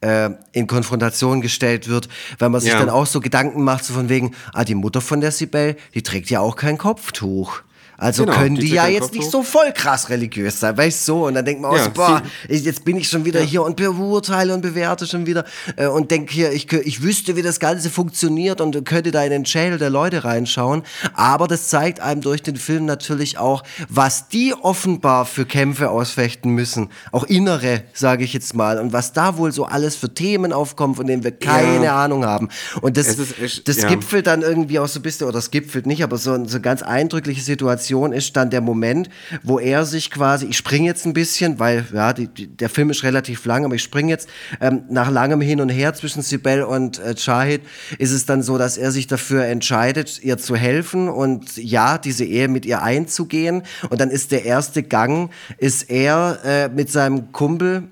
[0.00, 2.08] äh, in Konfrontation gestellt wird,
[2.38, 2.78] weil man sich Ja.
[2.78, 6.02] dann auch so Gedanken macht, so von wegen, ah, die Mutter von der Sibel, die
[6.02, 7.60] trägt ja auch kein Kopftuch.
[8.00, 11.12] Also Genau, können die die, ja jetzt nicht so voll krass religiös sein, weißt du?
[11.12, 11.26] so?
[11.26, 13.74] Und dann denkt man auch Ja, so, boah, jetzt bin ich schon wieder hier und
[13.74, 15.44] beurteile und bewerte schon wieder
[15.76, 19.30] äh, und denke hier, ich, ich wüsste, wie das Ganze funktioniert und könnte da in
[19.30, 20.84] den Schädel der Leute reinschauen.
[21.14, 26.52] Aber das zeigt einem durch den Film natürlich auch, was die offenbar für Kämpfe ausfechten
[26.52, 26.90] müssen.
[27.10, 28.78] Auch innere, sage ich jetzt mal.
[28.78, 32.04] Und was da wohl so alles für Themen aufkommen, von denen wir keine Ja.
[32.04, 32.48] Ahnung haben.
[32.80, 33.88] Und das, echt- das ja.
[33.88, 36.60] gipfelt dann irgendwie auch so ein bisschen, oder es gipfelt nicht, aber so, so eine
[36.60, 39.08] ganz eindrückliche Situation ist dann der Moment,
[39.42, 42.90] wo er sich quasi, ich springe jetzt ein bisschen, weil ja, die, die, der Film
[42.90, 44.28] ist relativ lang, aber ich springe jetzt
[44.60, 47.62] ähm, nach langem Hin und Her zwischen Sibel und äh, Shahid,
[47.98, 52.24] ist es dann so, dass er sich dafür entscheidet, ihr zu helfen und ja, diese
[52.24, 53.62] Ehe mit ihr einzugehen.
[53.90, 57.88] Und dann ist der erste Gang, ist er äh, mit seinem Kumpel,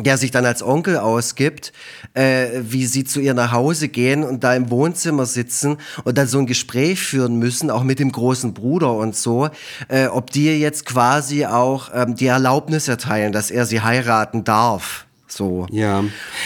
[0.00, 1.72] der sich dann als Onkel ausgibt,
[2.14, 6.28] äh, wie sie zu ihr nach Hause gehen und da im Wohnzimmer sitzen und dann
[6.28, 9.48] so ein Gespräch führen müssen, auch mit dem großen Bruder und so,
[9.88, 15.06] äh, ob die jetzt quasi auch ähm, die Erlaubnis erteilen, dass er sie heiraten darf.
[15.26, 15.66] So.
[15.72, 16.04] Ja,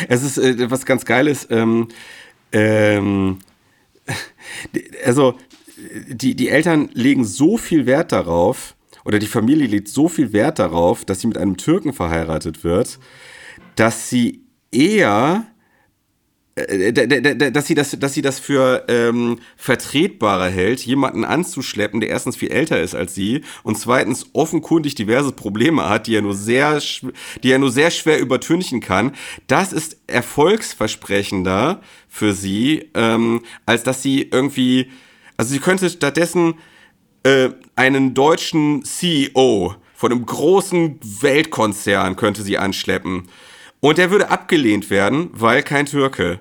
[0.08, 1.46] es ist äh, was ganz Geiles.
[1.50, 1.88] Ähm,
[2.52, 3.40] ähm,
[5.04, 5.34] also
[6.08, 8.74] die, die Eltern legen so viel Wert darauf,
[9.04, 12.98] oder die Familie legt so viel Wert darauf, dass sie mit einem Türken verheiratet wird,
[13.76, 15.46] dass sie eher
[16.54, 22.36] äh, dass sie das, dass sie das für ähm, vertretbarer hält, jemanden anzuschleppen, der erstens
[22.36, 26.82] viel älter ist als sie und zweitens offenkundig diverse Probleme hat, die er nur sehr,
[27.42, 29.12] die er nur sehr schwer übertünchen kann.
[29.46, 34.90] Das ist erfolgsversprechender für sie, ähm, als dass sie irgendwie,
[35.38, 36.56] also sie könnte stattdessen
[37.22, 43.28] äh, einen deutschen CEO von einem großen Weltkonzern könnte sie anschleppen.
[43.84, 46.38] Und der würde abgelehnt werden, weil kein Türke.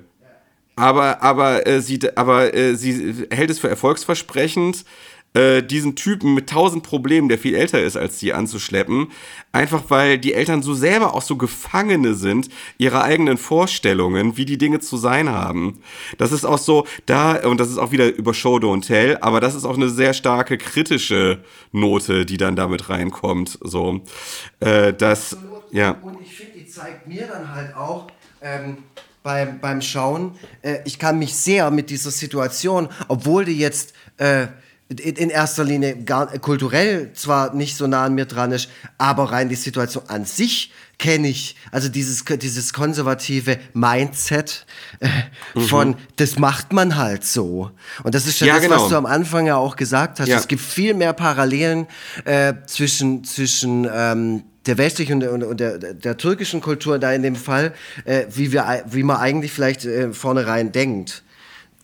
[0.76, 4.86] Aber, aber, äh, sie, aber äh, sie hält es für erfolgsversprechend,
[5.34, 9.08] äh, diesen Typen mit tausend Problemen, der viel älter ist als sie, anzuschleppen.
[9.54, 14.60] Einfach weil die Eltern so selber auch so Gefangene sind ihrer eigenen Vorstellungen, wie die
[14.60, 15.80] Dinge zu sein haben.
[16.20, 19.40] Das ist auch so, da, und das ist auch wieder über Show Don't Tell, aber
[19.40, 21.40] das ist auch eine sehr starke kritische
[21.72, 23.58] Note, die dann damit reinkommt.
[23.64, 24.02] So,
[24.60, 25.38] äh, das,
[25.72, 25.92] ja.
[26.02, 28.08] Und ich finde, zeigt mir dann halt auch
[28.42, 28.78] ähm,
[29.24, 34.48] beim, beim Schauen, äh, ich kann mich sehr mit dieser Situation, obwohl die jetzt äh,
[34.90, 39.48] in, erster Linie gar, kulturell zwar nicht so nah an mir dran ist, aber rein
[39.48, 44.66] die Situation an sich kenne ich, also dieses, dieses konservative Mindset
[45.00, 45.08] äh,
[45.60, 47.72] von, das macht man halt so.
[48.04, 48.82] Und das ist ja, Ja, das, genau.
[48.82, 50.28] was du am Anfang ja auch gesagt hast.
[50.28, 50.38] Ja.
[50.38, 51.88] Es gibt viel mehr Parallelen
[52.26, 57.12] äh, zwischen, zwischen ähm, der westlichen und, der- und, und der, der türkischen Kultur da
[57.14, 57.74] in dem Fall,
[58.06, 61.24] äh, wie, wir, wie man eigentlich vielleicht äh, vornherein denkt.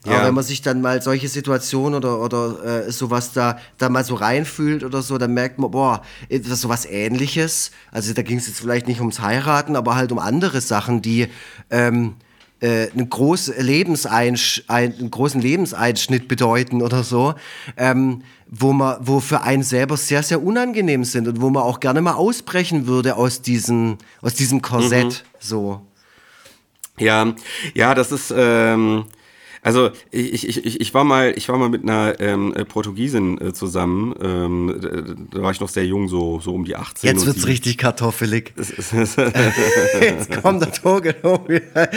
[0.06, 0.14] Ja.
[0.14, 4.06] Aber wenn man sich dann mal solche Situationen oder, oder äh, sowas da, da mal
[4.06, 7.72] so reinfühlt oder so, dann merkt man, boah, das ist sowas ähnliches.
[7.92, 11.28] Also da ging es jetzt vielleicht nicht ums Heiraten, aber halt um andere Sachen, die
[11.72, 12.16] ähm,
[12.60, 17.36] äh, einen, groß Lebenseinsch ein, einen großen Lebenseinschnitt bedeuten oder so,
[17.76, 21.80] ähm, wo man, wo für einen selber sehr, sehr unangenehm sind und wo man auch
[21.80, 25.24] gerne mal ausbrechen würde aus, diesen, aus diesem Korsett.
[25.40, 25.82] So.
[26.98, 27.34] Ja,
[27.74, 29.06] ja, das ist, ähm,
[29.68, 33.38] also ich, ich, ich, ich war mal, ich war mal mit einer ähm, äh, Portugiesin
[33.42, 34.16] äh, zusammen.
[34.22, 34.80] Ähm,
[35.34, 37.10] da- war ich noch sehr jung, so, so um die 18.
[37.10, 38.54] Jetzt wird's sie- richtig kartoffelig.
[38.58, 40.72] Jetzt kommt der
[41.48, 41.90] wieder.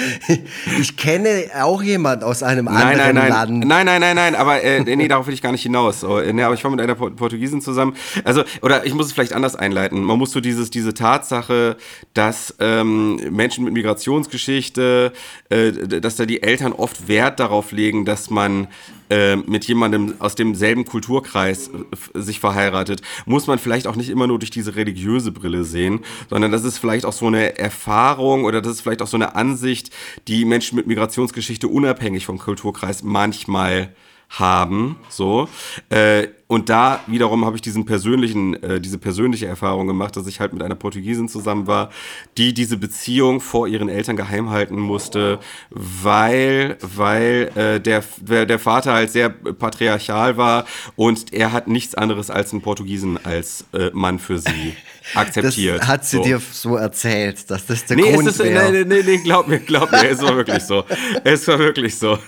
[0.81, 3.67] Ich kenne auch jemand aus einem Nein, anderen nein, nein, Land.
[3.67, 6.01] nein, nein, nein, nein, aber äh, nee, darauf will ich gar nicht hinaus.
[6.01, 7.95] So, äh, nee, aber ich war mit einer Port- Portugiesin zusammen.
[8.25, 10.03] Also, oder ich muss es vielleicht anders einleiten.
[10.03, 11.77] Man muss so dieses, diese Tatsache,
[12.15, 15.13] dass ähm, Menschen mit Migrationsgeschichte,
[15.51, 18.69] äh, dass da die Eltern oft Wert darauf darauf legen, dass man
[19.11, 21.70] äh, mit jemandem aus demselben Kulturkreis äh,
[22.15, 26.01] sich verheiratet, muss man vielleicht auch nicht immer nur durch diese religiöse Brille sehen,
[26.31, 29.35] sondern das ist vielleicht auch so eine Erfahrung oder das ist vielleicht auch so eine
[29.35, 29.91] Ansicht,
[30.27, 33.95] die Menschen mit Migrationsgeschichte unabhängig vom Kulturkreis manchmal
[34.31, 35.48] haben, so.
[35.89, 40.40] Äh, und da wiederum habe ich diesen persönlichen, äh, diese persönliche Erfahrung gemacht, dass ich
[40.40, 41.90] halt mit einer Portugiesin zusammen war,
[42.39, 45.39] die diese Beziehung vor ihren Eltern geheim halten musste,
[45.70, 48.02] weil, weil äh, der,
[48.47, 50.65] der Vater halt sehr patriarchal war
[50.97, 54.74] und er hat nichts anderes als einen Portugiesen als äh, Mann für sie
[55.15, 55.81] akzeptiert.
[55.81, 56.23] Das hat sie so.
[56.23, 58.73] dir so erzählt, dass das der nee, Grund ist, wäre.
[58.73, 60.85] nee, nee, nee, glaub mir, glaub mir, es war wirklich so.
[61.24, 62.19] Es war wirklich so.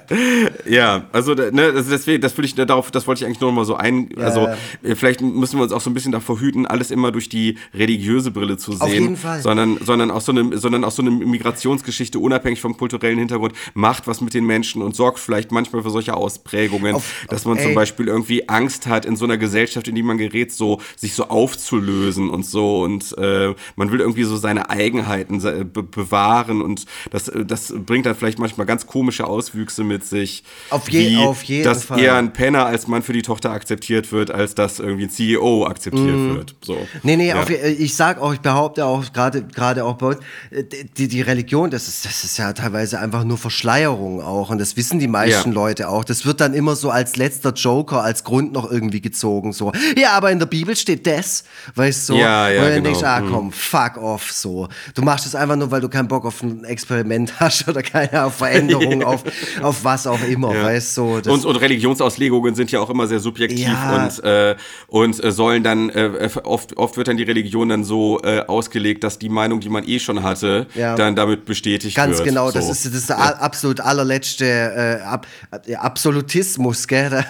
[0.68, 3.56] ja, also ne, das, deswegen, das will ich darauf, das wollte ich eigentlich nur noch
[3.56, 4.56] mal so ein, Ja, also ja.
[4.82, 7.58] äh, vielleicht müssen wir uns auch so ein bisschen davor hüten, alles immer durch die
[7.74, 9.40] religiöse Brille zu sehen, Auf jeden Fall.
[9.42, 14.06] sondern sondern auch so eine, sondern auch so eine Migrationsgeschichte unabhängig vom kulturellen Hintergrund macht
[14.06, 17.70] was mit den Menschen und sorgt vielleicht manchmal für solche Ausprägungen, Auf- dass man zum
[17.70, 17.74] ey.
[17.74, 21.24] Beispiel irgendwie Angst hat in so einer Gesellschaft, in die man gerät, so sich so
[21.28, 27.28] aufzulösen und so und äh, man will irgendwie so seine Eigenheiten be bewahren und das
[27.28, 31.42] äh, das bringt dann vielleicht manchmal ganz komische Auswüchse mit sich, Auf je- wie, auf
[31.44, 32.00] jeden dass Fall.
[32.00, 35.66] eher ein Penner als Mann für die Tochter akzeptiert wird, als dass irgendwie ein CEO
[35.66, 36.54] akzeptiert wird.
[36.64, 36.76] So.
[37.02, 37.40] Nee, nee, ja.
[37.42, 40.18] auf, ich sag auch, ich behaupte auch, gerade gerade auch bei uns,
[40.50, 40.64] äh,
[40.96, 44.50] die, die Religion, das ist, das ist ja teilweise einfach nur Verschleierung auch.
[44.50, 45.54] Und das wissen die meisten Ja.
[45.54, 46.04] Leute auch.
[46.04, 49.52] Das wird dann immer so als letzter Joker, als Grund noch irgendwie gezogen.
[49.52, 51.44] So, ja, aber in der Bibel steht das,
[51.74, 52.05] weißt?
[52.06, 52.14] So.
[52.16, 52.84] Ja, ja, Und dann genau.
[52.84, 54.68] denkst du, ah komm, fuck off, so.
[54.94, 58.24] Du machst es einfach nur, weil du keinen Bock auf ein Experiment hast oder keine
[58.24, 59.24] auf Veränderung, auf,
[59.60, 61.20] auf was auch immer, weißt du?
[61.20, 64.04] Das- und, und Religionsauslegungen sind ja auch immer sehr subjektiv Ja.
[64.04, 64.54] und, äh,
[64.86, 69.02] und äh, sollen dann, äh, oft, oft wird dann die Religion dann so äh, ausgelegt,
[69.02, 70.94] dass die Meinung, die man eh schon hatte, Ja.
[70.94, 72.28] dann damit bestätigt Ganz wird.
[72.28, 72.52] genau, so.
[72.58, 75.26] das ist das ist der absolut allerletzte äh, Ab
[75.66, 77.24] äh, Absolutismus, gell?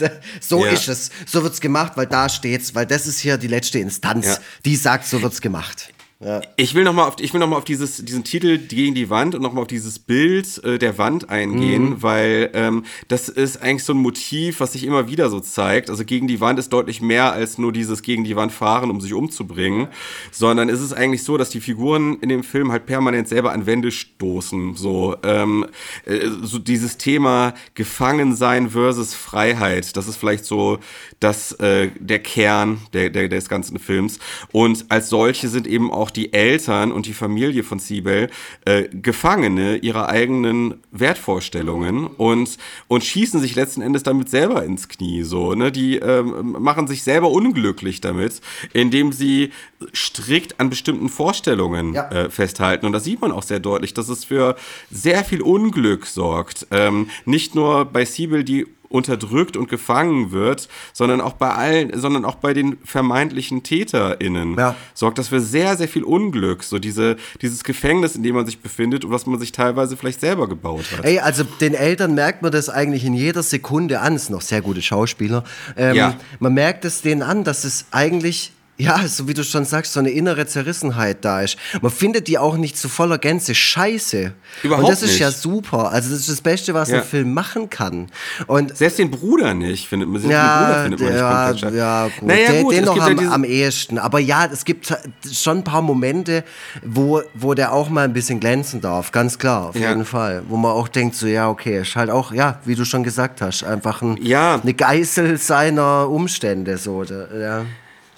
[0.40, 0.72] so Ja.
[0.72, 1.10] ist es.
[1.26, 4.38] So wird's gemacht, weil da steht's, weil das ist hier die letzte Instanz, Ja.
[4.64, 5.92] die sagt, so wird's gemacht.
[6.22, 6.42] Ja.
[6.56, 9.34] Ich will nochmal auf, ich will noch mal auf dieses, diesen Titel gegen die Wand
[9.34, 12.02] und nochmal auf dieses Bild äh, der Wand eingehen, Mhm.
[12.02, 15.88] weil ähm, das ist eigentlich so ein Motiv, was sich immer wieder so zeigt.
[15.88, 19.00] Also gegen die Wand ist deutlich mehr als nur dieses gegen die Wand fahren, um
[19.00, 19.88] sich umzubringen,
[20.30, 23.64] sondern es ist eigentlich so, dass die Figuren in dem Film halt permanent selber an
[23.64, 24.74] Wände stoßen.
[24.74, 25.64] So, ähm,
[26.04, 30.80] äh, so dieses Thema Gefangensein versus Freiheit, das ist vielleicht so
[31.18, 34.18] das, äh, der Kern der, der, des ganzen Films.
[34.52, 38.30] Und als solche sind eben auch die Eltern und die Familie von Siebel
[38.64, 42.56] äh, Gefangene ihrer eigenen Wertvorstellungen und,
[42.88, 45.22] und schießen sich letzten Endes damit selber ins Knie.
[45.22, 45.70] So, ne?
[45.72, 48.40] Die ähm, machen sich selber unglücklich damit,
[48.72, 49.50] indem sie
[49.92, 52.08] strikt an bestimmten Vorstellungen Ja.
[52.10, 52.86] äh, festhalten.
[52.86, 54.56] Und das sieht man auch sehr deutlich, dass es für
[54.90, 56.66] sehr viel Unglück sorgt.
[56.70, 62.24] Ähm, nicht nur bei Siebel, die unterdrückt und gefangen wird, sondern auch bei allen, sondern
[62.24, 64.74] auch bei den vermeintlichen TäterInnen Ja.
[64.94, 66.64] sorgt das für sehr, sehr viel Unglück.
[66.64, 70.20] So diese, dieses Gefängnis, in dem man sich befindet und was man sich teilweise vielleicht
[70.20, 71.04] selber gebaut hat.
[71.04, 74.14] Ey, also den Eltern merkt man das eigentlich in jeder Sekunde an.
[74.16, 75.44] Es sind noch sehr gute Schauspieler.
[75.76, 76.16] Ähm, Ja.
[76.40, 78.52] Man merkt es denen an, dass es eigentlich.
[78.80, 81.56] Ja, so wie du schon sagst, so eine innere Zerrissenheit da ist.
[81.82, 84.32] Man findet die auch nicht zu voller Gänze scheiße.
[84.62, 85.20] Überhaupt Und das ist nicht.
[85.20, 85.90] ja super.
[85.92, 86.98] Also das ist das Beste, was Ja.
[86.98, 88.08] ein Film machen kann.
[88.46, 90.20] Und Selbst den Bruder nicht, findet man.
[90.20, 92.22] Selbst den ja, Bruder findet man ja, nicht ja, gut.
[92.28, 93.98] Naja, den, gut, den noch am, ja am ehesten.
[93.98, 94.92] Aber ja, es gibt
[95.32, 96.44] schon ein paar Momente,
[96.84, 99.12] wo, wo der auch mal ein bisschen glänzen darf.
[99.12, 100.42] Ganz klar, auf jeden Fall.
[100.48, 103.40] Wo man auch denkt, so, ja, okay, ist halt auch, ja, wie du schon gesagt
[103.40, 104.60] hast, einfach ein, Ja.
[104.62, 106.76] eine Geißel seiner Umstände.
[106.78, 107.64] So, ja,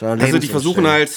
[0.02, 1.10] Also die versuchen halt,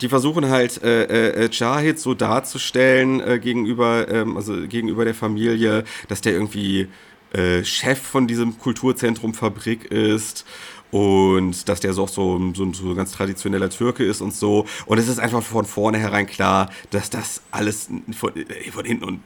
[0.00, 5.84] die versuchen halt äh, äh, Jahid so darzustellen äh, gegenüber, ähm, also gegenüber der Familie,
[6.08, 6.88] dass der irgendwie
[7.32, 10.46] äh, Chef von diesem Kulturzentrum Fabrik ist
[10.90, 14.66] und dass der so auch so, so, so ein ganz traditioneller Türke ist und so.
[14.86, 19.20] Und es ist einfach von vornherein klar, dass das alles von, äh, von hinten und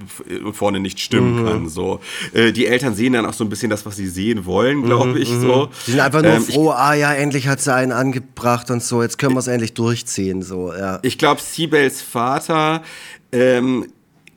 [0.44, 1.68] und vorne nicht stimmen kann.
[1.68, 2.00] So.
[2.32, 5.18] Äh, die Eltern sehen dann auch so ein bisschen das, was sie sehen wollen, glaube
[5.18, 5.28] ich.
[5.28, 5.68] So.
[5.86, 8.82] Die sind einfach nur Ähm, ich froh, ah ja, endlich hat sie einen angebracht und
[8.82, 10.42] so, jetzt können wir es endlich durchziehen.
[10.42, 10.98] So, ja.
[11.02, 12.82] Ich glaube, Sibels Vater
[13.32, 13.86] ähm,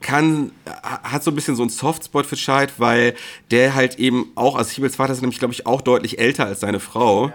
[0.06, 3.16] kann, hat so ein bisschen so einen Softspot für Scheid, weil
[3.50, 6.60] der halt eben auch, also Sibels Vater ist nämlich, glaube ich, auch deutlich älter als
[6.60, 7.34] seine Frau.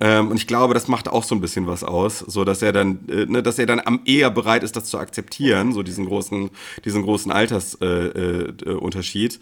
[0.00, 2.72] Ähm, und ich glaube, das macht auch so ein bisschen was aus, so dass er
[2.72, 6.06] dann, äh, ne, dass er dann am eher bereit ist, das zu akzeptieren, so diesen
[6.06, 6.50] großen,
[6.84, 9.38] diesen großen Altersunterschied.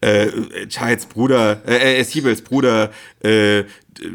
[0.00, 2.90] Äh, äh, äh, Chides Bruder, äh, äh, Sibels Bruder,
[3.22, 3.62] äh,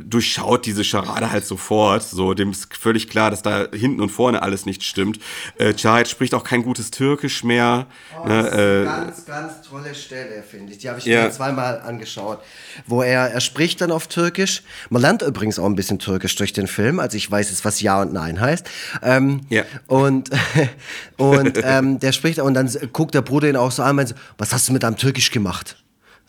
[0.05, 2.03] durchschaut diese Scharade halt sofort.
[2.03, 5.19] So, dem ist völlig klar, dass da hinten und vorne alles nicht stimmt.
[5.57, 7.88] Äh, Cahit spricht auch kein gutes Türkisch mehr.
[8.19, 10.80] Oh, das ist eine äh, ganz, ganz tolle Stelle, finde ich.
[10.80, 11.23] Die habe ich ja.
[11.23, 12.39] mir zweimal angeschaut.
[12.88, 14.64] Wo er, er spricht dann auf Türkisch.
[14.89, 16.99] Man lernt übrigens auch ein bisschen Türkisch durch den Film.
[16.99, 18.69] Also ich weiß jetzt, was Ja und Nein heißt.
[19.01, 19.64] Ähm, ja.
[19.88, 20.30] Und,
[21.18, 24.15] und ähm, der spricht und dann guckt der Bruder ihn auch so an und meint,
[24.38, 25.82] was hast du mit deinem Türkisch gemacht?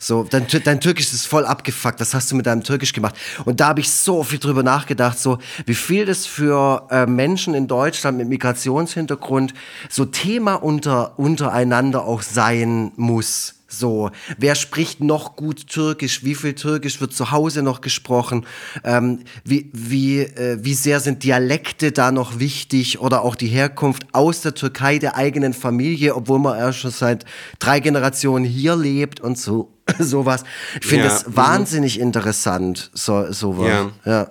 [0.07, 1.99] So, dein, dein Türkisch ist voll abgefuckt.
[1.99, 3.15] Was hast du mit deinem Türkisch gemacht?
[3.43, 7.55] Und da habe ich so viel drüber nachgedacht, so wie viel das für äh, Menschen
[7.55, 9.55] in Deutschland mit Migrationshintergrund
[9.89, 13.55] so Thema unter, untereinander auch sein muss.
[13.67, 16.23] So, wer spricht noch gut Türkisch?
[16.23, 18.45] Wie viel Türkisch wird zu Hause noch gesprochen?
[18.83, 24.05] Ähm, wie, wie, äh, wie sehr sind Dialekte da noch wichtig oder auch die Herkunft
[24.11, 27.25] aus der Türkei der eigenen Familie, obwohl man erst schon seit
[27.57, 30.43] drei Generationen hier lebt und so sowas.
[30.81, 31.11] Ich finde ja.
[31.11, 31.35] das mhm.
[31.35, 33.67] wahnsinnig interessant, so sowas.
[33.67, 33.91] Ja.
[34.05, 34.29] ja.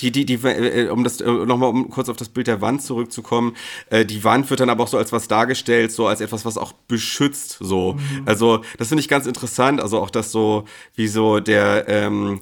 [0.00, 2.82] Die, die, die, äh, um das, äh, nochmal um kurz auf das Bild der Wand
[2.82, 3.54] zurückzukommen,
[3.90, 6.56] äh, die Wand wird dann aber auch so als was dargestellt, so als etwas, was
[6.56, 7.92] auch beschützt, so.
[7.92, 8.22] Mhm.
[8.24, 10.64] Also, das finde ich ganz interessant, also auch das so,
[10.94, 12.38] wie so der, ähm,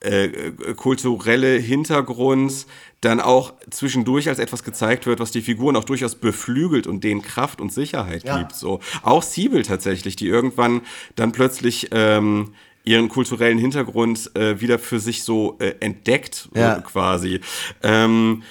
[0.00, 2.66] äh, kulturelle Hintergrund
[3.00, 7.22] dann auch zwischendurch als etwas gezeigt wird, was die Figuren auch durchaus beflügelt und denen
[7.22, 8.38] Kraft und Sicherheit ja.
[8.38, 8.54] gibt.
[8.54, 8.80] So.
[9.02, 10.82] Auch Siebel tatsächlich, die irgendwann
[11.16, 12.52] dann plötzlich ähm,
[12.84, 16.76] ihren kulturellen Hintergrund äh, wieder für sich so äh, entdeckt, ja.
[16.76, 17.40] äh, quasi.
[17.82, 18.42] Ähm,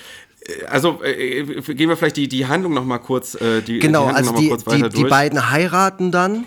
[0.42, 4.10] äh, also äh, gehen wir vielleicht die, die Handlung noch mal kurz, äh, die, genau,
[4.10, 6.46] die also die, die, die, beiden heiraten dann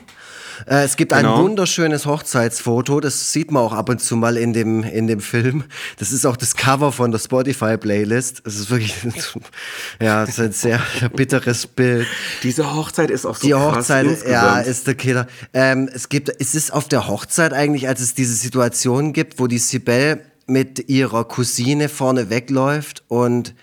[0.67, 1.37] äh, es gibt genau.
[1.37, 5.21] ein wunderschönes Hochzeitsfoto, das sieht man auch ab und zu mal in dem, in dem
[5.21, 5.65] Film.
[5.99, 8.43] Das ist auch das Cover von der Spotify-Playlist.
[8.45, 8.95] Das ist wirklich,
[10.01, 10.81] ja, das ist ein sehr
[11.15, 12.07] bitteres Bild.
[12.43, 15.27] Diese Hochzeit ist auch so Die Hochzeit, ja, ist der Killer.
[15.53, 19.47] Ähm, es gibt, es ist auf der Hochzeit eigentlich, als es diese Situation gibt, wo
[19.47, 23.55] die Sibel mit ihrer Cousine vorne wegläuft und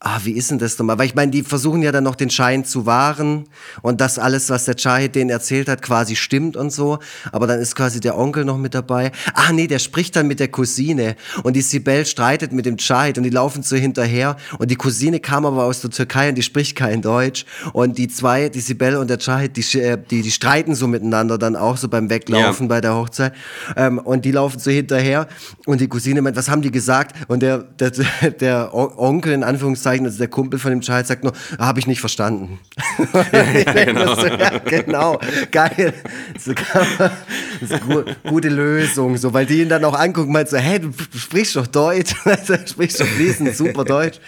[0.00, 0.98] ah, wie ist denn das nochmal?
[0.98, 3.48] Weil ich meine, die versuchen ja dann noch den Schein zu wahren
[3.80, 6.98] und das alles, was der Chahid denen erzählt hat, quasi stimmt und so.
[7.32, 9.10] Aber dann ist quasi der Onkel noch mit dabei.
[9.32, 13.16] Ah, nee, der spricht dann mit der Cousine und die Sibel streitet mit dem Chahid
[13.16, 16.42] und die laufen so hinterher und die Cousine kam aber aus der Türkei und die
[16.42, 20.30] spricht kein Deutsch und die zwei, die Sibel und der Chahid, die, äh, die, die
[20.30, 22.68] streiten so miteinander dann auch so beim Weglaufen ja.
[22.68, 23.32] bei der Hochzeit
[23.76, 25.26] ähm, und die laufen so hinterher
[25.64, 27.16] und die Cousine meint, was haben die gesagt?
[27.28, 27.90] Und der, der,
[28.40, 31.78] der Onkel in Anführungszeichen Anführungszeichen, also der Kumpel von dem Child sagt nur, ah, habe
[31.78, 32.58] ich nicht verstanden.
[33.32, 34.14] Ja, ja, genau.
[34.14, 35.20] so, ja, genau.
[35.50, 35.94] Geil.
[36.38, 37.12] So, das
[37.60, 40.92] ist eine gute Lösung, so, weil die ihn dann auch angucken, meint so, hey, du
[41.16, 44.18] sprichst doch Deutsch, du sprichst doch fließend super Deutsch.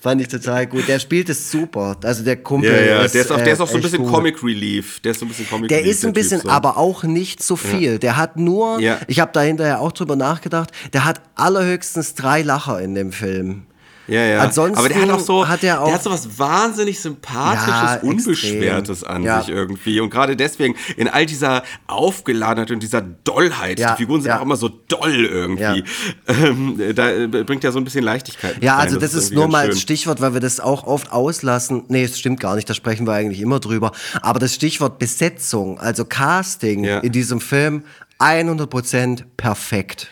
[0.00, 0.86] Fand ich total gut.
[0.88, 1.96] Der spielt es super.
[2.02, 2.70] Also der Kumpel.
[2.70, 3.02] Ja, ja.
[3.02, 4.12] Ist, der ist auch, der ist auch so ein bisschen gut.
[4.12, 5.00] Comic Relief.
[5.00, 5.90] Der ist so ein bisschen Comic der Relief.
[5.90, 6.54] Ist ein bisschen, typ, so.
[6.54, 7.98] aber auch nicht so viel.
[7.98, 12.80] Der hat nur, ich habe da hinterher auch drüber nachgedacht, der hat allerhöchstens drei Lacher
[12.80, 13.64] in dem Film.
[14.06, 14.40] Ja, ja.
[14.40, 17.68] Ansonsten aber der hat auch so, hat er auch, der hat so was wahnsinnig sympathisches,
[17.68, 19.40] ja, unbeschwertes an ja.
[19.40, 20.00] sich irgendwie.
[20.00, 24.42] Und gerade deswegen in all dieser Aufgeladenheit und dieser Dollheit, ja, die Figuren sind auch
[24.42, 25.84] immer so doll irgendwie.
[26.26, 28.62] Ähm, da äh, bringt ja so ein bisschen Leichtigkeit.
[28.62, 31.84] Ja, also das, das ist nur mal ein Stichwort, weil wir das auch oft auslassen.
[31.88, 33.92] Nee, es stimmt gar nicht, da sprechen wir eigentlich immer drüber.
[34.20, 37.84] Aber das Stichwort Besetzung, also Casting in diesem Film,
[38.18, 40.10] 100% perfekt.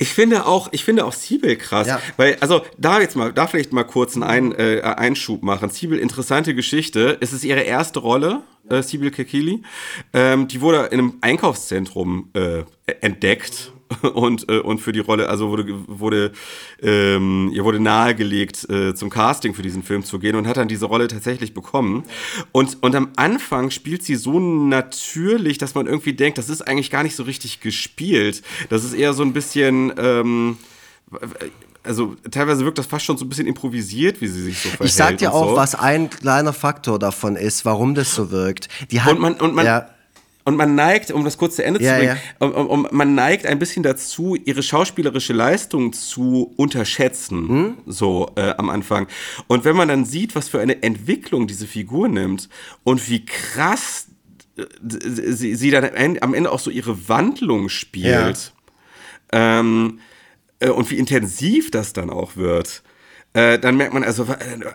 [0.00, 2.00] Ich finde auch, ich finde auch Siebel krass, ja.
[2.16, 5.70] weil also da jetzt mal, da vielleicht mal kurz einen Ein, äh, Einschub machen.
[5.70, 7.18] Siebel, interessante Geschichte.
[7.20, 9.62] Es ist ihre erste Rolle, äh, Sibyl Kekili.
[10.12, 12.62] Ähm, die wurde in einem Einkaufszentrum äh,
[13.00, 13.72] entdeckt
[14.14, 16.32] und, äh, und für die Rolle, also wurde, wurde
[16.82, 20.68] ähm, ihr wurde nahegelegt, äh, zum Casting für diesen Film zu gehen und hat dann
[20.68, 22.04] diese Rolle tatsächlich bekommen.
[22.52, 26.90] Und, und am Anfang spielt sie so natürlich, dass man irgendwie denkt, das ist eigentlich
[26.90, 28.42] gar nicht so richtig gespielt.
[28.68, 29.92] Das ist eher so ein bisschen.
[29.98, 30.58] Ähm,
[31.84, 34.88] also teilweise wirkt das fast schon so ein bisschen improvisiert, wie sie sich so verhält.
[34.90, 35.56] Ich sag dir auch, so.
[35.56, 38.68] was ein kleiner Faktor davon ist, warum das so wirkt.
[38.90, 39.88] Die hat, und man, und man, ja.
[40.48, 42.46] Und man neigt, um das kurz zu Ende ja, zu bringen, ja.
[42.46, 47.78] um, um, man neigt ein bisschen dazu, ihre schauspielerische Leistung zu unterschätzen, hm?
[47.84, 49.08] so äh, am Anfang.
[49.46, 52.48] Und wenn man dann sieht, was für eine Entwicklung diese Figur nimmt
[52.82, 54.06] und wie krass
[54.56, 55.84] äh, sie, sie dann
[56.22, 58.54] am Ende auch so ihre Wandlung spielt,
[59.30, 59.60] ja.
[59.60, 59.98] ähm,
[60.60, 62.82] äh, und wie intensiv das dann auch wird,
[63.34, 64.26] äh, dann merkt man also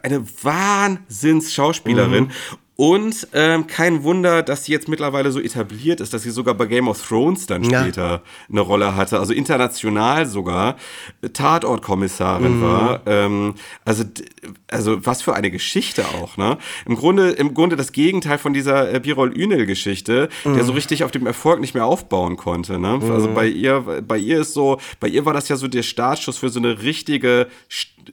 [0.04, 2.26] eine Wahnsinns-Schauspielerin.
[2.26, 2.32] Mhm.
[2.76, 6.66] Und ähm, kein Wunder, dass sie jetzt mittlerweile so etabliert ist, dass sie sogar bei
[6.66, 8.22] Game of Thrones dann später ja.
[8.50, 10.78] eine Rolle hatte, also international sogar
[11.34, 12.64] Tatortkommissarin mhm.
[12.64, 13.02] war.
[13.06, 13.54] Ähm,
[13.86, 14.04] also,
[14.68, 16.58] also was für eine Geschichte auch, ne?
[16.88, 20.56] Im Grunde, im Grunde das Gegenteil von dieser äh, Birol Ünel-Geschichte, mhm.
[20.56, 22.80] der so richtig auf dem Erfolg nicht mehr aufbauen konnte.
[22.80, 22.98] Ne?
[22.98, 23.12] Mhm.
[23.12, 26.40] Also bei ihr, bei ihr ist so, bei ihr war das ja so der Startschuss
[26.40, 27.48] für so eine richtige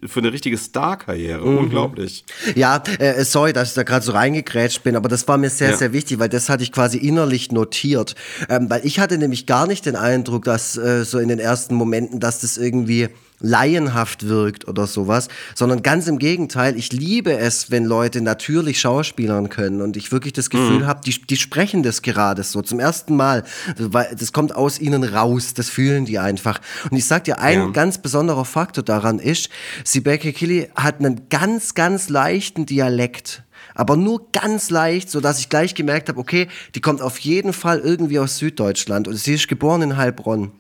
[0.07, 1.47] für eine richtige Star-Karriere.
[1.47, 1.59] Mhm.
[1.59, 2.25] Unglaublich.
[2.55, 5.71] Ja, äh, sorry, dass ich da gerade so reingegrätscht bin, aber das war mir sehr,
[5.71, 5.77] ja.
[5.77, 8.15] sehr wichtig, weil das hatte ich quasi innerlich notiert.
[8.49, 11.75] Ähm, weil ich hatte nämlich gar nicht den Eindruck, dass äh, so in den ersten
[11.75, 13.09] Momenten, dass das irgendwie
[13.41, 19.49] laienhaft wirkt oder sowas, sondern ganz im Gegenteil, ich liebe es, wenn Leute natürlich schauspielern
[19.49, 20.87] können und ich wirklich das Gefühl mhm.
[20.87, 23.45] habe, die, die sprechen das gerade so zum ersten Mal,
[23.77, 26.61] weil das kommt aus ihnen raus, das fühlen die einfach.
[26.91, 27.71] Und ich sag dir, ein ja.
[27.71, 29.49] ganz besonderer Faktor daran ist,
[29.85, 33.43] Sibeke Kili hat einen ganz, ganz leichten Dialekt
[33.75, 37.53] aber nur ganz leicht, so dass ich gleich gemerkt habe, okay, die kommt auf jeden
[37.53, 40.53] Fall irgendwie aus Süddeutschland und sie ist geboren in Heilbronn.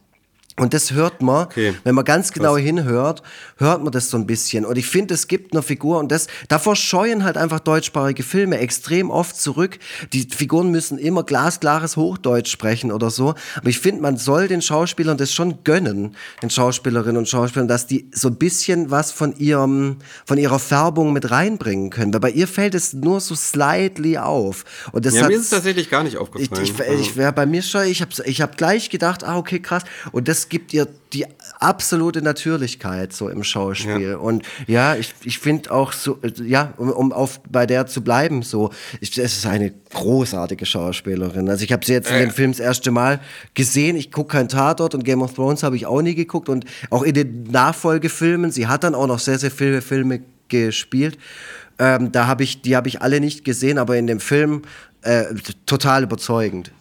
[0.60, 1.74] Und das hört man, okay.
[1.84, 2.60] wenn man ganz genau Was?
[2.60, 3.22] hinhört,
[3.56, 4.66] hört man das so ein bisschen.
[4.66, 8.58] Und ich finde, es gibt eine Figur und das, davor scheuen halt einfach deutschsprachige Filme
[8.58, 9.78] extrem oft zurück.
[10.12, 13.34] Die Figuren müssen immer glasklares Hochdeutsch sprechen oder so.
[13.56, 17.86] Aber ich finde, man soll den Schauspielern das schon gönnen, den Schauspielerinnen und Schauspielern, dass
[17.86, 19.96] die so ein bisschen was von ihrem,
[20.26, 22.12] von ihrer Färbung mit reinbringen können.
[22.12, 24.66] Weil bei ihr fällt es nur so slightly auf.
[24.92, 26.62] Und das ja, mir ist es tatsächlich gar nicht aufgefallen.
[26.62, 29.60] Ich, ich, ich wäre bei mir schon, ich habe ich hab gleich gedacht, ah, okay,
[29.60, 29.84] krass.
[30.12, 31.26] Und das gibt ihr die
[31.58, 34.10] absolute Natürlichkeit so im Schauspiel.
[34.10, 34.16] Ja.
[34.16, 38.42] Und ja, ich, ich finde auch so, ja, um, um auf bei der zu bleiben,
[38.42, 38.70] so,
[39.00, 41.48] ich, es ist eine großartige Schauspielerin.
[41.48, 43.20] Also ich habe sie jetzt in den Film das erste Mal
[43.54, 43.96] gesehen.
[43.96, 47.02] Ich gucke kein Tatort und Game of Thrones habe ich auch nie geguckt und auch
[47.02, 48.50] in den Nachfolgefilmen.
[48.50, 51.16] Sie hat dann auch noch sehr, sehr viele Filme gespielt.
[51.78, 54.62] Ähm, da habe ich, die habe ich alle nicht gesehen, aber in dem Film
[55.02, 55.24] äh,
[55.64, 56.72] total überzeugend.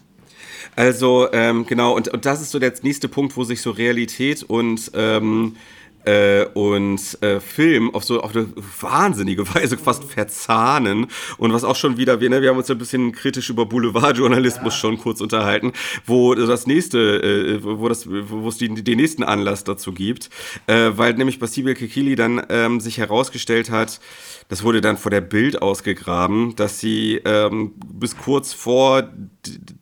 [0.80, 4.44] Also, ähm, genau, und, und das ist so der nächste Punkt, wo sich so Realität
[4.44, 5.58] und ähm,
[6.06, 8.48] äh, und äh, Film auf so auf eine
[8.80, 11.08] wahnsinnige Weise fast verzahnen
[11.38, 14.74] und was auch schon wieder wir ne, wir haben uns ein bisschen kritisch über Boulevardjournalismus
[14.74, 14.80] ja.
[14.80, 15.74] schon kurz unterhalten
[16.06, 20.30] wo das nächste äh, wo das wo es die, den nächsten Anlass dazu gibt
[20.68, 24.00] äh, weil nämlich bei Sibyl Kikili dann ähm, sich herausgestellt hat
[24.50, 29.08] das wurde dann vor der Bild ausgegraben, dass sie ähm, bis kurz vor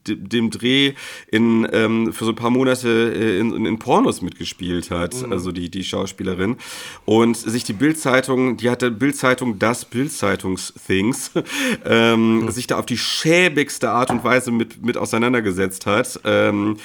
[0.06, 0.94] dem Dreh
[1.32, 5.32] in, ähm, für so ein paar Monate äh, in, in, Pornos mitgespielt hat, mhm.
[5.32, 6.58] also die, die Schauspielerin.
[7.06, 11.32] Und sich die Bildzeitung, die hatte Bildzeitung das Bildzeitungs-Things,
[11.86, 12.52] ähm, mhm.
[12.52, 16.20] sich da auf die schäbigste Art und Weise mit, mit auseinandergesetzt hat.
[16.26, 16.80] Ähm, äh,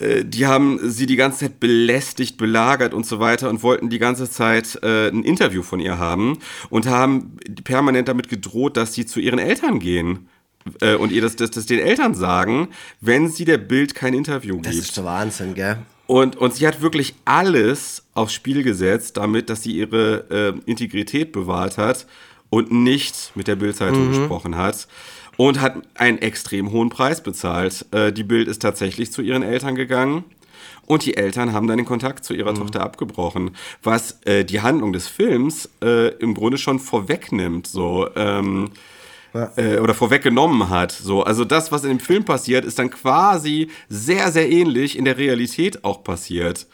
[0.00, 4.28] die haben sie die ganze Zeit belästigt, belagert und so weiter und wollten die ganze
[4.30, 6.38] Zeit äh, ein Interview von ihr haben
[6.70, 10.28] und haben permanent damit gedroht, dass sie zu ihren Eltern gehen
[10.80, 12.68] äh, und ihr das, das, das den Eltern sagen,
[13.00, 14.66] wenn sie der Bild kein Interview gibt.
[14.66, 15.78] Das ist der Wahnsinn, gell?
[16.06, 21.32] Und, und sie hat wirklich alles aufs Spiel gesetzt, damit, dass sie ihre äh, Integrität
[21.32, 22.06] bewahrt hat
[22.50, 24.08] und nicht mit der Bildzeitung mhm.
[24.08, 24.88] gesprochen hat
[25.42, 27.86] und hat einen extrem hohen Preis bezahlt.
[27.90, 30.24] Äh, die Bild ist tatsächlich zu ihren Eltern gegangen.
[30.86, 32.58] Und die Eltern haben dann den Kontakt zu ihrer mhm.
[32.58, 38.70] Tochter abgebrochen, was äh, die Handlung des Films äh, im Grunde schon vorwegnimmt, so ähm,
[39.34, 39.50] ja.
[39.56, 40.92] äh, oder vorweggenommen hat.
[40.92, 45.04] So, also das, was in dem Film passiert, ist dann quasi sehr, sehr ähnlich in
[45.04, 46.68] der Realität auch passiert.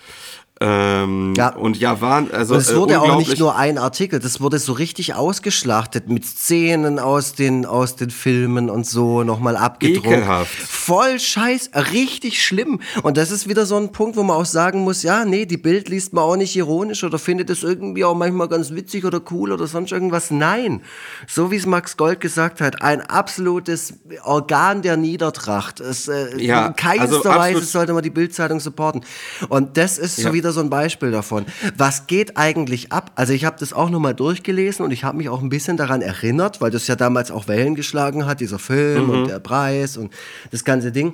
[0.60, 1.50] Ähm, ja.
[1.50, 2.54] Und ja, waren, also.
[2.54, 6.24] Und es wurde äh, auch nicht nur ein Artikel, das wurde so richtig ausgeschlachtet mit
[6.24, 10.06] Szenen aus den, aus den Filmen und so nochmal abgedruckt.
[10.06, 10.50] Ekelhaft.
[10.50, 12.80] Voll scheiß, richtig schlimm.
[13.02, 15.56] Und das ist wieder so ein Punkt, wo man auch sagen muss, ja, nee, die
[15.56, 19.20] Bild liest man auch nicht ironisch oder findet es irgendwie auch manchmal ganz witzig oder
[19.30, 20.30] cool oder sonst irgendwas.
[20.30, 20.82] Nein.
[21.28, 23.94] So wie es Max Gold gesagt hat, ein absolutes
[24.24, 25.80] Organ der Niedertracht.
[25.80, 29.04] Es, äh, ja, in keinster also Weise sollte man die Bildzeitung supporten.
[29.48, 30.28] Und das ist ja.
[30.28, 31.44] so wieder wieder so ein Beispiel davon.
[31.76, 33.12] Was geht eigentlich ab?
[33.16, 36.00] Also ich habe das auch nochmal durchgelesen und ich habe mich auch ein bisschen daran
[36.00, 39.10] erinnert, weil das ja damals auch Wellen geschlagen hat, dieser Film mhm.
[39.10, 40.12] und der Preis und
[40.50, 41.12] das ganze Ding.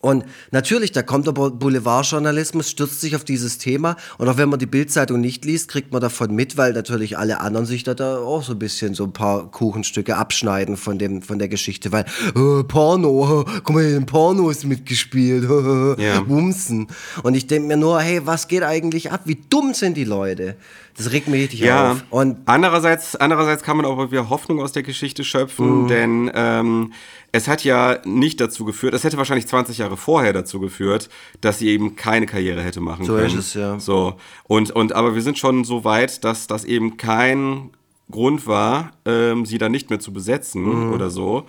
[0.00, 3.96] Und natürlich, da kommt aber Boulevardjournalismus, stürzt sich auf dieses Thema.
[4.18, 7.40] Und auch wenn man die Bildzeitung nicht liest, kriegt man davon mit, weil natürlich alle
[7.40, 11.20] anderen sich da, da auch so ein bisschen so ein paar Kuchenstücke abschneiden von, dem,
[11.22, 11.90] von der Geschichte.
[11.90, 12.04] Weil,
[12.36, 16.28] äh, Porno, äh, guck mal, in Porno ist mitgespielt, äh, ja.
[16.28, 16.86] Wumsen.
[17.24, 19.22] Und ich denke mir nur, hey, was geht eigentlich ab?
[19.24, 20.54] Wie dumm sind die Leute?
[20.98, 21.92] Das regt mich richtig ja.
[21.92, 22.04] auf.
[22.10, 25.88] Und andererseits, andererseits kann man auch wieder Hoffnung aus der Geschichte schöpfen, mhm.
[25.88, 26.92] denn ähm,
[27.30, 31.08] es hat ja nicht dazu geführt, es hätte wahrscheinlich 20 Jahre vorher dazu geführt,
[31.40, 33.30] dass sie eben keine Karriere hätte machen so können.
[33.30, 33.78] So ist es, ja.
[33.78, 34.16] So.
[34.44, 37.70] Und, und, aber wir sind schon so weit, dass das eben kein
[38.10, 40.92] Grund war, ähm, sie dann nicht mehr zu besetzen mhm.
[40.92, 41.44] oder so.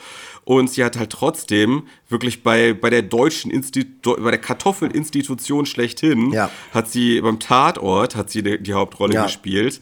[0.50, 6.32] Und sie hat halt trotzdem wirklich bei, bei der deutschen Institu bei der Kartoffelinstitution schlechthin,
[6.32, 6.50] ja.
[6.74, 9.24] hat sie beim Tatort, hat sie die, die Hauptrolle ja.
[9.26, 9.80] gespielt.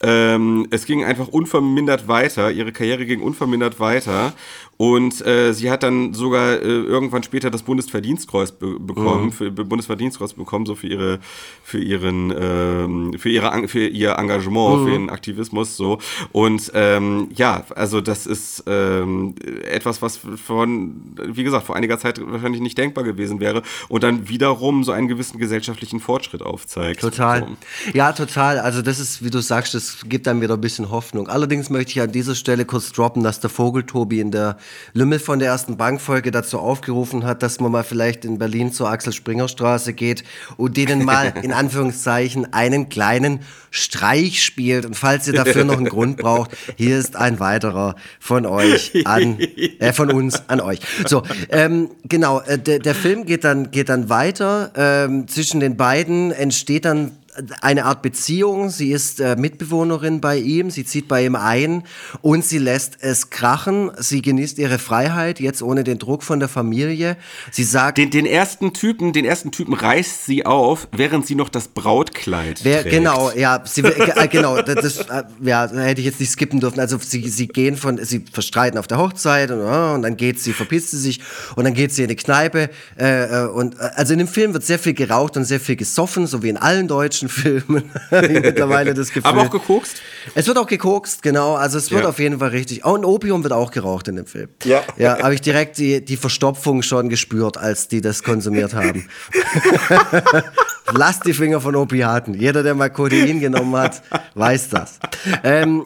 [0.00, 4.32] Ähm, es ging einfach unvermindert weiter, ihre Karriere ging unvermindert weiter.
[4.78, 9.32] Und äh, sie hat dann sogar äh, irgendwann später das Bundesverdienstkreuz be bekommen, mhm.
[9.32, 11.18] für Bundesverdienstkreuz bekommen, so für ihre,
[11.64, 14.84] für ihren, ähm, für ihre, für ihr Engagement, mhm.
[14.84, 15.98] für ihren Aktivismus, so.
[16.30, 19.34] Und ähm, ja, also das ist ähm,
[19.68, 24.28] etwas, was von, wie gesagt, vor einiger Zeit wahrscheinlich nicht denkbar gewesen wäre und dann
[24.28, 27.00] wiederum so einen gewissen gesellschaftlichen Fortschritt aufzeigt.
[27.00, 27.40] Total.
[27.40, 27.90] So.
[27.94, 28.60] Ja, total.
[28.60, 31.28] Also das ist, wie du sagst, das gibt dann wieder ein bisschen Hoffnung.
[31.28, 34.56] Allerdings möchte ich an dieser Stelle kurz droppen, dass der Vogel Tobi in der
[34.92, 38.90] Lümmel von der ersten Bankfolge dazu aufgerufen hat, dass man mal vielleicht in Berlin zur
[38.90, 40.24] Axel Springer Straße geht
[40.56, 43.40] und denen mal in Anführungszeichen einen kleinen
[43.70, 44.86] Streich spielt.
[44.86, 49.38] Und falls ihr dafür noch einen Grund braucht, hier ist ein weiterer von euch an,
[49.78, 50.80] äh, von uns an euch.
[51.06, 54.72] So, ähm, genau, äh, der, der Film geht dann, geht dann weiter.
[54.74, 57.12] Ähm, zwischen den beiden entsteht dann
[57.60, 58.70] eine Art Beziehung.
[58.70, 61.84] Sie ist äh, Mitbewohnerin bei ihm, sie zieht bei ihm ein
[62.22, 63.90] und sie lässt es krachen.
[63.98, 67.16] Sie genießt ihre Freiheit, jetzt ohne den Druck von der Familie.
[67.50, 67.98] Sie sagt.
[67.98, 72.60] Den, den ersten Typen, den ersten Typen reißt sie auf, während sie noch das Brautkleid
[72.64, 72.94] wer, trägt.
[72.94, 76.80] Genau, ja, sie, äh, genau, das, äh, ja, hätte ich jetzt nicht skippen dürfen.
[76.80, 80.40] Also sie, sie gehen von, sie verstreiten auf der Hochzeit und, oh, und dann geht
[80.40, 81.20] sie, verpisst sie sich
[81.56, 84.64] und dann geht sie in die Kneipe äh, äh und also in dem Film wird
[84.64, 89.08] sehr viel geraucht und sehr viel gesoffen, so wie in allen deutschen Filmen mittlerweile das
[89.08, 89.22] Gefühl.
[89.24, 90.00] Aber auch gekokst?
[90.34, 91.54] Es wird auch gekokst, genau.
[91.54, 92.08] Also es wird ja.
[92.08, 92.84] auf jeden Fall richtig.
[92.84, 94.48] Oh, und Opium wird auch geraucht in dem Film.
[94.64, 94.82] Ja.
[94.96, 99.08] Ja, habe ich direkt die, die Verstopfung schon gespürt, als die das konsumiert haben.
[100.92, 102.34] Lasst die Finger von Opiaten.
[102.34, 104.02] Jeder, der mal Codein genommen hat,
[104.34, 104.98] weiß das.
[105.44, 105.84] Ähm,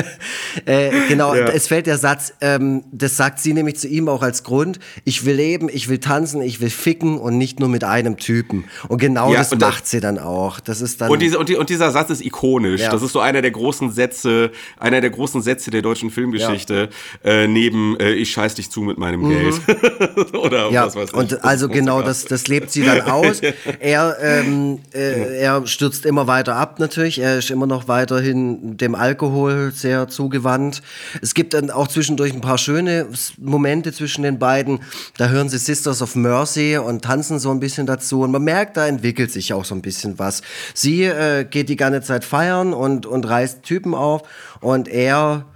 [0.64, 1.46] äh, genau, ja.
[1.46, 5.24] es fällt der Satz, ähm, das sagt sie nämlich zu ihm auch als Grund, ich
[5.24, 8.64] will leben, ich will tanzen, ich will ficken und nicht nur mit einem Typen.
[8.88, 10.60] Und genau ja, das und macht das, sie dann auch.
[10.60, 12.80] Das ist dann und, diese, und, die, und dieser Satz ist ikonisch.
[12.80, 12.90] Ja.
[12.90, 16.88] Das ist so einer der großen Sätze, einer der großen Sätze der deutschen Filmgeschichte,
[17.24, 19.30] äh, neben äh, ich scheiß dich zu mit meinem mhm.
[19.30, 20.34] Geld.
[20.34, 21.14] Oder ja, was weiß ich.
[21.14, 23.40] Und also genau, das, das lebt sie dann aus.
[23.80, 27.18] er äh, ähm, äh, er stürzt immer weiter ab natürlich.
[27.18, 30.82] Er ist immer noch weiterhin dem Alkohol sehr zugewandt.
[31.20, 33.06] Es gibt dann auch zwischendurch ein paar schöne
[33.38, 34.80] Momente zwischen den beiden.
[35.16, 38.22] Da hören sie Sisters of Mercy und tanzen so ein bisschen dazu.
[38.22, 40.42] Und man merkt, da entwickelt sich auch so ein bisschen was.
[40.74, 44.22] Sie äh, geht die ganze Zeit feiern und, und reißt Typen auf.
[44.60, 45.46] Und er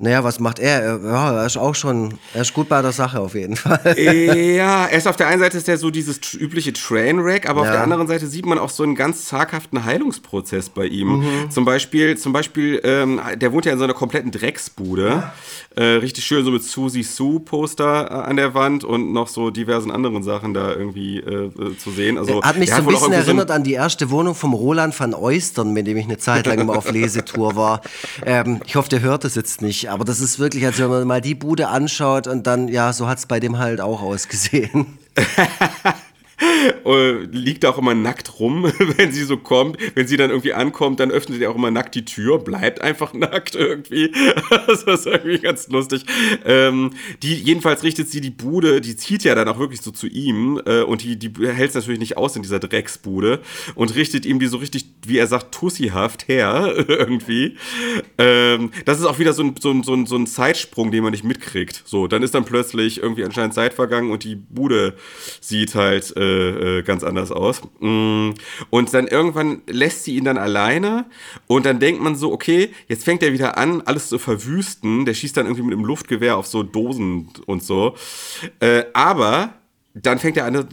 [0.00, 0.98] naja, was macht er?
[1.04, 3.94] Ja, er ist auch schon, er ist gut bei der Sache auf jeden Fall.
[3.96, 7.68] Ja, er ist auf der einen Seite ist er so dieses übliche Trainwreck, aber ja.
[7.68, 11.20] auf der anderen Seite sieht man auch so einen ganz zaghaften Heilungsprozess bei ihm.
[11.20, 11.50] Mhm.
[11.50, 15.30] Zum Beispiel, zum Beispiel, ähm, der wohnt ja in so einer kompletten Drecksbude.
[15.76, 19.50] Äh, richtig schön so mit Susie Sue Poster äh, an der Wand und noch so
[19.50, 22.16] diversen anderen Sachen da irgendwie äh, äh zu sehen.
[22.16, 25.14] Also, hat mich so ein bisschen erinnert so an die erste Wohnung vom Roland van
[25.14, 27.80] Eustern, mit dem ich eine Zeit lang immer auf Lesetour war.
[28.24, 31.06] Ähm, ich hoffe, der hört das jetzt nicht, aber das ist wirklich, als wenn man
[31.06, 34.98] mal die Bude anschaut und dann, ja, so hat es bei dem halt auch ausgesehen.
[37.30, 38.64] Liegt auch immer nackt rum,
[38.96, 39.78] wenn sie so kommt.
[39.94, 43.12] Wenn sie dann irgendwie ankommt, dann öffnet er auch immer nackt die Tür, bleibt einfach
[43.12, 44.12] nackt irgendwie.
[44.66, 46.04] das ist irgendwie ganz lustig.
[46.44, 46.90] Ähm,
[47.22, 50.60] die, jedenfalls richtet sie die Bude, die zieht ja dann auch wirklich so zu ihm
[50.66, 53.40] äh, und die, die hält es natürlich nicht aus in dieser Drecksbude
[53.74, 57.56] und richtet ihm die so richtig, wie er sagt, tussihaft her irgendwie.
[58.18, 61.02] Ähm, das ist auch wieder so ein, so, ein, so, ein, so ein Zeitsprung, den
[61.02, 61.82] man nicht mitkriegt.
[61.84, 64.94] So, dann ist dann plötzlich irgendwie anscheinend Zeit vergangen und die Bude
[65.40, 67.62] sieht halt äh, äh, ganz anders aus.
[67.80, 68.30] Mm.
[68.70, 71.06] Und dann irgendwann lässt sie ihn dann alleine
[71.46, 75.04] und dann denkt man so, okay, jetzt fängt er wieder an, alles zu verwüsten.
[75.04, 77.94] Der schießt dann irgendwie mit einem Luftgewehr auf so Dosen und so.
[78.60, 79.54] Äh, aber
[79.94, 80.64] dann fängt er an, äh,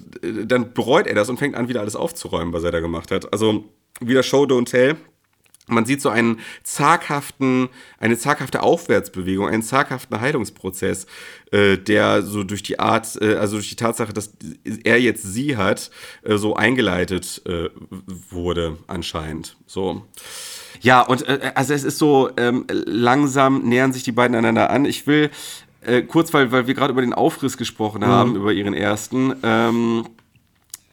[0.45, 3.31] dann bereut er das und fängt an, wieder alles aufzuräumen, was er da gemacht hat.
[3.31, 3.65] Also
[3.99, 4.97] wieder Show, don't tell.
[5.67, 7.69] Man sieht so einen zaghaften,
[7.99, 11.05] eine zaghafte Aufwärtsbewegung, einen zaghaften Heilungsprozess,
[11.51, 14.33] äh, der so durch die Art, äh, also durch die Tatsache, dass
[14.83, 15.91] er jetzt sie hat,
[16.23, 17.69] äh, so eingeleitet äh,
[18.29, 19.55] wurde anscheinend.
[19.65, 20.03] So.
[20.81, 24.85] Ja, und äh, also es ist so, ähm, langsam nähern sich die beiden einander an.
[24.85, 25.29] Ich will
[25.81, 28.35] äh, kurz, weil, weil wir gerade über den Aufriss gesprochen haben, mhm.
[28.38, 30.20] über ihren ersten, ähm, äh,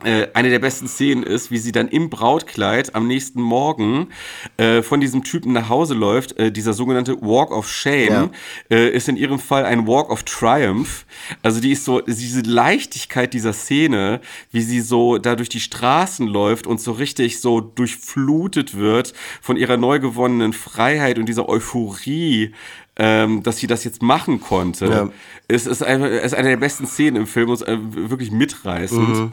[0.04, 4.08] eine der besten Szenen ist, wie sie dann im Brautkleid am nächsten Morgen
[4.56, 6.38] äh, von diesem Typen nach Hause läuft.
[6.38, 8.30] Äh, dieser sogenannte Walk of Shame ja.
[8.70, 11.04] äh, ist in ihrem Fall ein Walk of Triumph.
[11.42, 14.20] Also die ist so, diese Leichtigkeit dieser Szene,
[14.52, 19.56] wie sie so da durch die Straßen läuft und so richtig so durchflutet wird von
[19.56, 22.54] ihrer neu gewonnenen Freiheit und dieser Euphorie
[22.98, 24.86] ähm, dass sie das jetzt machen konnte.
[24.86, 25.10] Ja.
[25.46, 29.08] Es ist, einfach, ist eine der besten Szenen im Film, ist äh, wirklich mitreißend.
[29.08, 29.32] Mhm.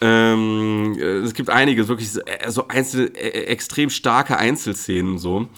[0.00, 5.48] Ähm, es gibt einige wirklich so, äh, einzelne, äh, extrem starke Einzelszenen so.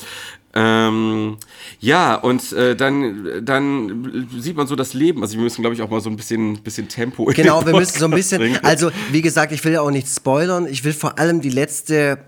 [0.52, 1.36] Ähm,
[1.78, 5.22] ja, und äh, dann, dann sieht man so das Leben.
[5.22, 7.26] Also wir müssen, glaube ich, auch mal so ein bisschen, bisschen Tempo.
[7.26, 8.38] Genau, wir müssen so ein bisschen.
[8.38, 8.58] Bringen.
[8.62, 10.66] Also, wie gesagt, ich will ja auch nicht spoilern.
[10.66, 12.18] Ich will vor allem die letzte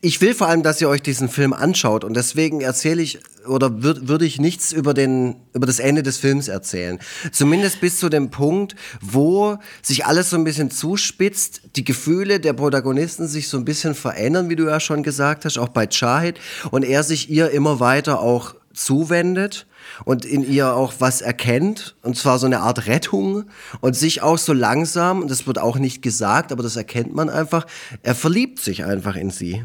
[0.00, 3.82] ich will vor allem, dass ihr euch diesen Film anschaut und deswegen erzähle ich oder
[3.82, 6.98] würde würd ich nichts über, den, über das Ende des Films erzählen.
[7.32, 12.54] Zumindest bis zu dem Punkt, wo sich alles so ein bisschen zuspitzt, die Gefühle der
[12.54, 16.38] Protagonisten sich so ein bisschen verändern, wie du ja schon gesagt hast, auch bei Shahid
[16.70, 19.66] und er sich ihr immer weiter auch zuwendet
[20.04, 23.44] und in ihr auch was erkennt, und zwar so eine Art Rettung
[23.80, 27.30] und sich auch so langsam, und das wird auch nicht gesagt, aber das erkennt man
[27.30, 27.66] einfach,
[28.02, 29.64] er verliebt sich einfach in sie.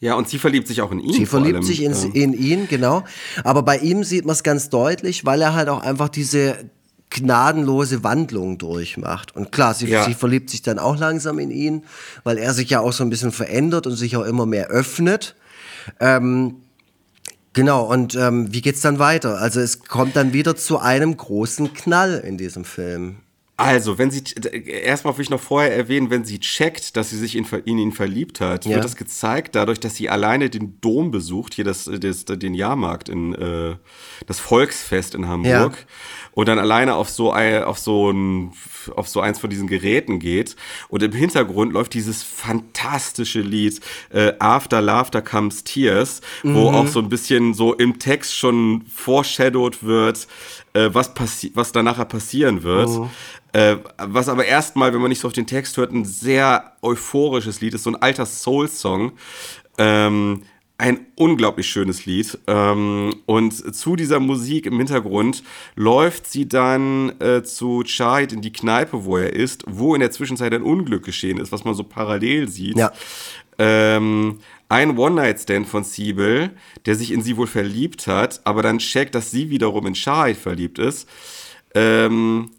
[0.00, 1.12] Ja, und sie verliebt sich auch in ihn.
[1.12, 1.64] Sie verliebt allem.
[1.64, 2.10] sich in, ja.
[2.12, 3.04] in ihn, genau.
[3.42, 6.70] Aber bei ihm sieht man es ganz deutlich, weil er halt auch einfach diese
[7.08, 9.34] gnadenlose Wandlung durchmacht.
[9.34, 10.04] Und klar, sie, ja.
[10.04, 11.84] sie, verliebt sich dann auch langsam in ihn,
[12.24, 15.36] weil er sich ja auch so ein bisschen verändert und sich auch immer mehr öffnet.
[16.00, 16.56] Ähm,
[17.54, 19.38] Genau, und ähm, wie geht's dann weiter?
[19.38, 23.18] Also es kommt dann wieder zu einem großen Knall in diesem Film.
[23.56, 24.24] Also, wenn sie,
[24.66, 27.92] erstmal will ich noch vorher erwähnen, wenn sie checkt, dass sie sich in, in ihn
[27.92, 28.72] verliebt hat, ja.
[28.72, 33.08] wird das gezeigt dadurch, dass sie alleine den Dom besucht, hier das, das den Jahrmarkt
[33.08, 33.76] in, äh,
[34.26, 35.76] das Volksfest in Hamburg.
[35.78, 35.86] Ja.
[36.34, 38.52] Und dann alleine auf so, ein, auf so ein,
[38.96, 40.56] auf so eins von diesen Geräten geht.
[40.88, 43.80] Und im Hintergrund läuft dieses fantastische Lied,
[44.10, 46.54] äh, After Laughter Comes Tears, mhm.
[46.54, 50.26] wo auch so ein bisschen so im Text schon foreshadowed wird,
[50.72, 52.88] äh, was, passi was da nachher passieren wird.
[52.88, 53.10] Mhm.
[53.52, 57.60] Äh, was aber erstmal, wenn man nicht so auf den Text hört, ein sehr euphorisches
[57.60, 59.12] Lied ist, so ein alter Soul-Song.
[59.78, 60.42] Ähm,
[60.76, 62.38] ein unglaublich schönes Lied.
[62.46, 65.42] Ähm, und zu dieser Musik im Hintergrund
[65.76, 70.10] läuft sie dann äh, zu Chait in die Kneipe, wo er ist, wo in der
[70.10, 72.76] Zwischenzeit ein Unglück geschehen ist, was man so parallel sieht.
[72.76, 72.92] Ja.
[73.58, 76.50] Ähm, ein One-Night-Stand von Siebel,
[76.86, 80.36] der sich in sie wohl verliebt hat, aber dann checkt, dass sie wiederum in Shahid
[80.36, 81.08] verliebt ist.
[81.74, 82.50] Ähm,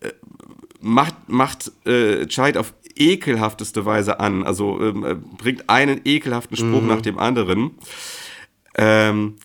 [0.00, 0.10] äh,
[0.80, 4.44] macht, macht äh, Chait auf ekelhafteste Weise an.
[4.44, 6.88] Also ähm, äh, bringt einen ekelhaften Spruch mhm.
[6.88, 7.72] nach dem anderen.
[8.74, 9.36] Ähm,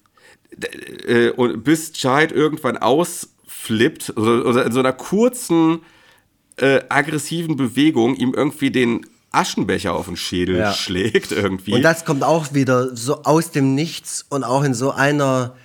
[1.08, 5.80] äh, und bis Chait irgendwann ausflippt oder, oder in so einer kurzen
[6.58, 10.74] äh, aggressiven Bewegung ihm irgendwie den Aschenbecher auf den Schädel ja.
[10.74, 11.74] schlägt irgendwie.
[11.74, 15.56] Und das kommt auch wieder so aus dem Nichts und auch in so einer,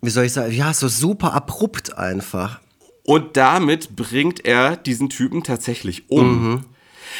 [0.00, 2.60] wie soll ich sagen, ja, so super abrupt einfach.
[3.02, 6.52] Und damit bringt er diesen Typen tatsächlich um.
[6.52, 6.64] Mhm.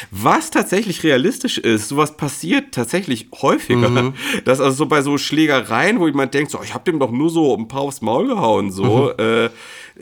[0.09, 4.13] Was tatsächlich realistisch ist, sowas passiert tatsächlich häufiger, mhm.
[4.45, 7.29] dass also so bei so Schlägereien, wo jemand denkt, so, ich hab dem doch nur
[7.29, 9.23] so ein paar aufs Maul gehauen, so, mhm.
[9.23, 9.49] äh,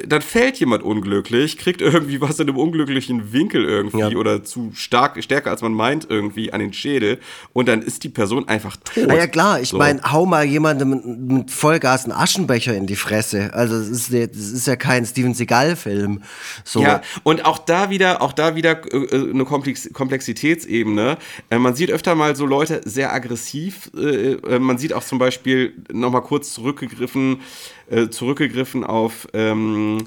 [0.08, 4.10] dann fällt jemand unglücklich, kriegt irgendwie was in einem unglücklichen Winkel irgendwie ja.
[4.10, 7.20] oder zu stark, stärker als man meint irgendwie an den Schädel
[7.54, 9.06] und dann ist die Person einfach tot.
[9.08, 9.78] Na ja klar, ich so.
[9.78, 13.54] meine, hau mal jemandem mit, mit, Vollgas einen Aschenbecher in die Fresse.
[13.54, 16.22] Also das ist, das ist ja kein Steven Seagal-Film.
[16.64, 16.82] So.
[16.82, 21.18] Ja, und auch da wieder, auch da wieder äh, äh eine Komplex Komplexitätsebene.
[21.50, 23.92] Äh, man sieht öfter mal so Leute sehr aggressiv.
[23.96, 27.42] Äh, äh man sieht auch zum Beispiel nochmal kurz zurückgegriffen,
[27.90, 30.06] äh, zurückgegriffen auf ähm,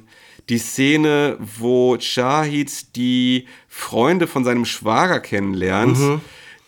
[0.48, 5.98] die Szene, wo Shahid die Freunde von seinem Schwager kennenlernt.
[5.98, 6.20] Mhm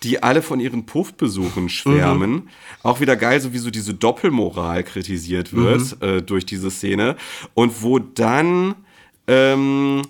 [0.04, 2.30] die alle von ihren Puffbesuchen schwärmen.
[2.30, 2.48] Mhm.
[2.82, 6.06] Auch wieder geil, so wie so diese Doppelmoral kritisiert wird mhm.
[6.06, 7.16] äh, durch diese Szene.
[7.54, 8.74] Und wo dann
[9.26, 10.02] ähm,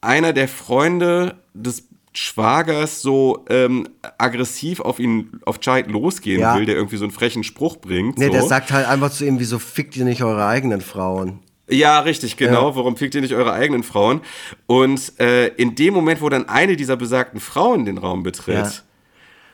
[0.00, 3.88] einer der Freunde des Schwagers so ähm,
[4.18, 6.56] aggressiv auf ihn, auf Chait losgehen ja.
[6.56, 8.18] will, der irgendwie so einen frechen Spruch bringt.
[8.18, 8.32] Nee, so.
[8.32, 11.38] der sagt halt einfach zu ihm, wieso fickt ihr nicht eure eigenen Frauen?
[11.68, 12.70] Ja, richtig, genau.
[12.70, 12.76] Ja.
[12.76, 14.22] Warum fickt ihr nicht eure eigenen Frauen?
[14.66, 18.72] Und äh, in dem Moment, wo dann eine dieser besagten Frauen den Raum betritt, ja.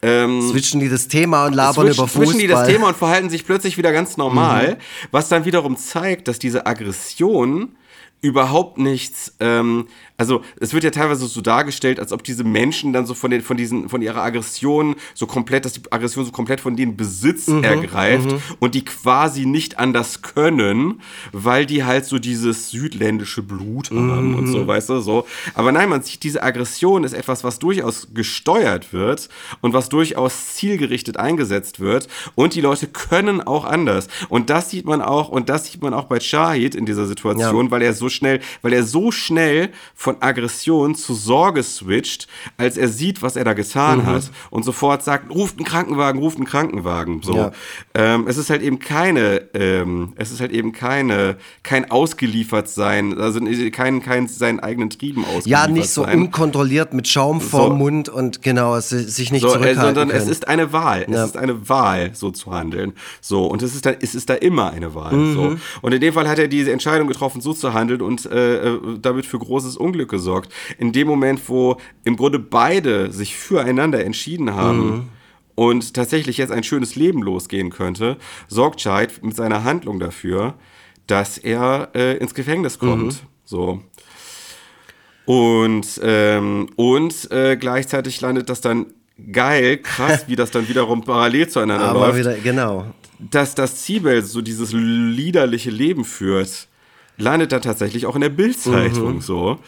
[0.03, 2.27] Ähm, switchen die das Thema und labern switch, über Fußball.
[2.27, 5.09] Switchen die das Thema und verhalten sich plötzlich wieder ganz normal, mhm.
[5.11, 7.77] was dann wiederum zeigt, dass diese Aggression
[8.21, 13.07] überhaupt nichts, ähm, also es wird ja teilweise so dargestellt, als ob diese Menschen dann
[13.07, 16.61] so von, den, von, diesen, von ihrer Aggression so komplett, dass die Aggression so komplett
[16.61, 18.41] von denen Besitz mhm, ergreift mhm.
[18.59, 21.01] und die quasi nicht anders können,
[21.33, 24.39] weil die halt so dieses südländische Blut haben mhm.
[24.39, 25.27] und so, weißt du, so.
[25.55, 29.29] Aber nein, man sieht, diese Aggression ist etwas, was durchaus gesteuert wird
[29.61, 34.09] und was durchaus zielgerichtet eingesetzt wird und die Leute können auch anders.
[34.29, 37.67] Und das sieht man auch, und das sieht man auch bei Shahid in dieser Situation,
[37.67, 37.71] ja.
[37.71, 39.71] weil er so schnell, weil er so schnell
[40.07, 44.07] von Aggression zu Sorge switcht, als er sieht, was er da getan mhm.
[44.07, 47.23] hat und sofort sagt, ruft einen Krankenwagen, ruft einen Krankenwagen.
[47.23, 47.35] So.
[47.35, 47.51] Ja.
[47.95, 53.19] Ähm, es ist halt eben keine, ähm, es ist halt eben keine, kein ausgeliefert sein,
[53.19, 53.41] also
[53.73, 56.21] kein, kein seinen eigenen Trieben ausgeliefert Ja, nicht so sein.
[56.21, 57.77] unkontrolliert mit Schaum vorm so.
[57.77, 60.23] Mund und genau, sich nicht so, äh, zurückhalten Sondern können.
[60.23, 61.05] es ist eine Wahl.
[61.09, 61.25] Ja.
[61.25, 62.93] Es ist eine Wahl, so zu handeln.
[63.21, 65.15] So, und es ist da, es ist da immer eine Wahl.
[65.15, 65.35] Mhm.
[65.35, 65.57] So.
[65.83, 68.81] Und in dem Fall hat er diese Entscheidung getroffen, so zu handeln und äh, äh
[69.01, 70.53] damit für großes Unglück Unglück gesorgt.
[70.79, 75.09] In dem Moment, wo im Grunde beide sich füreinander entschieden haben, mhm.
[75.55, 78.17] und tatsächlich jetzt ein schönes Leben losgehen könnte,
[78.49, 80.55] sorgt Scheid mit seiner Handlung dafür,
[81.07, 83.15] dass er äh, ins Gefängnis kommt.
[83.23, 83.27] Mhm.
[83.45, 83.83] So.
[85.25, 88.87] Und, ähm, und äh, gleichzeitig landet das dann
[89.33, 92.19] geil, krass, wie das dann wiederum parallel zueinander Aber läuft.
[92.19, 92.87] Wieder, genau.
[93.19, 96.69] Dass das Zibel so dieses liederliche Leben führt
[97.17, 99.21] landet dann tatsächlich auch in der Bildzeitung mhm.
[99.21, 99.59] so.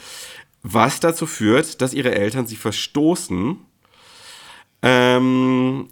[0.62, 3.58] Was dazu führt, dass ihre Eltern sie verstoßen.
[4.82, 5.88] Ähm,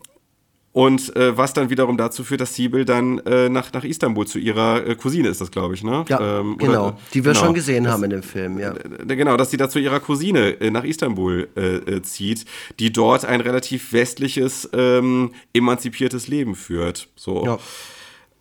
[0.77, 4.39] und äh, was dann wiederum dazu führt, dass Sibyl dann äh, nach, nach Istanbul zu
[4.39, 6.05] ihrer äh, Cousine ist das, glaube ich, ne?
[6.07, 6.89] Ja, ähm, genau.
[6.89, 8.75] Oder, die wir genau, schon gesehen das, haben in dem Film, ja.
[8.75, 12.45] Äh, genau, dass sie da zu ihrer Cousine äh, nach Istanbul äh, zieht,
[12.79, 17.09] die dort ein relativ westliches, ähm, emanzipiertes Leben führt.
[17.17, 17.47] So.
[17.47, 17.59] Ja.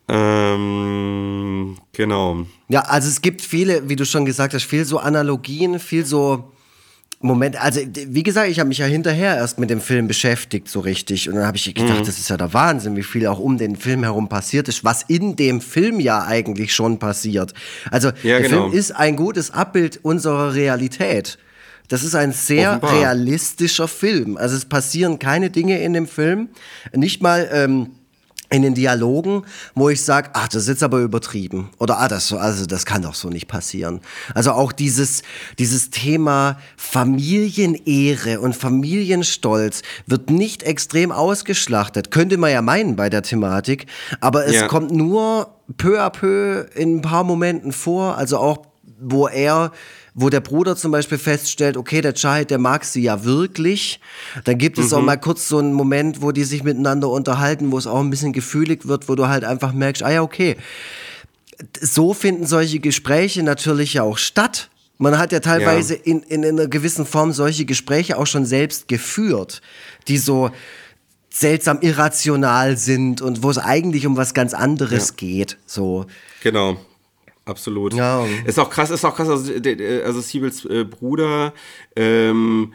[0.08, 2.46] Ähm, genau.
[2.70, 6.52] Ja, also es gibt viele, wie du schon gesagt hast, viel so Analogien, viel so
[7.22, 10.82] Moment, also wie gesagt, ich habe mich ja hinterher erst mit dem Film beschäftigt, so
[10.82, 11.28] richtig.
[11.28, 12.06] Und dann habe ich gedacht, mhm.
[12.06, 15.04] das ist ja der Wahnsinn, wie viel auch um den Film herum passiert ist, was
[15.04, 17.54] in dem Film ja eigentlich schon passiert.
[17.90, 18.70] Also ja, der genau.
[18.70, 21.40] Film ist ein gutes Abbild unserer Realität.
[21.88, 23.00] Das ist ein sehr Offenbar.
[23.00, 24.38] realistischer Film.
[24.38, 26.50] Also es passieren keine Dinge in dem Film.
[26.94, 27.50] Nicht mal.
[27.52, 27.92] Ähm,
[28.56, 29.44] in den Dialogen,
[29.76, 31.70] wo ich sage, ach, das ist jetzt aber übertrieben.
[31.78, 34.00] Oder ah, das, also das kann doch so nicht passieren.
[34.34, 35.24] Also auch dieses,
[35.60, 42.12] dieses Thema Familienehre und Familienstolz wird nicht extrem ausgeschlachtet.
[42.12, 43.88] Könnte man ja meinen bei der Thematik.
[44.22, 44.68] Aber es ja.
[44.68, 48.18] kommt nur peu à peu in ein paar Momenten vor.
[48.18, 48.66] Also auch,
[49.00, 49.72] wo er
[50.18, 54.00] wo der Bruder zum Beispiel feststellt, okay, der Chahid, der mag sie ja wirklich.
[54.46, 54.98] Dann gibt es mhm.
[54.98, 58.10] auch mal kurz so einen Moment, wo die sich miteinander unterhalten, wo es auch ein
[58.10, 60.56] bisschen gefühlig wird, wo du halt einfach merkst, ah ja, okay.
[61.82, 64.70] So finden solche Gespräche natürlich ja auch statt.
[64.98, 66.02] Man hat ja teilweise ja.
[66.06, 69.62] In, in einer gewissen Form solche Gespräche auch schon selbst geführt,
[70.08, 70.52] die so
[71.30, 75.16] seltsam irrational sind und wo es eigentlich um was ganz anderes ja.
[75.18, 75.58] geht.
[75.66, 76.06] So.
[76.42, 76.78] Genau.
[77.46, 77.94] Absolut.
[77.94, 78.26] Ja.
[78.46, 79.54] Ist auch krass, ist auch krass, also,
[80.04, 81.54] also Siebels äh, Bruder
[81.96, 82.74] ähm,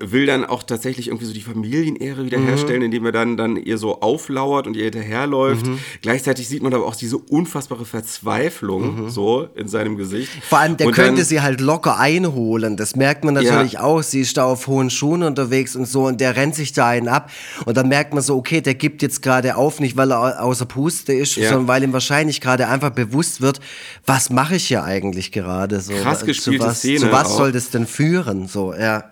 [0.00, 2.86] will dann auch tatsächlich irgendwie so die Familienehre wiederherstellen, mhm.
[2.86, 5.66] indem er dann, dann ihr so auflauert und ihr hinterherläuft.
[5.66, 5.78] Mhm.
[6.02, 9.10] Gleichzeitig sieht man aber auch diese unfassbare Verzweiflung mhm.
[9.10, 10.30] so in seinem Gesicht.
[10.48, 12.76] Vor allem, der und könnte dann, sie halt locker einholen.
[12.76, 13.82] Das merkt man natürlich ja.
[13.82, 14.02] auch.
[14.02, 17.08] Sie ist da auf hohen Schuhen unterwegs und so und der rennt sich da einen
[17.08, 17.30] ab.
[17.64, 20.66] Und dann merkt man so, okay, der gibt jetzt gerade auf, nicht weil er außer
[20.66, 21.48] Puste ist, ja.
[21.48, 23.60] sondern weil ihm wahrscheinlich gerade einfach bewusst wird,
[24.06, 25.80] was mache ich hier eigentlich gerade?
[25.80, 27.00] So, Krass gespielte zu was, Szene.
[27.00, 27.38] Zu was auch.
[27.38, 28.46] soll das denn führen?
[28.46, 29.09] So, ja.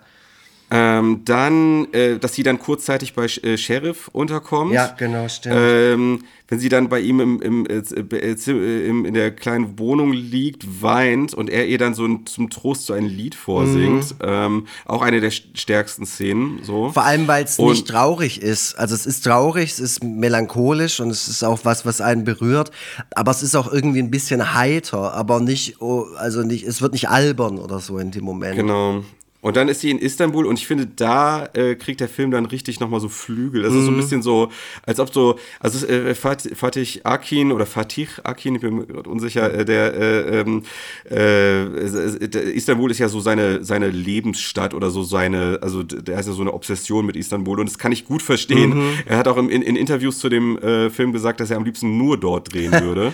[0.70, 4.72] Ähm, dann, äh, dass sie dann kurzzeitig bei äh, Sheriff unterkommt.
[4.72, 5.56] Ja, genau, stimmt.
[5.58, 10.12] Ähm, wenn sie dann bei ihm im, im, äh, äh im, in der kleinen Wohnung
[10.12, 14.12] liegt, weint und er ihr dann so ein, zum Trost so ein Lied vorsingt.
[14.12, 14.18] Mhm.
[14.22, 16.60] Ähm, auch eine der stärksten Szenen.
[16.62, 16.90] So.
[16.90, 18.74] Vor allem, weil es nicht traurig ist.
[18.78, 22.70] Also es ist traurig, es ist melancholisch und es ist auch was, was einen berührt.
[23.14, 26.92] Aber es ist auch irgendwie ein bisschen heiter, aber nicht, oh, also nicht, es wird
[26.92, 28.56] nicht albern oder so in dem Moment.
[28.56, 29.02] Genau.
[29.40, 32.44] Und dann ist sie in Istanbul und ich finde, da äh, kriegt der Film dann
[32.46, 33.62] richtig nochmal so Flügel.
[33.62, 33.78] Das mhm.
[33.78, 34.00] ist so ein mhm.
[34.00, 34.50] bisschen so,
[34.84, 39.54] als ob so, also äh, Fatih Akin oder Fatih Akin, ich bin mir gerade unsicher,
[39.54, 40.64] äh, der, äh, ähm,
[41.08, 46.32] äh, Istanbul ist ja so seine, seine Lebensstadt oder so seine, also der hat ja
[46.32, 48.70] so eine Obsession mit Istanbul und das kann ich gut verstehen.
[48.70, 48.92] Mhm.
[49.06, 51.64] Er hat auch im, in, in Interviews zu dem äh, Film gesagt, dass er am
[51.64, 53.12] liebsten nur dort drehen würde.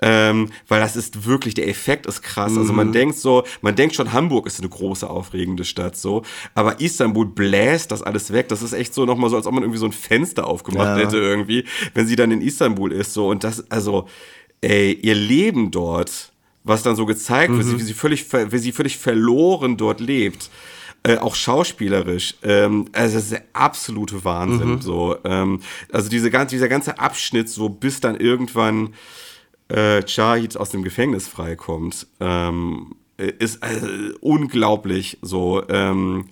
[0.00, 2.52] Ähm, weil das ist wirklich, der Effekt ist krass.
[2.52, 2.58] Mhm.
[2.58, 2.92] Also man mhm.
[2.92, 6.22] denkt so, man denkt schon, Hamburg ist eine große, aufregende Stadt so,
[6.54, 8.48] aber Istanbul bläst das alles weg.
[8.48, 11.04] Das ist echt so nochmal so, als ob man irgendwie so ein Fenster aufgemacht ja.
[11.04, 11.64] hätte irgendwie,
[11.94, 14.08] wenn sie dann in Istanbul ist so und das, also,
[14.60, 16.32] ey, ihr Leben dort
[16.64, 17.78] was dann so gezeigt wird, Mhm.
[17.78, 20.50] wie sie völlig, wie sie völlig verloren dort lebt.
[21.06, 24.76] Äh, auch schauspielerisch, ähm, also das ist der absolute Wahnsinn.
[24.76, 24.80] Mhm.
[24.80, 25.60] So, ähm,
[25.92, 28.94] also diese ganze, dieser ganze Abschnitt, so bis dann irgendwann
[29.68, 35.18] äh, Shahid aus dem Gefängnis freikommt, ähm, äh, ist äh, unglaublich.
[35.22, 36.28] So, ähm,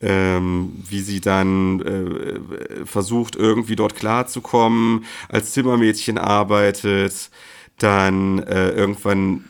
[0.00, 7.30] ähm, wie sie dann äh, versucht, irgendwie dort klarzukommen, als Zimmermädchen arbeitet,
[7.82, 9.44] dann äh, irgendwann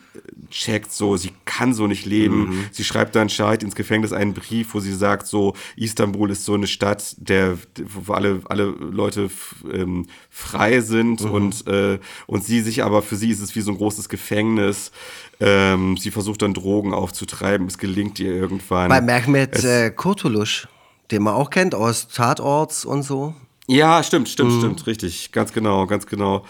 [0.49, 2.67] checkt so, sie kann so nicht leben.
[2.71, 6.53] Sie schreibt dann Shahid ins Gefängnis einen Brief, wo sie sagt, so, Istanbul ist so
[6.53, 9.29] eine Stadt, der, wo alle, alle Leute
[9.71, 13.71] ähm, frei sind und, äh, und sie sich aber, für sie ist es wie so
[13.71, 14.91] ein großes Gefängnis.
[15.39, 18.89] Ähm, sie versucht dann Drogen aufzutreiben, es gelingt ihr irgendwann.
[18.89, 20.67] Bei Mehmet äh, Kurtulusch,
[21.11, 23.33] den man auch kennt aus Tatorts und so.
[23.67, 25.31] Ja, stimmt, stimmt, stimmt, richtig.
[25.31, 26.43] Ganz genau, ganz genau.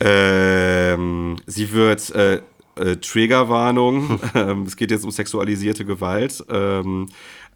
[0.00, 2.40] Ähm, sie wird äh,
[2.76, 4.20] äh, Triggerwarnung.
[4.34, 6.44] ähm, es geht jetzt um sexualisierte Gewalt.
[6.48, 7.08] Ähm,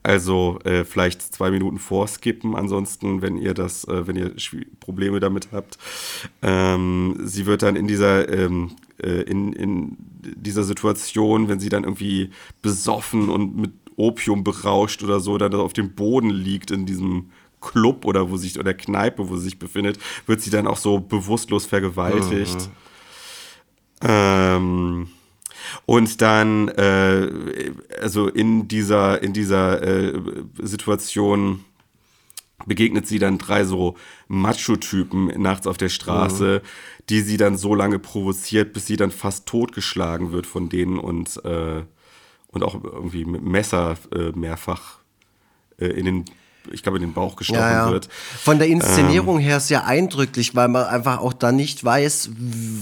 [0.02, 2.56] also äh, vielleicht zwei Minuten vorskippen.
[2.56, 4.34] Ansonsten, wenn ihr das, äh, wenn ihr
[4.80, 5.78] Probleme damit habt,
[6.40, 11.84] ähm, sie wird dann in dieser ähm, äh, in, in dieser Situation, wenn sie dann
[11.84, 12.30] irgendwie
[12.62, 17.30] besoffen und mit Opium berauscht oder so, dann auf dem Boden liegt in diesem
[17.60, 21.00] Club oder wo sich oder Kneipe, wo sie sich befindet, wird sie dann auch so
[21.00, 22.70] bewusstlos vergewaltigt.
[24.02, 25.08] Ähm,
[25.86, 30.20] und dann, äh, also in dieser, in dieser äh,
[30.62, 31.64] Situation
[32.66, 33.96] begegnet sie dann drei so
[34.28, 36.62] Macho-Typen nachts auf der Straße,
[37.08, 41.42] die sie dann so lange provoziert, bis sie dann fast totgeschlagen wird von denen und,
[41.44, 41.82] äh,
[42.48, 44.98] und auch irgendwie mit Messer äh, mehrfach
[45.78, 46.24] äh, in den,
[46.72, 47.90] ich glaube, in den Bauch gestochen Ja, ja.
[47.90, 48.08] wird.
[48.42, 52.30] Von der Inszenierung her sehr eindrücklich, weil man einfach auch da nicht weiß,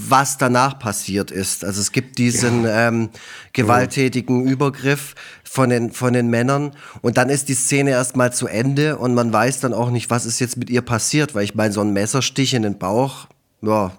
[0.07, 1.63] was danach passiert ist.
[1.63, 3.09] Also es gibt diesen ähm,
[3.53, 8.97] gewalttätigen Übergriff von den, von den Männern und dann ist die Szene erstmal zu Ende
[8.97, 11.73] und man weiß dann auch nicht, was ist jetzt mit ihr passiert, weil ich meine,
[11.73, 13.27] so ein Messerstich in den Bauch,
[13.61, 13.91] ja,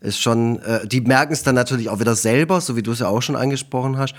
[0.00, 2.98] ist schon, äh, die merken es dann natürlich auch wieder selber, so wie du es
[2.98, 4.14] ja auch schon angesprochen hast.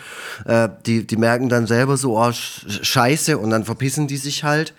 [0.45, 4.44] Äh, die, die merken dann selber so, oh, sch- scheiße, und dann verpissen die sich
[4.45, 4.73] halt.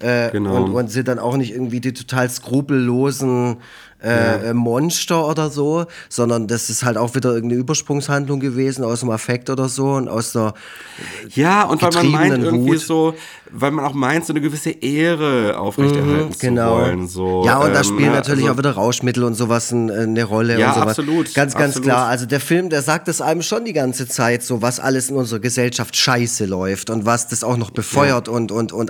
[0.00, 0.56] Äh, Genau.
[0.64, 3.56] und, und sind dann auch nicht irgendwie die total skrupellosen
[4.02, 9.00] äh, äh, Monster oder so, sondern das ist halt auch wieder irgendeine Übersprungshandlung gewesen aus
[9.00, 10.54] dem Affekt oder so und aus der
[11.34, 12.80] Ja, und weil man meint getriebenen irgendwie Wut.
[12.80, 13.14] so,
[13.50, 17.08] weil man auch meint, so eine gewisse Ehre aufrechterhalten zu wollen.
[17.08, 19.70] So, Mhm, ja, und da ähm, spielen ne, natürlich also- auch wieder Rauschmittel und sowas
[19.70, 20.58] ein, eine Rolle.
[20.58, 20.88] Ja, und sowas.
[20.98, 21.84] absolut, Ganz, ganz absolut.
[21.84, 22.06] klar.
[22.06, 25.16] Also der Film, der sagt es einem schon die ganze Zeit, so was alles in
[25.16, 28.88] unserer Gesellschaft scheiße läuft und was das auch noch befeuert und, und, und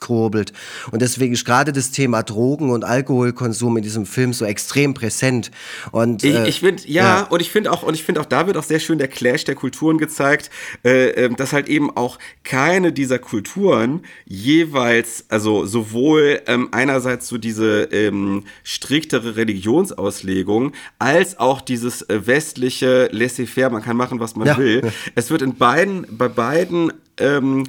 [0.00, 0.52] ankurbelt.
[0.90, 5.50] Und deswegen ist gerade das Thema Drogen und Alkoholkonsum in diesem Film so extrem präsent.
[5.92, 7.22] Und, Ich, äh, ich finde, ja, ja.
[7.24, 9.44] und ich finde auch, und ich finde auch, da wird auch sehr schön der Clash
[9.44, 10.50] der Kulturen gezeigt,
[10.84, 17.38] äh, ähm, dass halt eben auch keine dieser Kulturen jeweils, also sowohl ähm, einerseits so
[17.38, 24.46] diese ähm, striktere Religionsauslegung, als auch dieses äh, westliche Laissez-faire, man kann machen, was man
[24.48, 24.58] Ja.
[24.58, 24.82] will.
[25.14, 27.64] Es wird in beiden, bei beiden ähm,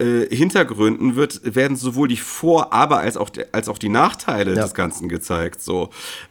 [0.00, 4.62] äh, Hintergründen wird, werden sowohl die Vor-, aber als auch, als auch die Nachteile Ja.
[4.62, 5.60] des Ganzen gezeigt.
[5.62, 5.90] So.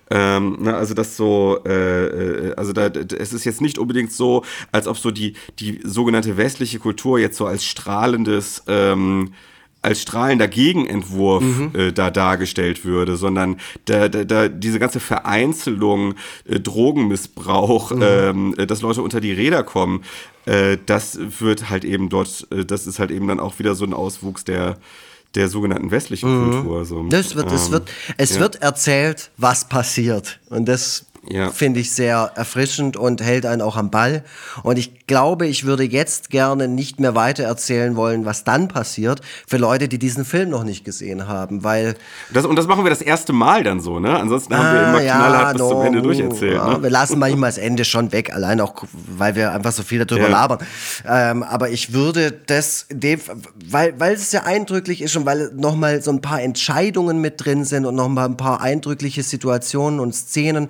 [0.10, 2.06] Ähm, na, also das so, äh,
[2.50, 6.36] äh, also da, es ist jetzt nicht unbedingt so, als ob so die, die sogenannte
[6.38, 9.34] westliche Kultur jetzt so als strahlendes, ähm,
[9.82, 11.44] als strahlender Gegenentwurf
[11.74, 16.16] äh, da dargestellt würde, sondern da, da, da diese ganze Vereinzelung,
[16.46, 20.04] äh, Drogenmissbrauch, ähm, äh, dass Leute unter die Räder kommen,
[20.46, 23.86] äh, das wird halt eben dort, äh, das ist halt eben dann auch wieder so
[23.86, 24.78] ein Auswuchs der
[25.36, 26.86] der sogenannten westlichen Kultur.
[26.86, 27.04] So.
[27.08, 28.40] Das wird, es Ähm, wird, es ja.
[28.40, 30.40] wird erzählt, was passiert.
[30.50, 31.52] Und das Ja.
[31.52, 34.24] finde ich sehr erfrischend und hält einen auch am Ball.
[34.64, 39.22] Und ich glaube, ich würde jetzt gerne nicht mehr weiter erzählen wollen, was dann passiert,
[39.48, 41.96] für Leute, die diesen Film noch nicht gesehen haben, weil
[42.34, 44.20] Das, und das machen wir das erste Mal dann so, ne?
[44.20, 46.54] Ansonsten haben wir Ah, immer ja, knallhart bis zum Ende durcherzählt.
[46.54, 46.84] ja, Ne?
[46.84, 50.26] Wir lassen manchmal das Ende schon weg, allein auch, weil wir einfach so viel darüber
[50.28, 50.32] Ja.
[50.32, 50.60] labern.
[51.08, 53.20] Ähm, aber ich würde das, dem,
[53.70, 57.66] weil, weil es sehr eindrücklich ist und weil nochmal so ein paar Entscheidungen mit drin
[57.66, 60.70] sind und nochmal ein paar eindrückliche Situationen und Szenen,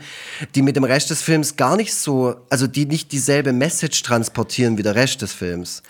[0.56, 4.78] die mit dem Rest des Films gar nicht so, also die nicht dieselbe Message transportieren
[4.78, 5.84] wie der Rest des Films.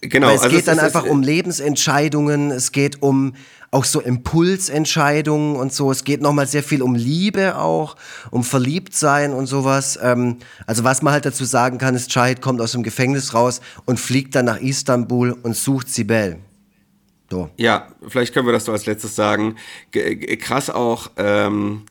[0.00, 3.34] Genau, Weil es also geht dann einfach um Lebensentscheidungen, es geht um
[3.70, 5.90] auch so Impulsentscheidungen und so.
[5.90, 7.96] Es geht nochmal sehr viel um Liebe auch,
[8.30, 9.98] um Verliebtsein und sowas.
[10.02, 10.36] Ähm,
[10.66, 13.98] also was man halt dazu sagen kann, ist, Shahid kommt aus dem Gefängnis raus und
[13.98, 16.38] fliegt dann nach Istanbul und sucht Sibel.
[17.30, 17.48] So.
[17.56, 19.56] Ja, vielleicht können wir das so als letztes sagen.
[19.90, 21.84] G- krass auch, ähm,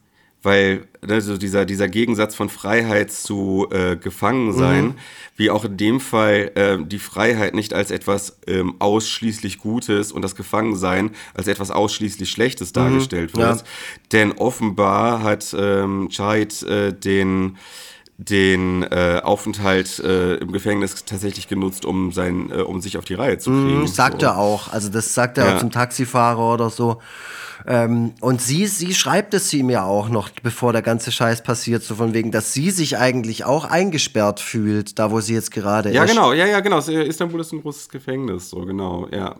[0.43, 4.95] weil also dieser, dieser Gegensatz von Freiheit zu äh, Gefangensein, mhm.
[5.35, 10.21] wie auch in dem Fall äh, die Freiheit nicht als etwas ähm, ausschließlich Gutes und
[10.21, 12.73] das Gefangensein als etwas ausschließlich Schlechtes mhm.
[12.73, 13.57] dargestellt wird.
[13.57, 13.63] Ja.
[14.11, 17.57] Denn offenbar hat ähm, Chait äh, den
[18.17, 23.15] den äh, Aufenthalt äh, im Gefängnis tatsächlich genutzt, um sein, äh, um sich auf die
[23.15, 23.81] Reihe zu kriegen.
[23.81, 24.27] Mm, sagt so.
[24.27, 24.71] er auch.
[24.71, 25.55] Also das sagt er ja.
[25.55, 27.01] auch zum Taxifahrer oder so.
[27.67, 31.83] Ähm, und sie, sie schreibt es ihm ja auch noch, bevor der ganze Scheiß passiert,
[31.83, 35.91] so von wegen, dass sie sich eigentlich auch eingesperrt fühlt, da wo sie jetzt gerade
[35.91, 36.09] ja, ist.
[36.09, 36.79] Ja, genau, ja, ja, genau.
[36.79, 39.35] Istanbul ist ein großes Gefängnis, so genau, ja.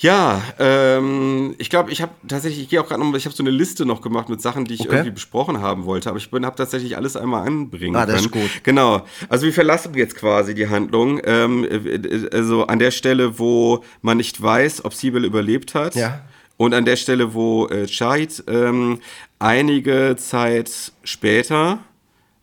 [0.00, 3.42] Ja, ähm, ich glaube, ich habe tatsächlich, ich gehe auch gerade noch, ich habe so
[3.42, 4.92] eine Liste noch gemacht mit Sachen, die ich okay.
[4.92, 8.46] irgendwie besprochen haben wollte, aber ich habe tatsächlich alles einmal anbringen ah, das können.
[8.46, 8.64] Ist gut.
[8.64, 9.04] Genau.
[9.28, 11.20] Also wir verlassen jetzt quasi die Handlung.
[11.24, 15.94] Ähm, äh, also an der Stelle, wo man nicht weiß, ob Sibyl überlebt hat.
[15.94, 16.22] Ja.
[16.60, 18.98] Und an der Stelle, wo äh, Shahid ähm,
[19.38, 21.78] einige Zeit später,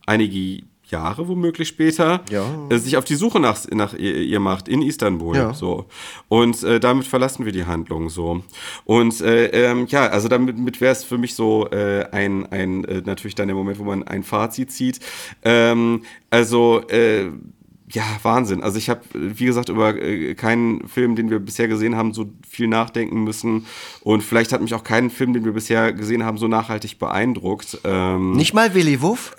[0.08, 2.44] einige Jahre womöglich später, ja.
[2.72, 5.36] äh, sich auf die Suche nach, nach ihr, ihr macht in Istanbul.
[5.36, 5.54] Ja.
[5.54, 5.86] So.
[6.30, 8.42] Und äh, damit verlassen wir die Handlung so.
[8.86, 13.04] Und äh, ähm, ja, also damit wäre es für mich so äh, ein, ein äh,
[13.06, 15.00] natürlich dann der Moment, wo man ein Fazit zieht.
[15.44, 17.30] Ähm, also äh,
[17.90, 18.64] ja, Wahnsinn.
[18.64, 22.30] Also ich habe, wie gesagt, über äh, keinen Film, den wir bisher gesehen haben, so
[22.48, 23.66] viel nachdenken müssen.
[24.02, 27.80] Und vielleicht hat mich auch keinen Film, den wir bisher gesehen haben, so nachhaltig beeindruckt.
[27.86, 29.36] Ähm, Nicht mal Willy Wuff?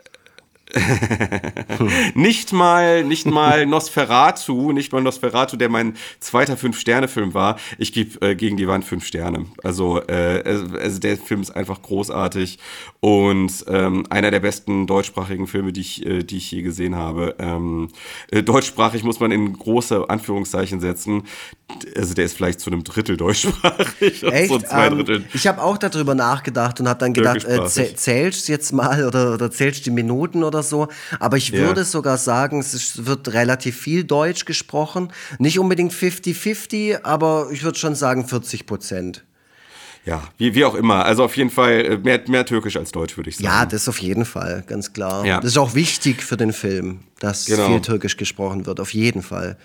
[2.15, 7.59] nicht mal, nicht mal Nosferatu, nicht mal Nosferatu, der mein zweiter Fünf-Sterne-Film war.
[7.79, 9.47] Ich gebe äh, gegen die Wand fünf Sterne.
[9.63, 10.43] Also, äh,
[10.79, 12.59] also der Film ist einfach großartig
[13.01, 17.37] und ähm, einer der besten deutschsprachigen Filme, die ich, äh, die ich je gesehen habe.
[17.39, 17.89] Ähm,
[18.31, 21.25] äh, deutschsprachig muss man in große Anführungszeichen setzen.
[21.97, 24.23] Also der ist vielleicht zu einem Drittel deutschsprachig.
[24.23, 24.49] Echt?
[24.49, 25.17] So zwei Drittel.
[25.17, 29.35] Ähm, ich habe auch darüber nachgedacht und habe dann gedacht, äh, zählst jetzt mal oder,
[29.35, 30.89] oder zählst die Minuten oder oder so.
[31.21, 31.61] Aber ich ja.
[31.61, 35.13] würde sogar sagen, es wird relativ viel Deutsch gesprochen.
[35.39, 39.25] Nicht unbedingt 50-50, aber ich würde schon sagen 40 Prozent.
[40.05, 41.05] Ja, wie, wie auch immer.
[41.05, 43.47] Also auf jeden Fall äh, mehr, mehr Türkisch als Deutsch, würde ich sagen.
[43.47, 45.25] Ja, das auf jeden Fall, ganz klar.
[45.27, 45.41] Ja.
[45.41, 47.67] Das ist auch wichtig für den Film, dass genau.
[47.67, 49.59] viel Türkisch gesprochen wird, auf jeden Fall.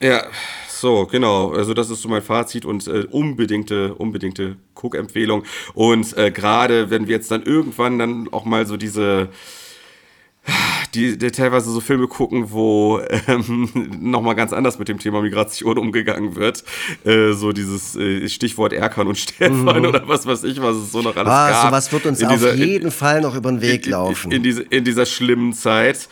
[0.00, 0.24] Ja,
[0.68, 1.52] so, genau.
[1.52, 5.44] Also das ist so mein Fazit und äh, unbedingte, unbedingte Cook-Empfehlung.
[5.74, 9.28] Und äh, gerade wenn wir jetzt dann irgendwann dann auch mal so diese
[10.94, 13.68] die, die teilweise so Filme gucken, wo ähm,
[14.00, 16.64] nochmal ganz anders mit dem Thema Migration umgegangen wird.
[17.04, 19.68] Äh, so dieses äh, Stichwort Erkan und Stefan mhm.
[19.68, 21.66] oder was weiß ich, was es so noch alles ah, gab.
[21.66, 24.30] Sowas wird uns dieser, auf jeden in, Fall noch über den Weg laufen.
[24.30, 26.08] In, in, in, diese, in dieser schlimmen Zeit.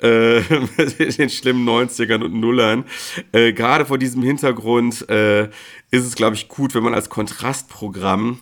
[0.00, 0.38] Äh,
[0.98, 2.84] in den schlimmen 90ern und Nullern.
[3.32, 5.48] Äh, Gerade vor diesem Hintergrund äh,
[5.90, 8.38] ist es, glaube ich, gut, wenn man als Kontrastprogramm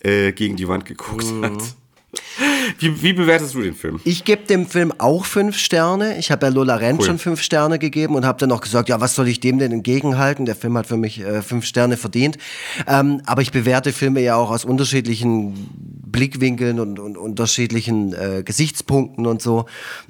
[0.00, 1.44] äh, gegen die Wand geguckt mhm.
[1.44, 1.62] hat.
[2.78, 4.00] Wie, wie, bewertest du den Film?
[4.04, 6.18] Ich gebe dem Film auch fünf Sterne.
[6.18, 7.06] Ich habe ja Lola Rent cool.
[7.06, 9.70] schon fünf Sterne gegeben und habe dann auch gesagt, ja, was soll ich dem denn
[9.70, 10.44] entgegenhalten?
[10.44, 12.38] Der Film hat für mich äh, fünf Sterne verdient.
[12.88, 15.68] Ähm, aber ich bewerte Filme ja auch aus unterschiedlichen
[16.10, 19.66] Blickwinkeln und, und unterschiedlichen äh, Gesichtspunkten und so.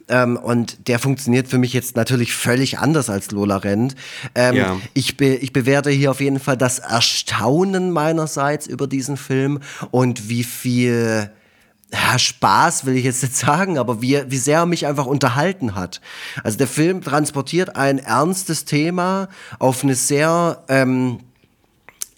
[0.08, 3.94] Ähm, und der funktioniert für mich jetzt natürlich völlig anders als Lola Rent.
[4.34, 4.80] Ähm, ja.
[4.94, 9.60] ich, be ich bewerte hier auf jeden Fall das Erstaunen meinerseits über diesen Film
[9.90, 11.30] und wie viel
[11.92, 15.74] ja, Spaß will ich jetzt nicht sagen, aber wie, wie sehr er mich einfach unterhalten
[15.74, 16.00] hat.
[16.44, 21.20] Also der Film transportiert ein ernstes Thema auf eine sehr ähm,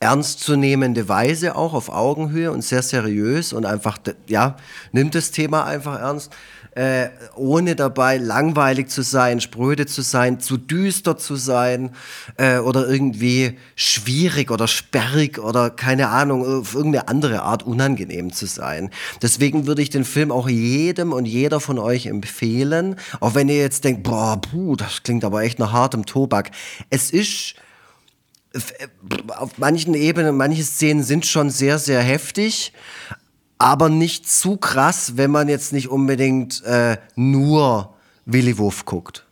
[0.01, 4.57] ernstzunehmende Weise, auch auf Augenhöhe und sehr seriös und einfach, ja,
[4.91, 6.33] nimmt das Thema einfach ernst
[6.75, 11.91] äh, ohne dabei langweilig zu sein, spröde zu sein, zu düster zu sein
[12.39, 18.47] äh, oder irgendwie schwierig oder sperrig oder keine Ahnung, auf irgendeine andere Art unangenehm zu
[18.47, 18.91] sein.
[19.21, 23.59] Deswegen würde ich den Film auch jedem und jeder von euch empfehlen, auch wenn ihr
[23.59, 26.51] jetzt denkt, boah, puh, das klingt aber echt nach hartem Tobak.
[26.89, 27.55] Es ist
[28.55, 28.61] äh,
[29.29, 32.73] auf manchen Ebenen, manche Szenen sind schon sehr, sehr heftig,
[33.63, 37.95] aber nicht zu krass, wenn man jetzt nicht unbedingt äh, nur
[38.27, 39.25] Willy Wuff guckt.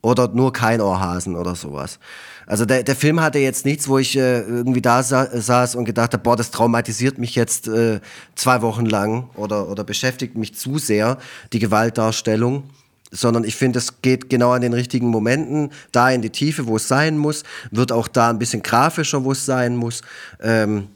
[0.00, 1.98] Oder nur kein Ohrhasen oder sowas.
[2.46, 5.84] Also der, der Film hatte jetzt nichts, wo ich äh, irgendwie da sa saß und
[5.84, 8.00] gedacht habe, boah, das traumatisiert mich jetzt äh,
[8.34, 11.18] zwei Wochen lang oder, oder beschäftigt mich zu sehr,
[11.52, 12.64] die Gewaltdarstellung.
[13.10, 16.76] Sondern ich finde, es geht genau an den richtigen Momenten, da in die Tiefe, wo
[16.76, 20.00] es sein muss, wird auch da ein bisschen grafischer, wo es sein muss.
[20.40, 20.88] Ähm,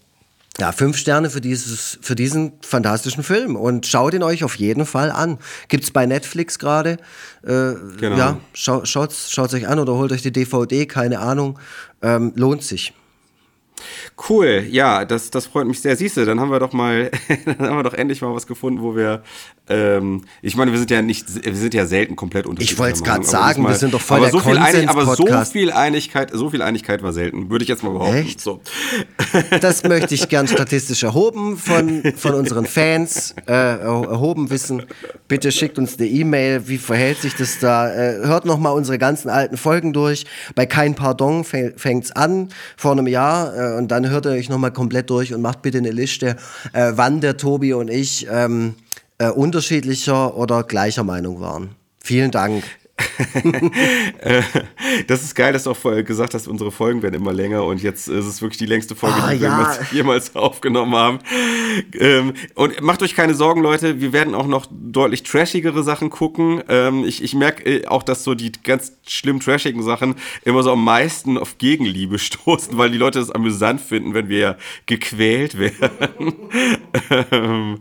[0.60, 4.86] ja, fünf Sterne für, dieses, für diesen fantastischen Film und schaut ihn euch auf jeden
[4.86, 5.38] Fall an.
[5.68, 6.98] Gibt's bei Netflix gerade.
[7.44, 8.16] Äh, genau.
[8.16, 11.60] Ja, schau, schaut's, schaut's euch an oder holt euch die DVD, keine Ahnung.
[12.02, 12.92] Ähm, lohnt sich.
[14.28, 15.96] Cool, ja, das, das freut mich sehr.
[15.96, 17.10] Siehst du, dann haben wir doch mal,
[17.44, 19.22] dann haben wir doch endlich mal was gefunden, wo wir,
[19.68, 22.72] ähm, ich meine, wir sind ja nicht, wir sind ja selten komplett unterschiedlich.
[22.72, 25.16] Ich wollte es gerade sagen, wir sind doch voll aber der so viel Einig, Aber
[25.16, 28.16] so viel Einigkeit, so viel Einigkeit war selten, würde ich jetzt mal behaupten.
[28.16, 28.40] Echt?
[28.40, 28.60] So.
[29.60, 34.84] Das möchte ich gern statistisch erhoben von, von unseren Fans, äh, erhoben wissen.
[35.26, 37.92] Bitte schickt uns eine E-Mail, wie verhält sich das da?
[37.92, 40.26] Äh, hört noch mal unsere ganzen alten Folgen durch.
[40.54, 43.54] Bei Kein Pardon fängt es an, vor einem Jahr.
[43.54, 46.36] Äh, und dann hört ihr euch noch mal komplett durch und macht bitte eine Liste,
[46.72, 48.74] äh, wann der Tobi und ich ähm,
[49.18, 51.70] äh, unterschiedlicher oder gleicher Meinung waren.
[51.98, 52.64] Vielen Dank.
[54.20, 54.42] Äh,
[55.06, 57.82] das ist geil, dass du auch vorher gesagt hast, unsere Folgen werden immer länger und
[57.82, 59.58] jetzt ist es wirklich die längste Folge, Ah, die wir ja.
[59.58, 61.18] jemals, jemals aufgenommen haben.
[61.94, 66.62] Ähm, und macht euch keine Sorgen, Leute, wir werden auch noch deutlich trashigere Sachen gucken.
[66.68, 70.14] Ähm, ich ich merke äh, auch, dass so die ganz schlimm trashigen Sachen
[70.44, 74.56] immer so am meisten auf Gegenliebe stoßen, weil die Leute es amüsant finden, wenn wir
[74.86, 76.34] gequält werden.
[77.30, 77.78] ähm,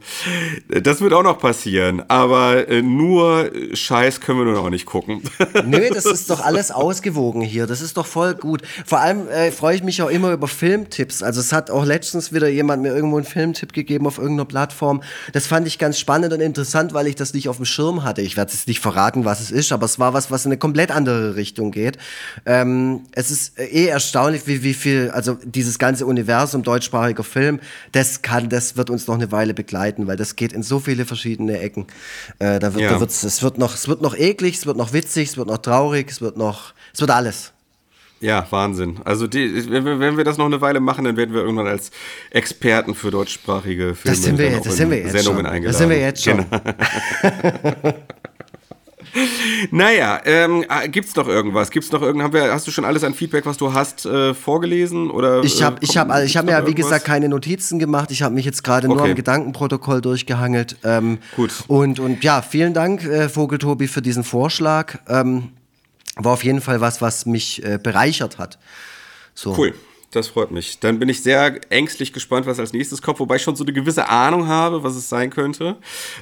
[0.68, 5.07] das wird auch noch passieren, aber äh, nur Scheiß können wir nur noch nicht gucken.
[5.08, 7.68] Nö, das ist doch alles ausgewogen hier.
[7.68, 8.62] Das ist doch voll gut.
[8.86, 11.24] Vor allem äh, freue ich mich auch immer über Filmtipps.
[11.24, 15.02] Also es hat auch letztens wieder jemand mir irgendwo einen Filmtipp gegeben auf irgendeiner Plattform.
[15.34, 18.22] Das fand ich ganz spannend und interessant, weil ich das nicht auf dem Schirm hatte.
[18.22, 20.58] Ich werde jetzt nicht verraten, was es ist, aber es war was, was in eine
[20.60, 21.98] komplett andere Richtung geht.
[22.46, 27.60] Ähm, es ist äh, eh erstaunlich, wie, wie viel, also dieses ganze Universum deutschsprachiger Film,
[27.92, 31.06] das kann, das wird uns noch eine Weile begleiten, weil das geht in so viele
[31.06, 31.88] verschiedene Ecken.
[32.40, 32.92] Äh, da wird, Ja.
[32.92, 35.48] da wird's, es wird noch, es wird noch eklig, es wird noch witzig, es wird
[35.48, 37.54] noch traurig, es wird noch, es wird alles.
[38.20, 39.00] Ja, Wahnsinn.
[39.06, 41.92] Also die, wenn, wir, das noch eine Weile machen, dann werden wir irgendwann als
[42.32, 45.54] Experten für deutschsprachige Filme Das sind wir das in sind wir jetzt Sendungen schon.
[45.54, 45.72] eingeladen.
[45.72, 46.46] Das sind wir jetzt schon.
[46.50, 47.94] Genau.
[49.72, 51.72] Naja, ähm, äh, gibt's noch irgendwas?
[51.72, 54.34] Gibt's noch irgend, haben wir, hast du schon alles an Feedback, was du hast, äh,
[54.34, 55.10] vorgelesen?
[55.10, 58.12] Oder, Ich habe äh, ich hab, ich hab mir ja, wie gesagt, keine Notizen gemacht.
[58.12, 59.10] Ich habe mich jetzt gerade nur Okay.
[59.12, 60.78] am Gedankenprotokoll durchgehangelt.
[60.84, 61.52] Ähm, Gut.
[61.68, 65.00] Und, und ja, vielen Dank, äh, Vogeltobi, für diesen Vorschlag.
[65.08, 65.50] Ähm,
[66.16, 68.58] war auf jeden Fall was, was mich äh, bereichert hat.
[69.36, 69.56] So.
[69.56, 69.74] Cool.
[70.18, 70.80] Das freut mich.
[70.80, 73.72] Dann bin ich sehr ängstlich gespannt, was als nächstes kommt, wobei ich schon so eine
[73.72, 75.76] gewisse Ahnung habe, was es sein könnte.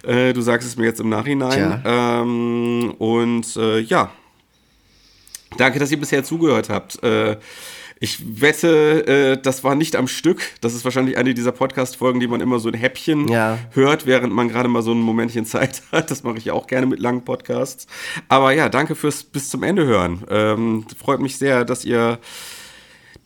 [0.03, 1.81] Äh, du sagst es mir jetzt im Nachhinein.
[1.85, 4.11] Ähm, und äh, ja,
[5.57, 7.01] danke, dass ihr bisher zugehört habt.
[7.03, 7.37] Äh,
[8.01, 10.41] ich wette, äh, das war nicht am Stück.
[10.59, 13.57] Das ist wahrscheinlich eine dieser Podcast-Folgen, die man immer so in Häppchen Ja.
[13.71, 16.11] hört, während man gerade mal so ein Momentchen Zeit hat.
[16.11, 17.87] Das mache ich ja auch gerne mit langen Podcasts.
[18.27, 20.25] Aber ja, danke fürs bis zum Ende hören.
[20.29, 22.19] Ähm, freut mich sehr, dass ihr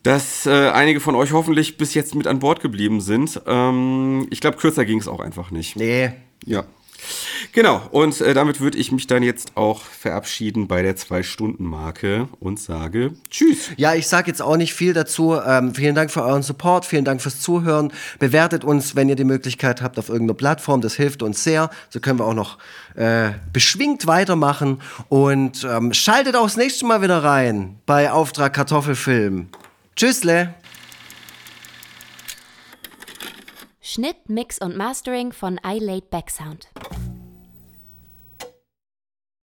[0.02, 3.40] dass äh, einige von euch hoffentlich bis jetzt mit an Bord geblieben sind.
[3.46, 5.76] Ähm, ich glaube, kürzer ging es auch einfach nicht.
[5.76, 6.12] Nee.
[6.44, 6.64] Ja.
[7.52, 12.60] Genau, und äh, damit würde ich mich dann jetzt auch verabschieden bei der Zwei-Stunden-Marke und
[12.60, 13.70] sage Tschüss.
[13.76, 15.34] Ja, ich sage jetzt auch nicht viel dazu.
[15.34, 17.92] Ähm, vielen Dank für euren Support, vielen Dank fürs Zuhören.
[18.18, 20.80] Bewertet uns, wenn ihr die Möglichkeit habt, auf irgendeiner Plattform.
[20.80, 21.70] Das hilft uns sehr.
[21.88, 22.58] So können wir auch noch
[22.94, 24.80] äh, beschwingt weitermachen.
[25.08, 29.48] Und ähm, schaltet auch das nächste Mal wieder rein bei Auftrag Kartoffelfilm.
[30.00, 30.54] Tschüssle.
[33.82, 36.70] Schnitt, Mix und Mastering von iLaid Backsound.